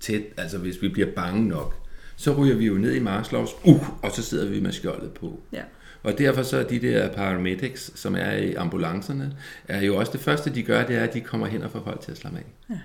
tæt, 0.00 0.22
altså 0.36 0.58
hvis 0.58 0.82
vi 0.82 0.88
bliver 0.88 1.14
bange 1.14 1.48
nok, 1.48 1.74
så 2.16 2.32
ryger 2.32 2.56
vi 2.56 2.66
jo 2.66 2.74
ned 2.74 2.94
i 2.94 3.00
Marslovs, 3.00 3.50
uh, 3.64 4.04
og 4.04 4.12
så 4.12 4.22
sidder 4.22 4.48
vi 4.48 4.60
med 4.60 4.72
skjoldet 4.72 5.12
på. 5.12 5.40
Ja. 5.52 5.62
Og 6.02 6.18
derfor 6.18 6.42
så 6.42 6.56
er 6.56 6.62
de 6.62 6.80
der 6.80 7.12
paramedics, 7.12 8.00
som 8.00 8.14
er 8.14 8.32
i 8.32 8.54
ambulancerne, 8.54 9.36
er 9.68 9.80
jo 9.80 9.96
også 9.96 10.12
det 10.12 10.20
første, 10.20 10.54
de 10.54 10.62
gør, 10.62 10.86
det 10.86 10.96
er, 10.96 11.02
at 11.02 11.14
de 11.14 11.20
kommer 11.20 11.46
hen 11.46 11.62
og 11.62 11.70
får 11.70 11.82
folk 11.84 12.00
til 12.00 12.10
at 12.10 12.18
slappe 12.18 12.38
af. 12.38 12.44
Ja. 12.70 12.78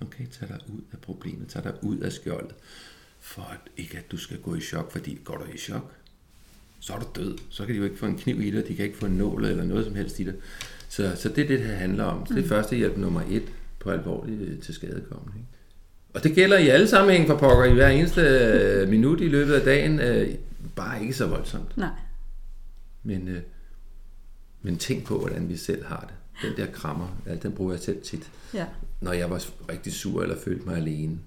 Okay, 0.00 0.26
tag 0.26 0.48
dig 0.48 0.58
ud 0.68 0.80
af 0.92 0.98
problemet, 0.98 1.48
tag 1.48 1.62
dig 1.64 1.72
ud 1.82 1.98
af 1.98 2.12
skjoldet, 2.12 2.54
for 3.20 3.42
at 3.42 3.58
ikke 3.76 3.98
at 3.98 4.10
du 4.12 4.16
skal 4.16 4.38
gå 4.38 4.54
i 4.54 4.60
chok, 4.60 4.92
fordi 4.92 5.18
går 5.24 5.36
du 5.36 5.44
i 5.54 5.58
chok, 5.58 5.92
så 6.80 6.92
er 6.92 6.98
du 6.98 7.06
død. 7.16 7.38
Så 7.50 7.66
kan 7.66 7.74
de 7.74 7.78
jo 7.78 7.84
ikke 7.84 7.98
få 7.98 8.06
en 8.06 8.18
kniv 8.18 8.40
i 8.40 8.50
dig, 8.50 8.68
de 8.68 8.76
kan 8.76 8.84
ikke 8.84 8.98
få 8.98 9.06
en 9.06 9.12
nål 9.12 9.44
eller 9.44 9.64
noget 9.64 9.84
som 9.84 9.94
helst 9.94 10.20
i 10.20 10.24
dig. 10.24 10.34
Så, 10.88 11.16
så 11.16 11.28
det 11.28 11.44
er 11.44 11.48
det, 11.48 11.58
det 11.58 11.68
handler 11.68 12.04
om. 12.04 12.26
Så 12.26 12.34
det 12.34 12.40
er 12.40 12.44
mm. 12.44 12.48
første 12.48 12.76
hjælp 12.76 12.96
nummer 12.96 13.22
et 13.30 13.52
på 13.78 13.90
alvorligt 13.90 14.62
til 14.62 14.74
skadekommende. 14.74 15.38
Ikke? 15.38 15.55
Og 16.16 16.24
det 16.24 16.34
gælder 16.34 16.58
i 16.58 16.68
alle 16.68 16.88
sammenhænge 16.88 17.26
for 17.26 17.36
pokker 17.36 17.64
i 17.64 17.74
hver 17.74 17.88
eneste 17.88 18.20
øh, 18.20 18.88
minut 18.88 19.20
i 19.20 19.28
løbet 19.28 19.54
af 19.54 19.60
dagen. 19.60 20.00
Øh, 20.00 20.34
bare 20.76 21.02
ikke 21.02 21.14
så 21.14 21.26
voldsomt. 21.26 21.76
Nej. 21.76 21.90
Men, 23.02 23.28
øh, 23.28 23.40
men 24.62 24.78
tænk 24.78 25.04
på, 25.04 25.18
hvordan 25.18 25.48
vi 25.48 25.56
selv 25.56 25.84
har 25.84 26.00
det. 26.00 26.48
Den 26.48 26.56
der 26.56 26.72
krammer, 26.72 27.20
ja, 27.26 27.34
den 27.34 27.52
bruger 27.52 27.72
jeg 27.72 27.80
selv 27.80 28.02
tit. 28.02 28.30
Ja. 28.54 28.66
Når 29.00 29.12
jeg 29.12 29.30
var 29.30 29.44
rigtig 29.70 29.92
sur 29.92 30.22
eller 30.22 30.36
følte 30.44 30.66
mig 30.66 30.76
alene, 30.76 31.18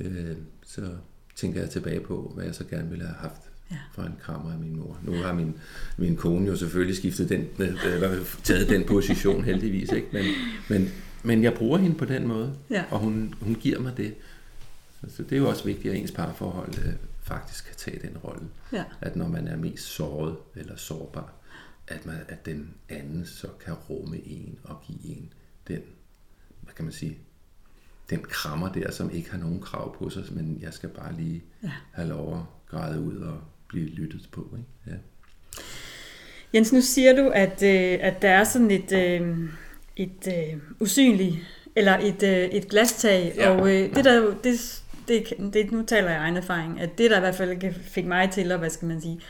øh, 0.00 0.36
så 0.66 0.88
tænker 1.36 1.60
jeg 1.60 1.70
tilbage 1.70 2.00
på, 2.00 2.32
hvad 2.34 2.44
jeg 2.44 2.54
så 2.54 2.64
gerne 2.64 2.90
ville 2.90 3.04
have 3.04 3.16
haft 3.18 3.42
ja. 3.70 3.76
for 3.94 4.02
en 4.02 4.14
krammer 4.22 4.52
af 4.52 4.58
min 4.58 4.76
mor. 4.76 4.98
Nu 5.02 5.12
har 5.12 5.32
min, 5.32 5.54
min 5.96 6.16
kone 6.16 6.46
jo 6.46 6.56
selvfølgelig 6.56 6.96
skiftet 6.96 7.28
den, 7.28 7.48
eller 7.58 8.24
taget 8.42 8.68
den 8.68 8.84
position 8.84 9.44
heldigvis, 9.44 9.92
ikke? 9.92 10.08
Men, 10.12 10.24
men 10.68 10.92
men 11.22 11.42
jeg 11.42 11.54
bruger 11.54 11.78
hende 11.78 11.96
på 11.96 12.04
den 12.04 12.26
måde, 12.26 12.54
ja. 12.70 12.84
og 12.90 12.98
hun, 12.98 13.34
hun 13.40 13.54
giver 13.54 13.78
mig 13.78 13.96
det. 13.96 14.14
Så 15.08 15.22
det 15.22 15.32
er 15.32 15.36
jo 15.36 15.48
også 15.48 15.64
vigtigt, 15.64 15.94
at 15.94 16.00
ens 16.00 16.12
parforhold 16.12 16.78
øh, 16.78 16.92
faktisk 17.22 17.66
kan 17.66 17.76
tage 17.76 18.08
den 18.08 18.18
rolle. 18.18 18.48
Ja. 18.72 18.84
At 19.00 19.16
når 19.16 19.28
man 19.28 19.48
er 19.48 19.56
mest 19.56 19.84
såret 19.84 20.36
eller 20.56 20.76
sårbar, 20.76 21.32
at, 21.88 22.06
man, 22.06 22.16
at 22.28 22.46
den 22.46 22.74
anden 22.88 23.26
så 23.26 23.48
kan 23.64 23.74
rumme 23.74 24.16
en 24.26 24.58
og 24.64 24.82
give 24.86 25.16
en 25.16 25.32
den, 25.68 25.80
hvad 26.60 26.74
kan 26.74 26.84
man 26.84 26.92
sige, 26.92 27.18
den 28.10 28.22
krammer 28.22 28.72
der, 28.72 28.90
som 28.90 29.10
ikke 29.10 29.30
har 29.30 29.38
nogen 29.38 29.60
krav 29.60 29.96
på 29.96 30.10
sig, 30.10 30.24
men 30.30 30.58
jeg 30.62 30.74
skal 30.74 30.88
bare 30.88 31.16
lige 31.16 31.42
ja. 31.62 31.70
have 31.92 32.08
lov 32.08 32.34
at 32.34 32.42
græde 32.70 33.00
ud 33.00 33.16
og 33.16 33.40
blive 33.68 33.88
lyttet 33.88 34.28
på. 34.32 34.56
Ikke? 34.56 34.68
Ja. 34.86 35.02
Jens, 36.54 36.72
nu 36.72 36.80
siger 36.80 37.16
du, 37.16 37.28
at, 37.28 37.62
øh, 37.62 37.98
at 38.00 38.22
der 38.22 38.30
er 38.30 38.44
sådan 38.44 38.70
et... 38.70 38.92
Øh 38.92 39.48
et 39.96 40.28
øh, 40.28 40.58
usynligt, 40.80 41.36
eller 41.76 41.98
et, 41.98 42.22
øh, 42.22 42.44
et 42.44 42.68
glastag, 42.68 43.32
ja. 43.36 43.50
og 43.50 43.74
øh, 43.74 43.94
det 43.94 44.04
der 44.04 44.34
det, 44.44 44.82
det, 45.08 45.52
det, 45.54 45.72
nu 45.72 45.82
taler 45.82 46.10
jeg 46.10 46.18
egen 46.18 46.36
erfaring, 46.36 46.80
at 46.80 46.98
det 46.98 47.10
der 47.10 47.16
i 47.16 47.20
hvert 47.20 47.34
fald 47.34 47.74
fik 47.82 48.06
mig 48.06 48.30
til 48.30 48.52
at, 48.52 48.58
hvad 48.58 48.70
skal 48.70 48.88
man 48.88 49.00
sige, 49.00 49.20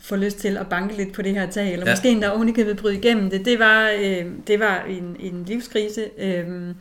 få 0.00 0.16
lyst 0.16 0.38
til 0.38 0.56
at 0.56 0.68
banke 0.68 0.96
lidt 0.96 1.12
på 1.12 1.22
det 1.22 1.34
her 1.34 1.50
tag, 1.50 1.72
eller 1.72 1.86
ja. 1.86 1.92
måske 1.92 2.08
endda 2.08 2.28
ovenikøbet 2.30 2.76
bryde 2.76 2.96
igennem 2.96 3.30
det, 3.30 3.44
det 3.44 3.58
var, 3.58 3.90
øh, 3.98 4.26
det 4.46 4.60
var 4.60 4.84
en, 4.84 5.16
en 5.20 5.44
livskrise. 5.44 6.04
Øh, 6.18 6.74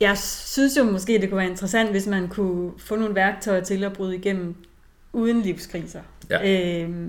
jeg 0.00 0.18
synes 0.18 0.76
jo 0.76 0.84
måske, 0.84 1.18
det 1.18 1.28
kunne 1.28 1.38
være 1.38 1.50
interessant, 1.50 1.90
hvis 1.90 2.06
man 2.06 2.28
kunne 2.28 2.72
få 2.78 2.96
nogle 2.96 3.14
værktøjer 3.14 3.60
til 3.60 3.84
at 3.84 3.92
bryde 3.92 4.16
igennem 4.16 4.54
uden 5.12 5.42
livskriser. 5.42 6.00
Ja. 6.30 6.82
Øh, 6.82 7.08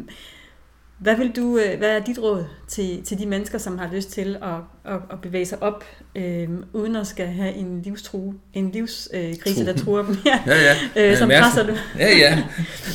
hvad, 1.00 1.16
vil 1.16 1.32
du, 1.36 1.58
øh, 1.58 1.78
hvad 1.78 1.90
er 1.90 2.00
dit 2.00 2.20
råd 2.20 2.46
til, 2.68 3.04
til 3.04 3.20
de 3.20 3.26
mennesker, 3.26 3.58
som 3.58 3.78
har 3.78 3.90
lyst 3.94 4.12
til 4.12 4.38
at, 4.42 4.94
at, 4.94 5.02
at 5.12 5.22
bevæge 5.22 5.46
sig 5.46 5.64
op, 5.64 5.84
øh, 6.16 6.50
uden 6.74 6.96
at 6.96 7.08
skal 7.08 7.28
have 7.28 7.54
en 7.54 7.82
livstru, 7.82 8.34
en 8.54 8.72
livskrise, 8.72 9.62
øh, 9.62 9.68
der 9.68 9.78
truer 9.78 10.06
dem, 10.06 10.18
ja, 10.26 10.44
ja, 10.48 10.76
ja. 10.96 11.12
Øh, 11.12 11.18
som 11.18 11.32
ja, 11.32 11.42
presser 11.42 11.66
dem? 11.66 11.76
ja, 11.98 12.18
ja. 12.18 12.44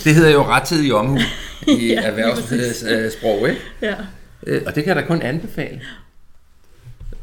Det 0.05 0.14
hedder 0.14 0.31
jo 0.31 0.43
rettidig 0.43 0.95
omhu 0.95 1.19
i 1.79 1.87
ja, 1.87 2.03
erhvervssprog, 2.03 3.49
ikke? 3.49 3.61
Ja. 3.83 3.97
Øh, 4.47 4.62
og 4.67 4.75
det 4.75 4.85
kan 4.85 4.97
jeg 4.97 5.03
da 5.03 5.07
kun 5.07 5.23
anbefale. 5.23 5.81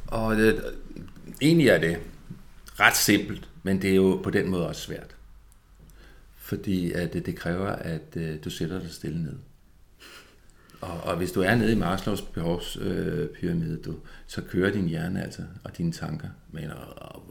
Og 0.07 0.35
det, 0.35 0.63
egentlig 1.41 1.67
er 1.67 1.77
det 1.77 1.97
ret 2.79 2.97
simpelt, 2.97 3.47
men 3.63 3.81
det 3.81 3.91
er 3.91 3.95
jo 3.95 4.19
på 4.23 4.29
den 4.29 4.49
måde 4.49 4.67
også 4.67 4.81
svært. 4.81 5.15
Fordi 6.37 6.91
at 6.91 7.13
det, 7.13 7.25
det 7.25 7.35
kræver, 7.35 7.69
at 7.69 8.01
øh, 8.15 8.35
du 8.43 8.49
sætter 8.49 8.79
dig 8.79 8.91
stille 8.91 9.23
ned. 9.23 9.35
Og, 10.81 11.03
og 11.03 11.17
hvis 11.17 11.31
du 11.31 11.41
er 11.41 11.55
nede 11.55 11.71
i 11.71 11.75
Maslows 11.75 12.21
behovspyramide, 12.21 13.77
du, 13.85 13.95
så 14.27 14.41
kører 14.41 14.71
din 14.71 14.87
hjerne 14.87 15.23
altså, 15.23 15.41
og 15.63 15.77
dine 15.77 15.91
tanker 15.91 16.27
med 16.51 16.63
en 16.63 16.69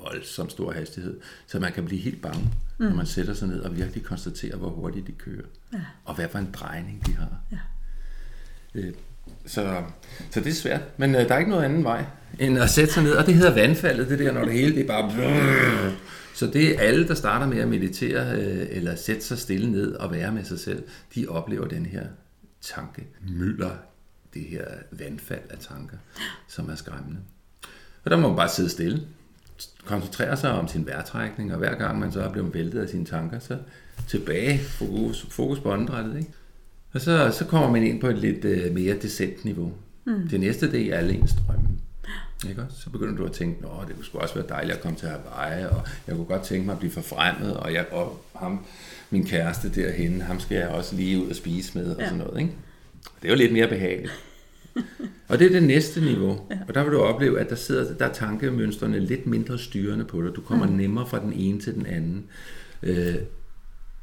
voldsom 0.03 0.51
stor 0.51 0.73
hastighed, 0.73 1.21
så 1.47 1.61
man 1.61 1.73
kan 1.73 1.85
blive 1.85 2.01
helt 2.01 2.23
bange, 2.23 2.51
mm. 2.79 2.85
når 2.85 2.95
man 2.95 3.07
sætter 3.07 3.35
sig 3.35 3.49
ned 3.49 3.61
og 3.61 3.77
virkelig 3.77 4.05
konstaterer, 4.05 4.57
hvor 4.57 4.69
hurtigt 4.69 5.07
de 5.07 5.13
kører, 5.13 5.47
ja. 5.73 5.79
og 6.05 6.15
hvad 6.15 6.29
for 6.29 6.39
en 6.39 6.51
drejning 6.53 7.07
de 7.07 7.15
har. 7.15 7.29
Ja. 7.53 7.59
Øh, 8.75 8.93
så, 9.47 9.83
så 10.31 10.41
det 10.41 10.47
er 10.47 10.55
svært, 10.55 10.81
men 10.97 11.15
øh, 11.15 11.29
der 11.29 11.35
er 11.35 11.39
ikke 11.39 11.51
noget 11.51 11.65
anden 11.65 11.85
vej, 11.85 12.05
end 12.39 12.59
at 12.59 12.71
sætte 12.71 12.93
sig 12.93 13.03
ned, 13.03 13.13
og 13.13 13.27
det 13.27 13.35
hedder 13.35 13.55
vandfaldet, 13.55 14.09
det 14.09 14.19
der, 14.19 14.33
når 14.33 14.45
det 14.45 14.53
hele 14.53 14.75
det 14.75 14.83
er 14.83 14.87
bare... 14.87 15.93
Så 16.35 16.47
det 16.47 16.75
er 16.75 16.81
alle, 16.81 17.09
der 17.09 17.15
starter 17.15 17.47
med 17.47 17.59
at 17.59 17.69
meditere, 17.69 18.37
øh, 18.37 18.67
eller 18.71 18.97
sætte 18.97 19.23
sig 19.23 19.39
stille 19.39 19.71
ned 19.71 19.93
og 19.93 20.13
være 20.13 20.33
med 20.33 20.45
sig 20.45 20.61
selv, 20.61 20.83
de 21.15 21.27
oplever 21.29 21.69
den 21.69 21.87
her 21.87 22.07
tanke 22.61 23.07
mylder 23.29 23.71
det 24.35 24.43
her 24.43 24.65
vandfald 24.91 25.51
af 25.51 25.59
tanker, 25.59 25.97
som 26.49 26.71
er 26.71 26.75
skræmmende. 26.75 27.21
Og 28.05 28.11
der 28.11 28.17
må 28.17 28.29
man 28.29 28.37
bare 28.37 28.49
sidde 28.49 28.69
stille, 28.69 29.03
koncentrere 29.85 30.37
sig 30.37 30.51
om 30.51 30.69
sin 30.69 30.87
vejrtrækning, 30.87 31.53
og 31.53 31.59
hver 31.59 31.75
gang 31.75 31.99
man 31.99 32.13
så 32.13 32.23
er 32.23 32.33
blevet 32.33 32.55
væltet 32.55 32.81
af 32.81 32.89
sine 32.89 33.05
tanker, 33.05 33.39
så 33.39 33.59
tilbage, 34.09 34.59
fokus, 34.59 35.27
fokus 35.31 35.61
på 35.61 35.73
åndedrættet, 35.73 36.19
ikke? 36.19 36.33
Og 36.93 37.01
så, 37.01 37.31
så 37.39 37.45
kommer 37.45 37.71
man 37.71 37.83
ind 37.83 38.01
på 38.01 38.07
et 38.07 38.19
lidt 38.19 38.45
uh, 38.45 38.75
mere 38.75 38.99
decent 38.99 39.45
niveau. 39.45 39.73
Mm. 40.05 40.29
Det 40.29 40.41
næste, 40.41 40.73
det 40.73 40.87
er 40.87 40.99
alle 40.99 41.15
ens 41.15 41.35
drømme. 41.47 41.69
Ikke 42.49 42.63
også? 42.63 42.81
Så 42.81 42.91
begynder 42.91 43.17
du 43.17 43.25
at 43.25 43.33
tænke, 43.33 43.67
at 43.83 43.89
det 43.89 43.97
kunne 43.97 44.05
sgu 44.05 44.19
også 44.19 44.35
være 44.35 44.49
dejligt 44.49 44.77
at 44.77 44.83
komme 44.83 44.99
til 44.99 45.09
Hawaii, 45.09 45.65
og 45.65 45.87
jeg 46.07 46.17
kunne 46.17 46.27
godt 46.27 46.43
tænke 46.43 46.67
mig 46.67 46.73
at 46.73 46.79
blive 46.79 46.93
forfremmet, 46.93 47.57
og, 47.57 47.73
jeg, 47.75 47.87
og 47.93 48.25
ham, 48.37 48.67
min 49.11 49.27
kæreste 49.27 49.69
derhen, 49.75 50.21
ham 50.21 50.41
skal 50.41 50.57
jeg 50.57 50.69
også 50.69 50.97
lige 50.97 51.25
ud 51.25 51.31
og 51.31 51.37
spise 51.37 51.79
med, 51.79 51.95
og 51.95 52.01
ja. 52.01 52.05
sådan 52.05 52.19
noget. 52.19 52.41
Ikke? 52.41 52.53
Det 53.23 53.29
er 53.29 53.33
jo 53.33 53.37
lidt 53.37 53.53
mere 53.53 53.69
behageligt. 53.69 54.13
og 55.29 55.39
det 55.39 55.47
er 55.47 55.51
det 55.51 55.63
næste 55.63 56.01
niveau. 56.01 56.47
Ja. 56.51 56.59
Og 56.69 56.75
der 56.75 56.83
vil 56.83 56.93
du 56.93 57.01
opleve, 57.01 57.41
at 57.41 57.51
der 57.51 57.57
sidder 57.57 57.95
der 57.95 58.07
er 58.07 58.13
tankemønstrene 58.13 59.01
lidt 59.01 59.27
mindre 59.27 59.59
styrende 59.59 60.05
på 60.05 60.23
dig. 60.23 60.37
Du 60.37 60.41
kommer 60.41 60.67
mm. 60.67 60.73
nemmere 60.73 61.07
fra 61.07 61.21
den 61.21 61.33
ene 61.33 61.61
til 61.61 61.75
den 61.75 61.87
anden. 61.87 62.27
Øh, 62.83 63.15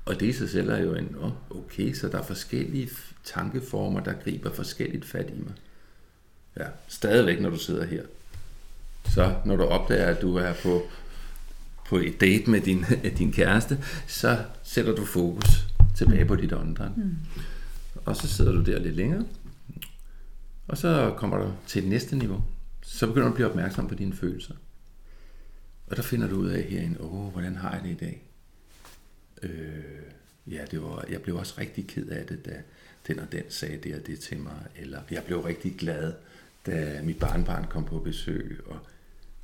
og 0.05 0.19
det 0.19 0.25
i 0.25 0.33
sig 0.33 0.49
selv 0.49 0.69
er 0.69 0.77
jo 0.77 0.93
en, 0.93 1.15
oh, 1.19 1.31
okay, 1.49 1.93
så 1.93 2.07
der 2.07 2.17
er 2.17 2.23
forskellige 2.23 2.89
tankeformer, 3.23 3.99
der 3.99 4.13
griber 4.13 4.51
forskelligt 4.51 5.05
fat 5.05 5.29
i 5.29 5.39
mig. 5.39 5.53
Ja, 6.59 6.65
stadigvæk, 6.87 7.41
når 7.41 7.49
du 7.49 7.57
sidder 7.57 7.85
her. 7.85 8.03
Så 9.13 9.35
når 9.45 9.55
du 9.55 9.63
opdager, 9.63 10.05
at 10.05 10.21
du 10.21 10.35
er 10.35 10.53
på, 10.63 10.81
på 11.89 11.97
et 11.97 12.21
date 12.21 12.49
med 12.49 12.61
din, 12.61 12.85
din 13.17 13.31
kæreste, 13.31 13.83
så 14.07 14.37
sætter 14.63 14.95
du 14.95 15.05
fokus 15.05 15.67
tilbage 15.95 16.25
på 16.25 16.35
dit 16.35 16.53
åndedræt. 16.53 16.97
Mm. 16.97 17.15
Og 18.05 18.15
så 18.15 18.27
sidder 18.27 18.51
du 18.51 18.63
der 18.63 18.79
lidt 18.79 18.95
længere, 18.95 19.25
og 20.67 20.77
så 20.77 21.13
kommer 21.17 21.37
du 21.37 21.53
til 21.67 21.81
det 21.81 21.89
næste 21.89 22.15
niveau. 22.15 22.43
Så 22.81 23.07
begynder 23.07 23.27
du 23.27 23.31
at 23.31 23.35
blive 23.35 23.49
opmærksom 23.49 23.87
på 23.87 23.95
dine 23.95 24.13
følelser. 24.13 24.53
Og 25.87 25.97
der 25.97 26.03
finder 26.03 26.27
du 26.27 26.35
ud 26.35 26.47
af 26.47 26.63
herinde, 26.63 27.01
åh, 27.01 27.31
hvordan 27.31 27.55
har 27.55 27.73
jeg 27.73 27.83
det 27.83 27.89
i 27.89 28.05
dag? 28.05 28.21
Øh, 29.43 30.53
ja, 30.53 30.65
det 30.71 30.81
var, 30.81 31.05
jeg 31.09 31.21
blev 31.21 31.35
også 31.35 31.53
rigtig 31.57 31.87
ked 31.87 32.07
af 32.07 32.25
det, 32.25 32.45
da 32.45 32.61
den 33.07 33.19
og 33.19 33.31
den 33.31 33.43
sagde 33.49 33.77
det 33.77 33.95
og 33.95 34.07
det 34.07 34.19
til 34.19 34.39
mig. 34.39 34.65
Eller 34.75 35.01
jeg 35.11 35.23
blev 35.23 35.41
rigtig 35.41 35.75
glad, 35.77 36.13
da 36.65 37.01
mit 37.03 37.19
barnbarn 37.19 37.65
kom 37.69 37.85
på 37.85 37.99
besøg. 37.99 38.59
Og 38.65 38.79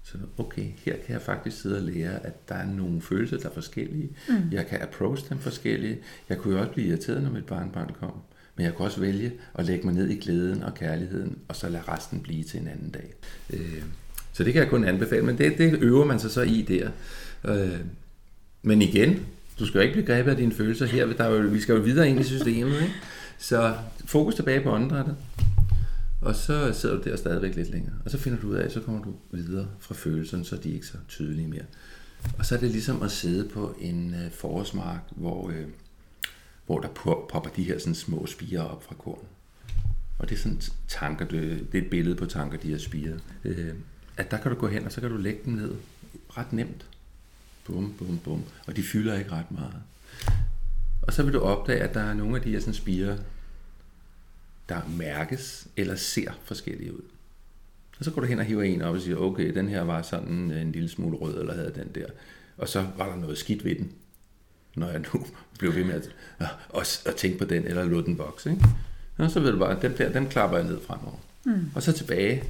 så 0.04 0.18
okay, 0.38 0.66
her 0.78 0.96
kan 1.06 1.14
jeg 1.14 1.22
faktisk 1.22 1.62
sidde 1.62 1.78
og 1.78 1.84
lære, 1.84 2.26
at 2.26 2.50
der 2.50 2.56
er 2.56 2.66
nogle 2.66 3.02
følelser, 3.02 3.38
der 3.38 3.50
er 3.50 3.54
forskellige. 3.54 4.10
Mm. 4.30 4.36
Jeg 4.52 4.68
kan 4.68 4.82
approach 4.82 5.30
dem 5.30 5.38
forskellige. 5.38 6.00
Jeg 6.30 6.38
kunne 6.38 6.54
jo 6.54 6.60
også 6.60 6.72
blive 6.72 6.88
irriteret, 6.88 7.24
når 7.24 7.30
mit 7.30 7.46
barnbarn 7.46 7.92
kom. 8.00 8.14
Men 8.56 8.66
jeg 8.66 8.76
kunne 8.76 8.88
også 8.88 9.00
vælge 9.00 9.32
at 9.56 9.66
lægge 9.66 9.86
mig 9.86 9.96
ned 9.96 10.10
i 10.10 10.16
glæden 10.16 10.64
og 10.64 10.74
kærligheden, 10.74 11.38
og 11.48 11.56
så 11.56 11.70
lade 11.70 11.84
resten 11.88 12.20
blive 12.20 12.44
til 12.44 12.60
en 12.60 12.68
anden 12.68 12.90
dag. 12.90 13.14
Øh, 13.54 13.84
så 14.34 14.44
det 14.44 14.54
kan 14.54 14.62
jeg 14.62 14.70
kun 14.70 14.84
anbefale, 14.84 15.26
men 15.26 15.38
det, 15.38 15.58
det 15.58 15.78
øver 15.82 16.06
man 16.06 16.20
sig 16.20 16.32
så 16.32 16.42
i 16.42 16.62
der. 16.62 16.90
Øh, 17.46 17.80
men 18.62 18.82
igen, 18.82 19.26
du 19.60 19.66
skal 19.66 19.78
jo 19.78 19.82
ikke 19.82 19.94
blive 19.94 20.06
grebet 20.06 20.32
af 20.32 20.38
dine 20.38 20.52
følelser 20.52 20.86
her. 20.86 21.06
Der 21.06 21.24
er 21.24 21.30
jo, 21.30 21.48
vi 21.50 21.60
skal 21.60 21.76
jo 21.76 21.82
videre 21.82 22.10
ind 22.10 22.20
i 22.20 22.24
systemet. 22.24 22.82
Ikke? 22.82 22.94
Så 23.38 23.76
fokus 24.06 24.36
tilbage 24.36 24.62
på 24.62 24.72
åndedrættet. 24.72 25.16
Og 26.26 26.36
så 26.36 26.74
sidder 26.74 26.96
du 26.96 27.10
der 27.10 27.16
stadigvæk 27.16 27.56
lidt 27.56 27.70
længere. 27.70 27.96
Og 28.06 28.12
så 28.12 28.18
finder 28.18 28.40
du 28.40 28.48
ud 28.48 28.56
af, 28.56 28.66
at 28.66 28.72
så 28.72 28.80
kommer 28.80 29.04
du 29.04 29.14
videre 29.32 29.68
fra 29.80 29.96
følelserne, 29.96 30.46
så 30.46 30.56
de 30.56 30.70
er 30.70 30.74
ikke 30.74 30.88
så 30.88 30.98
tydelige 31.08 31.48
mere. 31.48 31.66
Og 32.38 32.46
så 32.46 32.56
er 32.56 32.60
det 32.60 32.72
ligesom 32.72 33.02
at 33.02 33.12
sidde 33.12 33.50
på 33.50 33.76
en 33.80 34.14
øh, 34.14 34.32
forårsmark, 34.32 35.02
hvor, 35.12 35.50
øh, 35.50 35.68
hvor 36.66 36.80
der 36.80 36.88
popper 37.32 37.50
de 37.56 37.64
her 37.64 37.80
sådan 37.80 37.96
små 37.96 38.26
spiger 38.26 38.62
op 38.62 38.84
fra 38.84 38.96
korn. 38.96 39.26
Og 40.20 40.30
det 40.30 40.36
er 40.36 40.40
sådan 40.40 40.62
tanker, 40.88 41.26
det, 41.28 41.68
det 41.72 41.78
er 41.78 41.84
et 41.84 41.90
billede 41.90 42.16
på 42.16 42.26
tanker, 42.26 42.58
de 42.58 42.70
her 42.70 42.78
spiger. 42.78 43.18
Øh, 43.44 43.74
at 44.18 44.32
der 44.32 44.38
kan 44.38 44.52
du 44.52 44.58
gå 44.58 44.68
hen, 44.68 44.86
og 44.86 44.92
så 44.92 45.02
kan 45.02 45.10
du 45.10 45.18
lægge 45.18 45.40
dem 45.46 45.54
ned 45.54 45.72
ret 46.38 46.54
nemt. 46.54 46.86
Bum, 47.66 47.94
bum, 47.98 48.20
bum. 48.24 48.44
Og 48.68 48.76
de 48.76 48.84
fylder 48.84 49.20
ikke 49.20 49.32
ret 49.32 49.52
meget. 49.52 49.76
Og 51.02 51.14
så 51.14 51.24
vil 51.24 51.34
du 51.34 51.40
opdage, 51.40 51.80
at 51.80 51.94
der 51.94 52.02
er 52.02 52.14
nogle 52.14 52.36
af 52.36 52.42
de 52.42 52.52
her 52.52 52.60
sådan 52.60 52.74
spiger, 52.74 53.18
der 54.70 54.82
mærkes 54.98 55.68
eller 55.78 55.96
ser 55.96 56.32
forskellige 56.44 56.94
ud. 56.94 57.02
Og 58.00 58.06
så 58.06 58.12
går 58.12 58.22
du 58.22 58.28
hen 58.28 58.40
og 58.40 58.46
hiver 58.46 58.64
en 58.64 58.82
op 58.82 58.96
og 58.96 59.02
siger, 59.02 59.18
okay, 59.18 59.54
den 59.54 59.70
her 59.70 59.82
var 59.82 60.02
sådan 60.02 60.52
en 60.52 60.72
lille 60.72 60.90
smule 60.90 61.18
rød, 61.18 61.40
eller 61.40 61.54
havde 61.54 61.72
den 61.76 61.88
der. 61.96 62.06
Og 62.58 62.70
så 62.70 62.86
var 62.98 63.10
der 63.10 63.16
noget 63.16 63.38
skidt 63.38 63.66
ved 63.66 63.76
den, 63.76 63.92
når 64.76 64.90
jeg 64.90 65.00
nu 65.00 65.26
blev 65.60 65.76
ved 65.76 65.84
med 65.84 65.94
at, 65.94 66.10
at, 66.76 67.04
at 67.06 67.16
tænke 67.16 67.38
på 67.38 67.46
den, 67.46 67.64
eller 67.64 67.84
lå 67.84 68.02
den 68.02 68.18
vokse. 68.18 68.52
Ikke? 68.52 68.66
Og 69.18 69.32
så 69.32 69.40
ved 69.40 69.52
du 69.52 69.60
bare, 69.60 69.76
at 69.76 69.82
den 69.82 69.98
der, 69.98 70.12
den 70.12 70.28
klapper 70.28 70.58
jeg 70.58 70.68
ned 70.68 70.80
fremover. 70.82 71.18
Mm. 71.46 71.66
Og 71.76 71.84
så 71.84 71.92
tilbage, 71.92 72.44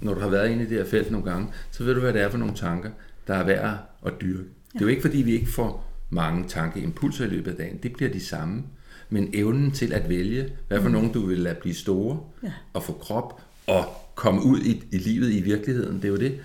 når 0.00 0.14
du 0.14 0.20
har 0.20 0.28
været 0.28 0.50
inde 0.50 0.64
i 0.64 0.66
det 0.66 0.78
her 0.78 0.84
felt 0.84 1.10
nogle 1.10 1.30
gange, 1.30 1.48
så 1.70 1.84
ved 1.84 1.94
du, 1.94 2.00
hvad 2.00 2.12
det 2.12 2.22
er 2.22 2.30
for 2.30 2.38
nogle 2.38 2.54
tanker, 2.54 2.90
der 3.26 3.34
er 3.34 3.44
værd 3.44 3.78
at 4.06 4.12
dyrke. 4.20 4.42
Ja. 4.42 4.78
Det 4.78 4.80
er 4.80 4.80
jo 4.80 4.86
ikke, 4.86 5.02
fordi 5.02 5.18
vi 5.18 5.32
ikke 5.32 5.50
får 5.50 5.92
mange 6.10 6.48
tankeimpulser 6.48 7.24
i 7.24 7.28
løbet 7.28 7.50
af 7.50 7.56
dagen. 7.56 7.78
Det 7.82 7.92
bliver 7.92 8.12
de 8.12 8.20
samme. 8.20 8.64
Men 9.10 9.30
evnen 9.32 9.70
til 9.70 9.92
at 9.92 10.08
vælge, 10.08 10.52
hvad 10.68 10.80
for 10.80 10.88
mm. 10.88 10.92
nogen 10.92 11.12
du 11.12 11.26
vil 11.26 11.38
lade 11.38 11.54
blive 11.54 11.74
store, 11.74 12.20
ja. 12.42 12.52
og 12.72 12.82
få 12.82 12.92
krop, 12.92 13.42
og 13.66 13.84
komme 14.14 14.42
ud 14.42 14.60
i, 14.60 14.82
i 14.92 14.98
livet 14.98 15.32
i 15.32 15.40
virkeligheden, 15.40 15.96
det 15.96 16.04
er 16.04 16.08
jo 16.08 16.16
det. 16.16 16.40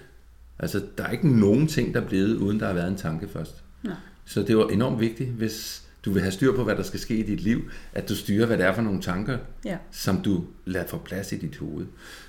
Altså, 0.59 0.83
der 0.97 1.03
er 1.03 1.11
ikke 1.11 1.39
nogen 1.39 1.67
ting, 1.67 1.93
der 1.93 2.01
er 2.01 2.07
blevet, 2.07 2.35
uden 2.35 2.59
der 2.59 2.67
har 2.67 2.73
været 2.73 2.87
en 2.87 2.97
tanke 2.97 3.27
først. 3.27 3.63
Ja. 3.85 3.91
Så 4.25 4.43
det 4.43 4.57
var 4.57 4.67
enormt 4.67 4.99
vigtigt, 4.99 5.29
hvis 5.29 5.83
du 6.05 6.11
vil 6.11 6.21
have 6.21 6.31
styr 6.31 6.55
på, 6.55 6.63
hvad 6.63 6.75
der 6.75 6.83
skal 6.83 6.99
ske 6.99 7.17
i 7.17 7.23
dit 7.23 7.41
liv, 7.41 7.69
at 7.93 8.09
du 8.09 8.15
styrer, 8.15 8.45
hvad 8.45 8.57
det 8.57 8.65
er 8.65 8.73
for 8.73 8.81
nogle 8.81 9.01
tanker, 9.01 9.37
ja. 9.65 9.77
som 9.91 10.21
du 10.21 10.43
lader 10.65 10.87
få 10.87 10.97
plads 10.97 11.31
i 11.31 11.37
dit 11.37 11.57
hoved. 11.57 11.85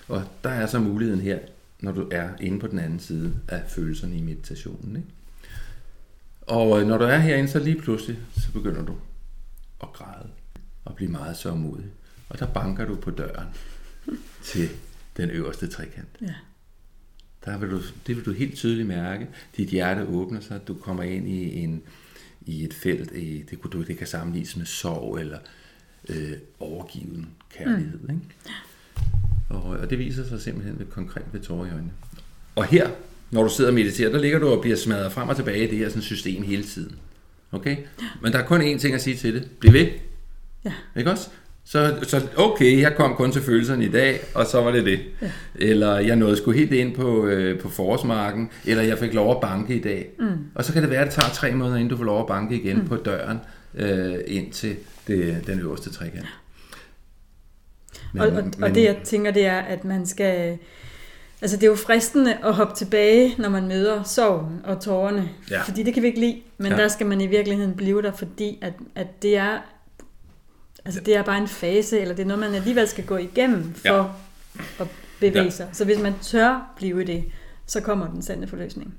Og 0.08 0.22
der 0.44 0.50
er 0.50 0.66
så 0.66 0.78
muligheden 0.78 1.20
her, 1.20 1.38
når 1.80 1.92
du 1.92 2.08
er 2.10 2.28
inde 2.40 2.58
på 2.58 2.66
den 2.66 2.78
anden 2.78 3.00
side 3.00 3.34
af 3.48 3.62
følelserne 3.68 4.16
i 4.16 4.20
meditationen. 4.20 4.96
Ikke? 4.96 5.08
Og 6.46 6.80
øh, 6.80 6.88
når 6.88 6.98
du 6.98 7.04
er 7.04 7.18
herinde, 7.18 7.48
så 7.48 7.58
lige 7.58 7.80
pludselig, 7.80 8.18
så 8.36 8.52
begynder 8.52 8.84
du 8.84 8.94
at 9.82 9.92
græde 9.92 10.28
og 10.84 10.94
blive 10.94 11.10
meget 11.10 11.36
sørgmodig. 11.36 11.86
Og 12.28 12.38
der 12.38 12.46
banker 12.46 12.84
du 12.84 12.96
på 12.96 13.10
døren 13.10 13.48
til 14.42 14.68
den 15.16 15.30
øverste 15.30 15.66
trekant. 15.68 16.08
Ja. 16.22 16.34
Der 17.44 17.58
vil 17.58 17.70
du, 17.70 17.80
det 18.06 18.16
vil 18.16 18.24
du 18.24 18.32
helt 18.32 18.54
tydeligt 18.54 18.88
mærke. 18.88 19.28
Dit 19.56 19.68
hjerte 19.68 20.06
åbner 20.06 20.40
sig, 20.40 20.68
du 20.68 20.74
kommer 20.74 21.02
ind 21.02 21.28
i, 21.28 21.58
en, 21.58 21.82
i 22.40 22.64
et 22.64 22.74
felt, 22.74 23.12
i, 23.12 23.42
det, 23.50 23.60
kunne 23.60 23.70
du, 23.70 23.82
det 23.82 23.98
kan 23.98 24.06
sammenlignes 24.06 24.56
med 24.56 24.66
sorg 24.66 25.18
eller 25.18 25.38
øh, 26.08 26.32
overgiven 26.60 27.28
kærlighed. 27.50 27.98
Mm. 27.98 28.10
Ikke? 28.10 28.34
Og, 29.48 29.62
og 29.62 29.90
det 29.90 29.98
viser 29.98 30.28
sig 30.28 30.40
simpelthen 30.40 30.78
ved, 30.78 30.86
konkret 30.86 31.24
ved 31.32 31.40
tårer 31.40 31.66
i 31.66 31.70
øjnene. 31.70 31.92
Og 32.54 32.64
her 32.64 32.90
når 33.30 33.42
du 33.42 33.48
sidder 33.48 33.70
og 33.70 33.74
mediterer, 33.74 34.10
der 34.10 34.18
ligger 34.18 34.38
du 34.38 34.48
og 34.48 34.60
bliver 34.60 34.76
smadret 34.76 35.12
frem 35.12 35.28
og 35.28 35.36
tilbage 35.36 35.68
i 35.68 35.70
det 35.70 35.78
her 35.78 35.88
sådan, 35.88 36.02
system 36.02 36.42
hele 36.42 36.64
tiden. 36.64 36.96
Okay? 37.52 37.76
Men 38.22 38.32
der 38.32 38.38
er 38.38 38.46
kun 38.46 38.60
én 38.60 38.78
ting 38.78 38.94
at 38.94 39.02
sige 39.02 39.16
til 39.16 39.34
det. 39.34 39.48
Bliv 39.60 39.72
ved. 39.72 39.86
Ja. 40.64 40.72
Ikke 40.96 41.10
også? 41.10 41.28
Så, 41.64 41.94
så 42.02 42.28
okay, 42.36 42.80
jeg 42.80 42.94
kom 42.96 43.14
kun 43.14 43.32
til 43.32 43.42
følelserne 43.42 43.84
i 43.84 43.88
dag, 43.88 44.20
og 44.34 44.46
så 44.46 44.62
var 44.62 44.70
det 44.70 44.84
det. 44.84 45.00
Ja. 45.22 45.30
Eller 45.54 45.98
jeg 45.98 46.16
nåede 46.16 46.36
sgu 46.36 46.50
helt 46.50 46.72
ind 46.72 46.94
på, 46.94 47.26
øh, 47.26 47.60
på 47.60 47.68
forårsmarken, 47.68 48.50
eller 48.64 48.82
jeg 48.82 48.98
fik 48.98 49.14
lov 49.14 49.30
at 49.30 49.40
banke 49.40 49.76
i 49.76 49.80
dag. 49.80 50.10
Mm. 50.18 50.26
Og 50.54 50.64
så 50.64 50.72
kan 50.72 50.82
det 50.82 50.90
være, 50.90 51.00
at 51.00 51.06
det 51.06 51.14
tager 51.14 51.28
tre 51.28 51.52
måneder, 51.52 51.76
inden 51.76 51.90
du 51.90 51.96
får 51.96 52.04
lov 52.04 52.20
at 52.20 52.26
banke 52.26 52.60
igen 52.60 52.76
mm. 52.76 52.88
på 52.88 52.96
døren 52.96 53.38
øh, 53.74 54.14
ind 54.26 54.52
til 54.52 54.76
det, 55.06 55.42
den 55.46 55.60
øverste 55.60 55.92
trekant. 55.92 56.26
Men, 58.12 58.22
og, 58.22 58.28
og, 58.28 58.34
men, 58.34 58.64
og 58.64 58.74
det 58.74 58.84
jeg 58.84 58.96
tænker, 59.04 59.30
det 59.30 59.46
er, 59.46 59.58
at 59.58 59.84
man 59.84 60.06
skal 60.06 60.58
Altså 61.42 61.56
det 61.56 61.62
er 61.62 61.70
jo 61.70 61.76
fristende 61.76 62.34
at 62.34 62.54
hoppe 62.54 62.74
tilbage, 62.74 63.34
når 63.38 63.48
man 63.48 63.68
møder 63.68 64.02
sorgen 64.02 64.60
og 64.64 64.80
tårerne. 64.80 65.28
Ja. 65.50 65.62
Fordi 65.62 65.82
det 65.82 65.94
kan 65.94 66.02
vi 66.02 66.08
ikke 66.08 66.20
lide. 66.20 66.42
Men 66.58 66.72
ja. 66.72 66.78
der 66.78 66.88
skal 66.88 67.06
man 67.06 67.20
i 67.20 67.26
virkeligheden 67.26 67.74
blive 67.74 68.02
der, 68.02 68.12
fordi 68.12 68.58
at, 68.62 68.72
at 68.94 69.22
det 69.22 69.36
er 69.36 69.58
altså 70.84 71.00
det 71.00 71.16
er 71.16 71.22
bare 71.22 71.38
en 71.38 71.48
fase, 71.48 72.00
eller 72.00 72.14
det 72.14 72.22
er 72.22 72.26
noget, 72.26 72.40
man 72.40 72.54
alligevel 72.54 72.88
skal 72.88 73.04
gå 73.04 73.16
igennem 73.16 73.74
for 73.74 73.88
ja. 73.88 74.04
at 74.80 74.88
bevæge 75.20 75.44
ja. 75.44 75.50
sig. 75.50 75.68
Så 75.72 75.84
hvis 75.84 75.98
man 75.98 76.14
tør 76.22 76.72
blive 76.76 77.04
det, 77.04 77.24
så 77.66 77.80
kommer 77.80 78.10
den 78.10 78.22
sande 78.22 78.46
forløsning. 78.46 78.94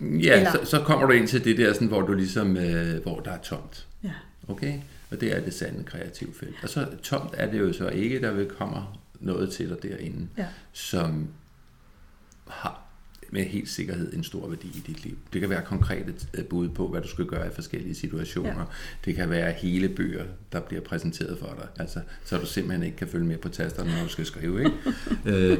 Ja, 0.00 0.50
så, 0.50 0.58
så 0.64 0.78
kommer 0.78 1.06
du 1.06 1.12
ind 1.12 1.28
til 1.28 1.44
det 1.44 1.58
der, 1.58 1.72
sådan, 1.72 1.88
hvor 1.88 2.00
du 2.00 2.12
ligesom, 2.12 2.56
øh, 2.56 3.02
hvor 3.02 3.20
der 3.20 3.30
er 3.30 3.38
tomt. 3.38 3.86
Ja. 4.04 4.10
Okay? 4.48 4.74
Og 5.10 5.20
det 5.20 5.36
er 5.36 5.40
det 5.40 5.54
sande 5.54 5.84
kreative 5.84 6.30
felt. 6.40 6.56
Og 6.62 6.68
så 6.68 6.86
tomt 7.02 7.30
er 7.36 7.50
det 7.50 7.58
jo 7.58 7.72
så 7.72 7.88
ikke, 7.88 8.20
der 8.20 8.32
vil 8.32 8.46
komme 8.46 8.76
noget 9.20 9.52
til 9.52 9.68
dig 9.68 9.82
derinde, 9.82 10.28
ja. 10.38 10.46
som 10.72 11.28
har 12.52 12.82
med 13.32 13.44
helt 13.44 13.68
sikkerhed 13.68 14.12
en 14.12 14.24
stor 14.24 14.48
værdi 14.48 14.66
i 14.66 14.82
dit 14.86 15.04
liv. 15.04 15.18
Det 15.32 15.40
kan 15.40 15.50
være 15.50 15.62
konkrete 15.62 16.14
øh, 16.34 16.44
bud 16.44 16.68
på, 16.68 16.88
hvad 16.88 17.00
du 17.00 17.08
skal 17.08 17.24
gøre 17.24 17.46
i 17.46 17.50
forskellige 17.54 17.94
situationer. 17.94 18.58
Ja. 18.58 18.64
Det 19.04 19.16
kan 19.16 19.30
være 19.30 19.52
hele 19.52 19.88
bøger, 19.88 20.24
der 20.52 20.60
bliver 20.60 20.82
præsenteret 20.82 21.38
for 21.38 21.56
dig. 21.58 21.68
Altså, 21.76 22.00
så 22.24 22.38
du 22.38 22.46
simpelthen 22.46 22.82
ikke 22.82 22.96
kan 22.96 23.08
følge 23.08 23.26
med 23.26 23.38
på 23.38 23.48
tasterne, 23.48 23.94
når 23.96 24.02
du 24.02 24.08
skal 24.08 24.26
skrive. 24.26 24.64
Ikke? 24.64 24.76
øh, 25.30 25.58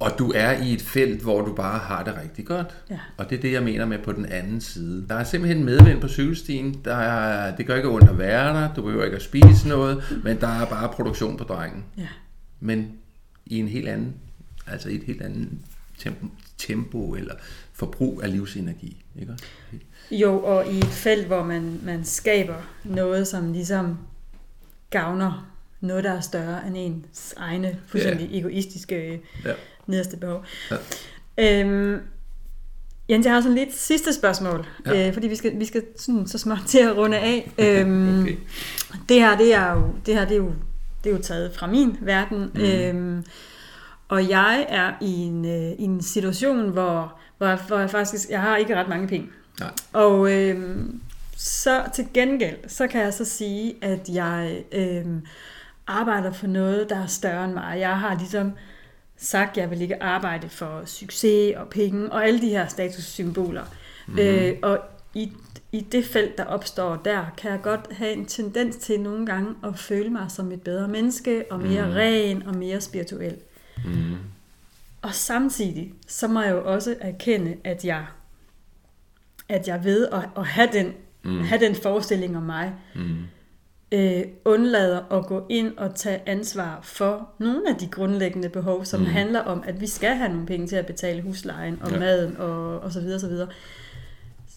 og 0.00 0.10
du 0.18 0.32
er 0.34 0.52
i 0.62 0.72
et 0.72 0.82
felt, 0.82 1.22
hvor 1.22 1.40
du 1.40 1.54
bare 1.54 1.78
har 1.78 2.04
det 2.04 2.14
rigtig 2.22 2.46
godt. 2.46 2.76
Ja. 2.90 2.98
Og 3.16 3.30
det 3.30 3.38
er 3.38 3.42
det, 3.42 3.52
jeg 3.52 3.62
mener 3.62 3.86
med 3.86 3.98
på 3.98 4.12
den 4.12 4.26
anden 4.26 4.60
side. 4.60 5.08
Der 5.08 5.14
er 5.14 5.24
simpelthen 5.24 5.64
medvind 5.64 6.00
på 6.00 6.08
cykelstien. 6.08 6.80
Der 6.84 6.94
er, 6.94 7.56
det 7.56 7.66
gør 7.66 7.76
ikke 7.76 7.88
ondt 7.88 8.10
at 8.10 8.18
være 8.18 8.62
der. 8.62 8.74
Du 8.74 8.82
behøver 8.82 9.04
ikke 9.04 9.16
at 9.16 9.22
spise 9.22 9.68
noget. 9.68 10.20
Men 10.24 10.40
der 10.40 10.48
er 10.48 10.66
bare 10.66 10.88
produktion 10.88 11.36
på 11.36 11.44
drengen. 11.44 11.84
Ja. 11.98 12.08
Men 12.60 12.92
i 13.46 13.58
en 13.58 13.68
helt 13.68 13.88
anden 13.88 14.14
altså 14.66 14.88
et 14.88 15.02
helt 15.02 15.22
andet 15.22 15.48
tempo, 15.98 16.26
tempo 16.58 17.14
eller 17.14 17.34
forbrug 17.72 18.20
af 18.22 18.32
livsenergi. 18.32 19.04
Ikke? 19.20 19.34
Jo, 20.10 20.44
og 20.44 20.72
i 20.72 20.78
et 20.78 20.84
felt, 20.84 21.26
hvor 21.26 21.42
man, 21.42 21.80
man 21.84 22.04
skaber 22.04 22.70
noget, 22.84 23.28
som 23.28 23.52
ligesom 23.52 23.98
gavner 24.90 25.52
noget, 25.80 26.04
der 26.04 26.12
er 26.12 26.20
større 26.20 26.66
end 26.66 26.76
ens 26.76 27.34
egne 27.36 27.78
fuldstændig 27.86 28.30
ja. 28.30 28.38
egoistiske 28.38 29.20
ja. 29.44 29.52
nederste 29.86 30.16
behov. 30.16 30.44
Ja. 30.70 30.76
Øhm, 31.60 32.00
Jens, 33.08 33.26
jeg 33.26 33.34
har 33.34 33.40
sådan 33.40 33.56
lidt 33.56 33.74
sidste 33.74 34.12
spørgsmål, 34.14 34.66
ja. 34.86 35.08
øh, 35.08 35.14
fordi 35.14 35.28
vi 35.28 35.36
skal, 35.36 35.58
vi 35.58 35.64
skal 35.64 35.82
sådan, 35.96 36.26
så 36.26 36.38
småt 36.38 36.58
til 36.66 36.78
at 36.78 36.96
runde 36.96 37.18
af. 37.18 37.52
Øhm, 37.58 38.22
okay. 38.22 38.36
Det 39.08 39.16
her, 39.20 39.36
det 39.36 39.54
er 39.54 39.72
jo, 39.72 39.94
det 40.06 40.14
her, 40.14 40.24
det 40.24 40.32
er 40.32 40.38
jo, 40.38 40.52
det 41.04 41.12
er 41.12 41.16
jo 41.16 41.22
taget 41.22 41.54
fra 41.54 41.66
min 41.66 41.96
verden. 42.00 42.50
Mm. 42.54 42.60
Øhm, 42.60 43.24
og 44.08 44.28
jeg 44.28 44.66
er 44.68 44.92
i 45.00 45.12
en, 45.12 45.44
øh, 45.44 45.72
i 45.78 45.82
en 45.82 46.02
situation, 46.02 46.68
hvor, 46.68 47.14
hvor, 47.38 47.46
jeg, 47.46 47.58
hvor 47.66 47.78
jeg 47.78 47.90
faktisk 47.90 48.30
jeg 48.30 48.40
har 48.40 48.56
ikke 48.56 48.76
ret 48.76 48.88
mange 48.88 49.08
penge. 49.08 49.28
Nej. 49.60 49.70
Og 49.92 50.32
øhm, 50.32 51.00
så 51.36 51.82
til 51.94 52.06
gengæld, 52.14 52.56
så 52.68 52.86
kan 52.86 53.00
jeg 53.00 53.14
så 53.14 53.24
sige, 53.24 53.74
at 53.82 54.08
jeg 54.08 54.64
øhm, 54.72 55.26
arbejder 55.86 56.32
for 56.32 56.46
noget, 56.46 56.90
der 56.90 57.02
er 57.02 57.06
større 57.06 57.44
end 57.44 57.52
mig. 57.52 57.80
Jeg 57.80 57.98
har 57.98 58.18
ligesom 58.18 58.52
sagt, 59.16 59.50
at 59.50 59.56
jeg 59.56 59.70
vil 59.70 59.82
ikke 59.82 60.02
arbejde 60.02 60.48
for 60.48 60.82
succes 60.84 61.56
og 61.56 61.68
penge 61.68 62.12
og 62.12 62.26
alle 62.26 62.40
de 62.40 62.48
her 62.48 62.66
statussymboler. 62.66 63.64
Mm-hmm. 64.06 64.20
Øh, 64.20 64.56
og 64.62 64.78
i, 65.14 65.32
i 65.72 65.80
det 65.80 66.04
felt, 66.04 66.38
der 66.38 66.44
opstår 66.44 66.96
der, 66.96 67.24
kan 67.36 67.50
jeg 67.50 67.62
godt 67.62 67.92
have 67.92 68.12
en 68.12 68.26
tendens 68.26 68.76
til 68.76 69.00
nogle 69.00 69.26
gange 69.26 69.54
at 69.64 69.78
føle 69.78 70.10
mig 70.10 70.26
som 70.28 70.52
et 70.52 70.62
bedre 70.62 70.88
menneske, 70.88 71.44
og 71.50 71.60
mere 71.60 71.86
mm. 71.86 71.92
ren 71.92 72.42
og 72.46 72.56
mere 72.56 72.80
spirituel. 72.80 73.36
Mm. 73.84 74.16
Og 75.02 75.14
samtidig, 75.14 75.94
så 76.06 76.28
må 76.28 76.40
jeg 76.40 76.52
jo 76.52 76.72
også 76.72 76.96
erkende, 77.00 77.56
at 77.64 77.84
jeg, 77.84 78.06
at 79.48 79.68
jeg 79.68 79.84
ved 79.84 80.08
at, 80.08 80.28
at 80.36 80.46
have, 80.46 80.68
den, 80.72 80.92
mm. 81.22 81.40
have 81.40 81.60
den 81.60 81.74
forestilling 81.74 82.36
om 82.36 82.42
mig, 82.42 82.74
mm 82.94 83.24
øh, 83.92 84.24
undlader 84.44 85.12
at 85.12 85.26
gå 85.26 85.46
ind 85.48 85.76
og 85.76 85.94
tage 85.94 86.20
ansvar 86.26 86.80
for 86.82 87.28
nogle 87.38 87.70
af 87.70 87.76
de 87.76 87.86
grundlæggende 87.86 88.48
behov, 88.48 88.84
som 88.84 89.00
mm. 89.00 89.06
handler 89.06 89.40
om, 89.40 89.62
at 89.66 89.80
vi 89.80 89.86
skal 89.86 90.16
have 90.16 90.28
nogle 90.28 90.46
penge 90.46 90.66
til 90.66 90.76
at 90.76 90.86
betale 90.86 91.22
huslejen 91.22 91.78
og 91.82 91.90
ja. 91.90 91.98
maden 91.98 92.36
og, 92.36 92.80
og 92.80 92.92
så 92.92 93.00
videre, 93.00 93.20
så 93.20 93.28
videre. 93.28 93.48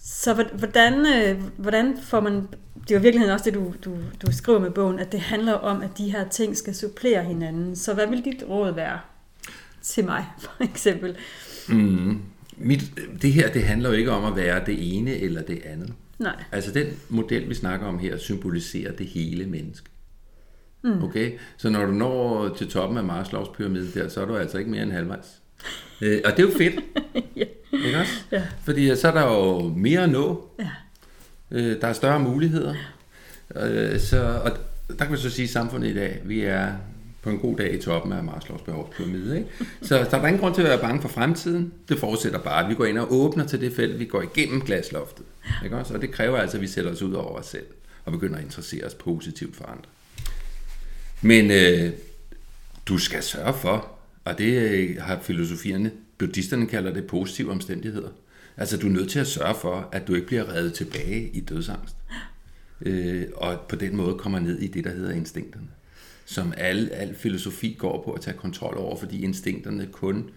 Så 0.03 0.45
hvordan, 0.53 1.05
øh, 1.05 1.41
hvordan 1.57 1.97
får 1.97 2.19
man, 2.19 2.33
det 2.81 2.91
er 2.91 2.95
jo 2.95 3.01
virkeligheden 3.01 3.33
også 3.33 3.45
det, 3.45 3.53
du, 3.53 3.73
du, 3.85 3.95
du 4.21 4.31
skriver 4.31 4.59
med 4.59 4.71
bogen, 4.71 4.99
at 4.99 5.11
det 5.11 5.19
handler 5.19 5.53
om, 5.53 5.81
at 5.81 5.97
de 5.97 6.11
her 6.11 6.27
ting 6.27 6.57
skal 6.57 6.75
supplere 6.75 7.23
hinanden. 7.23 7.75
Så 7.75 7.93
hvad 7.93 8.07
vil 8.07 8.25
dit 8.25 8.43
råd 8.49 8.71
være 8.71 8.99
til 9.81 10.05
mig, 10.05 10.25
for 10.39 10.63
eksempel? 10.63 11.15
Mm. 11.69 12.21
Mit, 12.57 12.91
det 13.21 13.33
her, 13.33 13.51
det 13.51 13.63
handler 13.63 13.89
jo 13.89 13.95
ikke 13.95 14.11
om 14.11 14.25
at 14.25 14.35
være 14.35 14.65
det 14.65 14.97
ene 14.97 15.17
eller 15.17 15.41
det 15.41 15.61
andet. 15.65 15.93
Nej. 16.19 16.43
Altså 16.51 16.71
den 16.71 16.87
model, 17.09 17.49
vi 17.49 17.53
snakker 17.53 17.87
om 17.87 17.99
her, 17.99 18.17
symboliserer 18.17 18.91
det 18.91 19.05
hele 19.05 19.45
menneske. 19.45 19.89
Mm. 20.83 21.03
Okay? 21.03 21.31
Så 21.57 21.69
når 21.69 21.85
du 21.85 21.91
når 21.91 22.55
til 22.55 22.69
toppen 22.69 22.97
af 22.97 23.03
Maslows 23.03 23.47
pyramide 23.57 23.91
der, 23.93 24.09
så 24.09 24.21
er 24.21 24.25
du 24.25 24.37
altså 24.37 24.57
ikke 24.57 24.71
mere 24.71 24.83
end 24.83 24.91
halvvejs. 24.91 25.41
Øh, 26.01 26.21
og 26.25 26.31
det 26.31 26.39
er 26.39 26.43
jo 26.43 26.57
fedt. 26.57 26.79
ja. 27.35 27.45
Ikke 27.85 27.99
også? 27.99 28.13
Ja. 28.31 28.43
Fordi 28.63 28.95
så 28.95 29.07
er 29.07 29.11
der 29.11 29.23
jo 29.23 29.61
mere 29.61 30.03
at 30.03 30.09
nå. 30.09 30.49
Ja. 30.59 30.69
Øh, 31.51 31.81
der 31.81 31.87
er 31.87 31.93
større 31.93 32.19
muligheder. 32.19 32.75
Ja. 33.55 33.93
Øh, 33.93 33.99
så, 33.99 34.41
og 34.43 34.51
der 34.87 34.95
kan 34.95 35.09
man 35.09 35.17
så 35.17 35.29
sige, 35.29 35.43
at 35.43 35.49
samfundet 35.49 35.89
i 35.89 35.93
dag, 35.93 36.21
vi 36.25 36.41
er 36.41 36.71
på 37.21 37.29
en 37.29 37.39
god 37.39 37.57
dag 37.57 37.73
i 37.73 37.81
toppen 37.81 38.13
af 38.13 38.23
Marslovs 38.23 38.61
behovspyramide. 38.61 39.37
Ikke? 39.37 39.49
Så 39.81 40.07
der 40.11 40.17
er 40.17 40.27
ingen 40.27 40.41
grund 40.41 40.55
til 40.55 40.61
at 40.61 40.69
være 40.69 40.79
bange 40.79 41.01
for 41.01 41.09
fremtiden. 41.09 41.73
Det 41.89 41.99
forudsætter 41.99 42.39
bare, 42.39 42.63
at 42.63 42.69
vi 42.69 42.75
går 42.75 42.85
ind 42.85 42.97
og 42.97 43.13
åbner 43.13 43.47
til 43.47 43.61
det 43.61 43.73
felt, 43.73 43.99
vi 43.99 44.05
går 44.05 44.21
igennem 44.21 44.61
glasloftet. 44.61 45.25
Ikke 45.63 45.77
også? 45.77 45.93
Og 45.93 46.01
det 46.01 46.11
kræver 46.11 46.37
altså, 46.37 46.57
at 46.57 46.61
vi 46.61 46.67
sætter 46.67 46.91
os 46.91 47.01
ud 47.01 47.13
over 47.13 47.39
os 47.39 47.45
selv 47.45 47.65
og 48.05 48.11
begynder 48.11 48.37
at 48.37 48.43
interessere 48.43 48.85
os 48.85 48.93
positivt 48.93 49.55
for 49.55 49.65
andre. 49.65 49.89
Men 51.21 51.51
øh, 51.51 51.91
du 52.85 52.97
skal 52.97 53.23
sørge 53.23 53.53
for, 53.53 53.91
og 54.25 54.37
det 54.37 54.53
øh, 54.53 55.01
har 55.01 55.19
filosofierne, 55.21 55.91
buddhisterne 56.17 56.67
kalder 56.67 56.93
det 56.93 57.07
positive 57.07 57.51
omstændigheder. 57.51 58.09
Altså 58.57 58.77
du 58.77 58.87
er 58.87 58.91
nødt 58.91 59.09
til 59.09 59.19
at 59.19 59.27
sørge 59.27 59.55
for, 59.55 59.89
at 59.91 60.07
du 60.07 60.15
ikke 60.15 60.27
bliver 60.27 60.53
reddet 60.53 60.73
tilbage 60.73 61.29
i 61.33 61.39
dødsangst. 61.39 61.95
Øh, 62.81 63.25
og 63.35 63.59
på 63.69 63.75
den 63.75 63.95
måde 63.95 64.15
kommer 64.17 64.39
ned 64.39 64.59
i 64.59 64.67
det, 64.67 64.83
der 64.83 64.91
hedder 64.91 65.11
instinkterne 65.11 65.67
som 66.29 66.53
al, 66.57 66.89
al 66.93 67.15
filosofi 67.15 67.75
går 67.79 68.03
på 68.03 68.11
at 68.11 68.21
tage 68.21 68.37
kontrol 68.37 68.77
over, 68.77 68.95
fordi 68.95 69.23
instinkterne 69.23 69.87
kun 69.91 70.29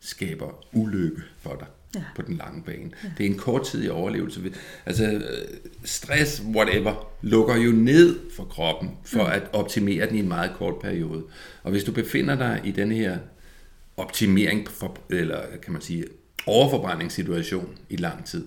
skaber 0.00 0.64
ulykke 0.72 1.22
for 1.38 1.56
dig 1.58 1.66
ja. 1.94 2.04
på 2.16 2.22
den 2.22 2.36
lange 2.36 2.62
bane. 2.62 2.90
Ja. 3.04 3.10
Det 3.18 3.26
er 3.26 3.30
en 3.30 3.38
korttidig 3.38 3.92
overlevelse. 3.92 4.52
Altså 4.86 5.22
stress, 5.84 6.42
whatever, 6.42 7.10
lukker 7.22 7.56
jo 7.56 7.72
ned 7.72 8.18
for 8.36 8.44
kroppen 8.44 8.90
for 9.04 9.22
ja. 9.22 9.36
at 9.36 9.42
optimere 9.52 10.06
den 10.06 10.16
i 10.16 10.18
en 10.18 10.28
meget 10.28 10.50
kort 10.56 10.74
periode. 10.82 11.24
Og 11.62 11.70
hvis 11.70 11.84
du 11.84 11.92
befinder 11.92 12.34
dig 12.34 12.60
i 12.64 12.70
den 12.70 12.92
her 12.92 13.18
optimering, 13.96 14.68
for, 14.68 14.98
eller 15.10 15.40
kan 15.62 15.72
man 15.72 15.82
sige, 15.82 16.04
overforbrændingssituation 16.46 17.78
i 17.88 17.96
lang 17.96 18.24
tid, 18.24 18.46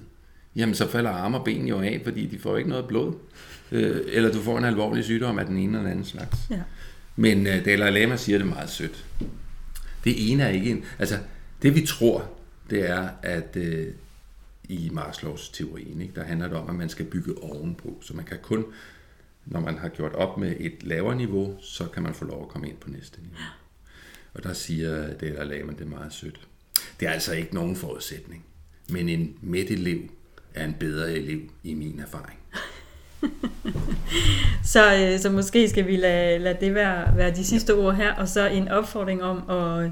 jamen 0.55 0.75
så 0.75 0.87
falder 0.87 1.09
arme 1.09 1.37
og 1.37 1.45
ben 1.45 1.67
jo 1.67 1.81
af, 1.81 2.01
fordi 2.03 2.25
de 2.25 2.39
får 2.39 2.57
ikke 2.57 2.69
noget 2.69 2.87
blod 2.87 3.13
øh, 3.71 4.01
eller 4.07 4.31
du 4.31 4.41
får 4.41 4.57
en 4.57 4.65
alvorlig 4.65 5.03
sygdom 5.03 5.39
af 5.39 5.45
den 5.45 5.57
ene 5.57 5.77
eller 5.77 5.91
anden 5.91 6.05
slags. 6.05 6.37
Ja. 6.49 6.61
Men 7.15 7.47
øh, 7.47 7.65
Dalai 7.65 7.91
Lama 7.91 8.17
siger 8.17 8.37
det 8.37 8.47
meget 8.47 8.69
sødt. 8.69 9.05
Det 10.03 10.31
ene 10.31 10.43
er 10.43 10.49
ikke 10.49 10.71
en... 10.71 10.85
Altså, 10.99 11.19
det 11.61 11.75
vi 11.75 11.85
tror, 11.85 12.31
det 12.69 12.89
er, 12.89 13.09
at 13.21 13.55
øh, 13.55 13.87
i 14.63 14.89
Maslows 14.93 15.49
teorien, 15.49 16.01
ikke, 16.01 16.13
der 16.15 16.23
handler 16.23 16.47
det 16.47 16.57
om, 16.57 16.69
at 16.69 16.75
man 16.75 16.89
skal 16.89 17.05
bygge 17.05 17.43
ovenpå. 17.43 17.97
Så 18.01 18.15
man 18.15 18.25
kan 18.25 18.37
kun, 18.41 18.65
når 19.45 19.59
man 19.59 19.77
har 19.77 19.89
gjort 19.89 20.13
op 20.13 20.37
med 20.37 20.55
et 20.59 20.83
lavere 20.83 21.15
niveau, 21.15 21.57
så 21.61 21.85
kan 21.85 22.03
man 22.03 22.13
få 22.13 22.25
lov 22.25 22.41
at 22.41 22.49
komme 22.49 22.69
ind 22.69 22.77
på 22.77 22.89
næste 22.89 23.21
niveau. 23.21 23.37
Og 24.33 24.43
der 24.43 24.53
siger 24.53 25.13
Dalai 25.13 25.59
Lama 25.59 25.71
det 25.71 25.81
er 25.81 25.85
meget 25.85 26.13
sødt. 26.13 26.47
Det 26.99 27.07
er 27.07 27.11
altså 27.11 27.33
ikke 27.33 27.55
nogen 27.55 27.75
forudsætning, 27.75 28.45
men 28.89 29.09
en 29.09 29.37
midt 29.41 29.71
elev 29.71 30.01
er 30.53 30.65
en 30.65 30.73
bedre 30.79 31.13
elev 31.13 31.41
i 31.63 31.73
min 31.73 31.99
erfaring. 31.99 32.39
så, 34.63 34.95
øh, 34.95 35.19
så 35.19 35.29
måske 35.29 35.69
skal 35.69 35.87
vi 35.87 35.95
lade, 35.95 36.39
lade 36.39 36.57
det 36.61 36.75
være, 36.75 37.17
være 37.17 37.35
de 37.35 37.45
sidste 37.45 37.75
ord 37.75 37.95
her, 37.95 38.13
og 38.13 38.27
så 38.27 38.47
en 38.47 38.67
opfordring 38.67 39.23
om 39.23 39.49
at 39.49 39.91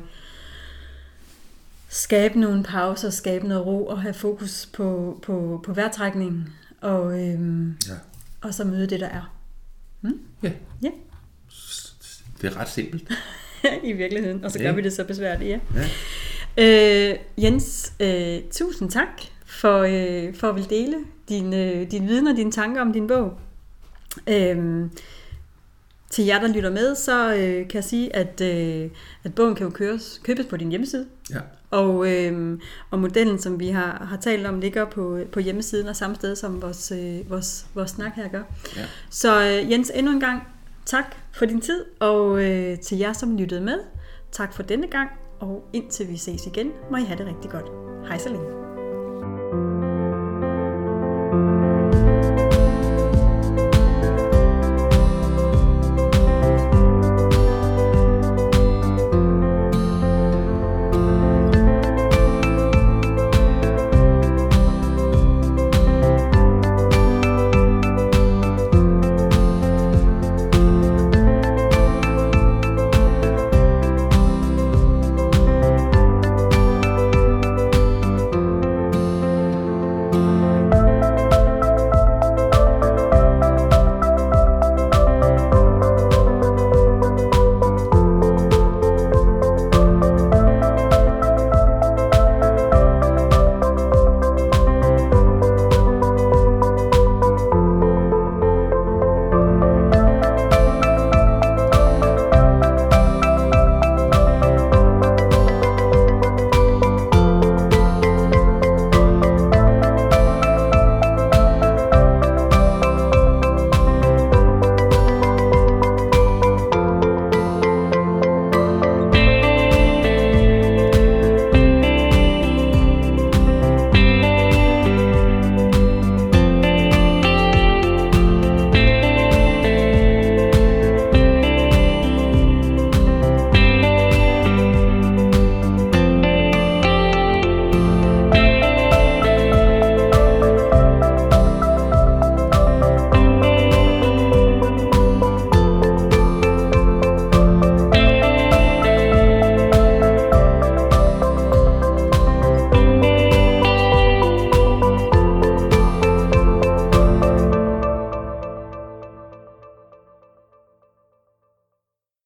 skabe 1.89 2.39
nogle 2.39 2.63
pauser, 2.63 3.09
skabe 3.09 3.47
noget 3.47 3.65
ro 3.65 3.85
og 3.85 4.01
have 4.01 4.13
fokus 4.13 4.69
på, 4.73 5.19
på, 5.23 5.61
på 5.65 5.73
vejrtrækningen, 5.73 6.53
og, 6.81 7.19
øhm, 7.19 7.77
ja. 7.87 7.93
og 8.41 8.53
så 8.53 8.63
møde 8.63 8.87
det, 8.87 8.99
der 8.99 9.09
er. 9.09 9.33
Hmm? 10.01 10.19
Ja. 10.43 10.51
ja. 10.81 10.89
Det 12.41 12.47
er 12.47 12.57
ret 12.57 12.69
simpelt. 12.69 13.11
I 13.83 13.93
virkeligheden, 13.93 14.45
og 14.45 14.51
så 14.51 14.59
gør 14.59 14.65
ja. 14.65 14.71
vi 14.71 14.81
det 14.81 14.93
så 14.93 15.03
besværligt, 15.03 15.49
ja. 15.49 15.59
ja. 15.75 17.11
Øh, 17.11 17.19
Jens, 17.37 17.93
øh, 17.99 18.39
tusind 18.51 18.91
tak 18.91 19.21
for, 19.59 19.79
øh, 19.79 20.35
for 20.35 20.49
at 20.49 20.55
vil 20.55 20.69
dele 20.69 20.97
din, 21.29 21.53
øh, 21.53 21.91
din 21.91 22.07
viden 22.07 22.27
og 22.27 22.35
dine 22.35 22.51
tanker 22.51 22.81
om 22.81 22.93
din 22.93 23.07
bog. 23.07 23.33
Øhm, 24.27 24.91
til 26.09 26.25
jer, 26.25 26.39
der 26.39 26.47
lytter 26.47 26.69
med, 26.69 26.95
så 26.95 27.33
øh, 27.33 27.67
kan 27.67 27.73
jeg 27.73 27.83
sige, 27.83 28.15
at, 28.15 28.41
øh, 28.41 28.89
at 29.23 29.35
bogen 29.35 29.55
kan 29.55 29.65
jo 29.65 29.71
køres, 29.71 30.21
købes 30.23 30.45
på 30.45 30.57
din 30.57 30.69
hjemmeside. 30.69 31.05
Ja. 31.33 31.39
Og, 31.71 32.11
øh, 32.11 32.59
og 32.91 32.99
modellen, 32.99 33.39
som 33.39 33.59
vi 33.59 33.69
har, 33.69 34.05
har 34.09 34.17
talt 34.17 34.47
om, 34.47 34.59
ligger 34.59 34.85
på, 34.85 35.19
på 35.31 35.39
hjemmesiden 35.39 35.87
og 35.87 35.95
samme 35.95 36.15
sted, 36.15 36.35
som 36.35 36.61
vores, 36.61 36.91
øh, 36.91 37.29
vores, 37.29 37.65
vores 37.75 37.91
snak 37.91 38.11
her 38.15 38.27
gør. 38.27 38.43
Ja. 38.77 38.85
Så 39.09 39.41
øh, 39.41 39.71
Jens, 39.71 39.91
endnu 39.95 40.11
en 40.11 40.19
gang 40.19 40.43
tak 40.85 41.15
for 41.31 41.45
din 41.45 41.61
tid, 41.61 41.85
og 41.99 42.43
øh, 42.43 42.79
til 42.79 42.97
jer, 42.97 43.13
som 43.13 43.37
lyttede 43.37 43.61
med, 43.61 43.79
tak 44.31 44.53
for 44.53 44.63
denne 44.63 44.87
gang, 44.87 45.09
og 45.39 45.69
indtil 45.73 46.09
vi 46.09 46.17
ses 46.17 46.45
igen, 46.45 46.71
må 46.91 46.97
I 46.97 47.03
have 47.03 47.17
det 47.17 47.27
rigtig 47.27 47.51
godt. 47.51 47.65
Hej 48.07 48.17
så 48.17 48.29
længe. 48.29 48.68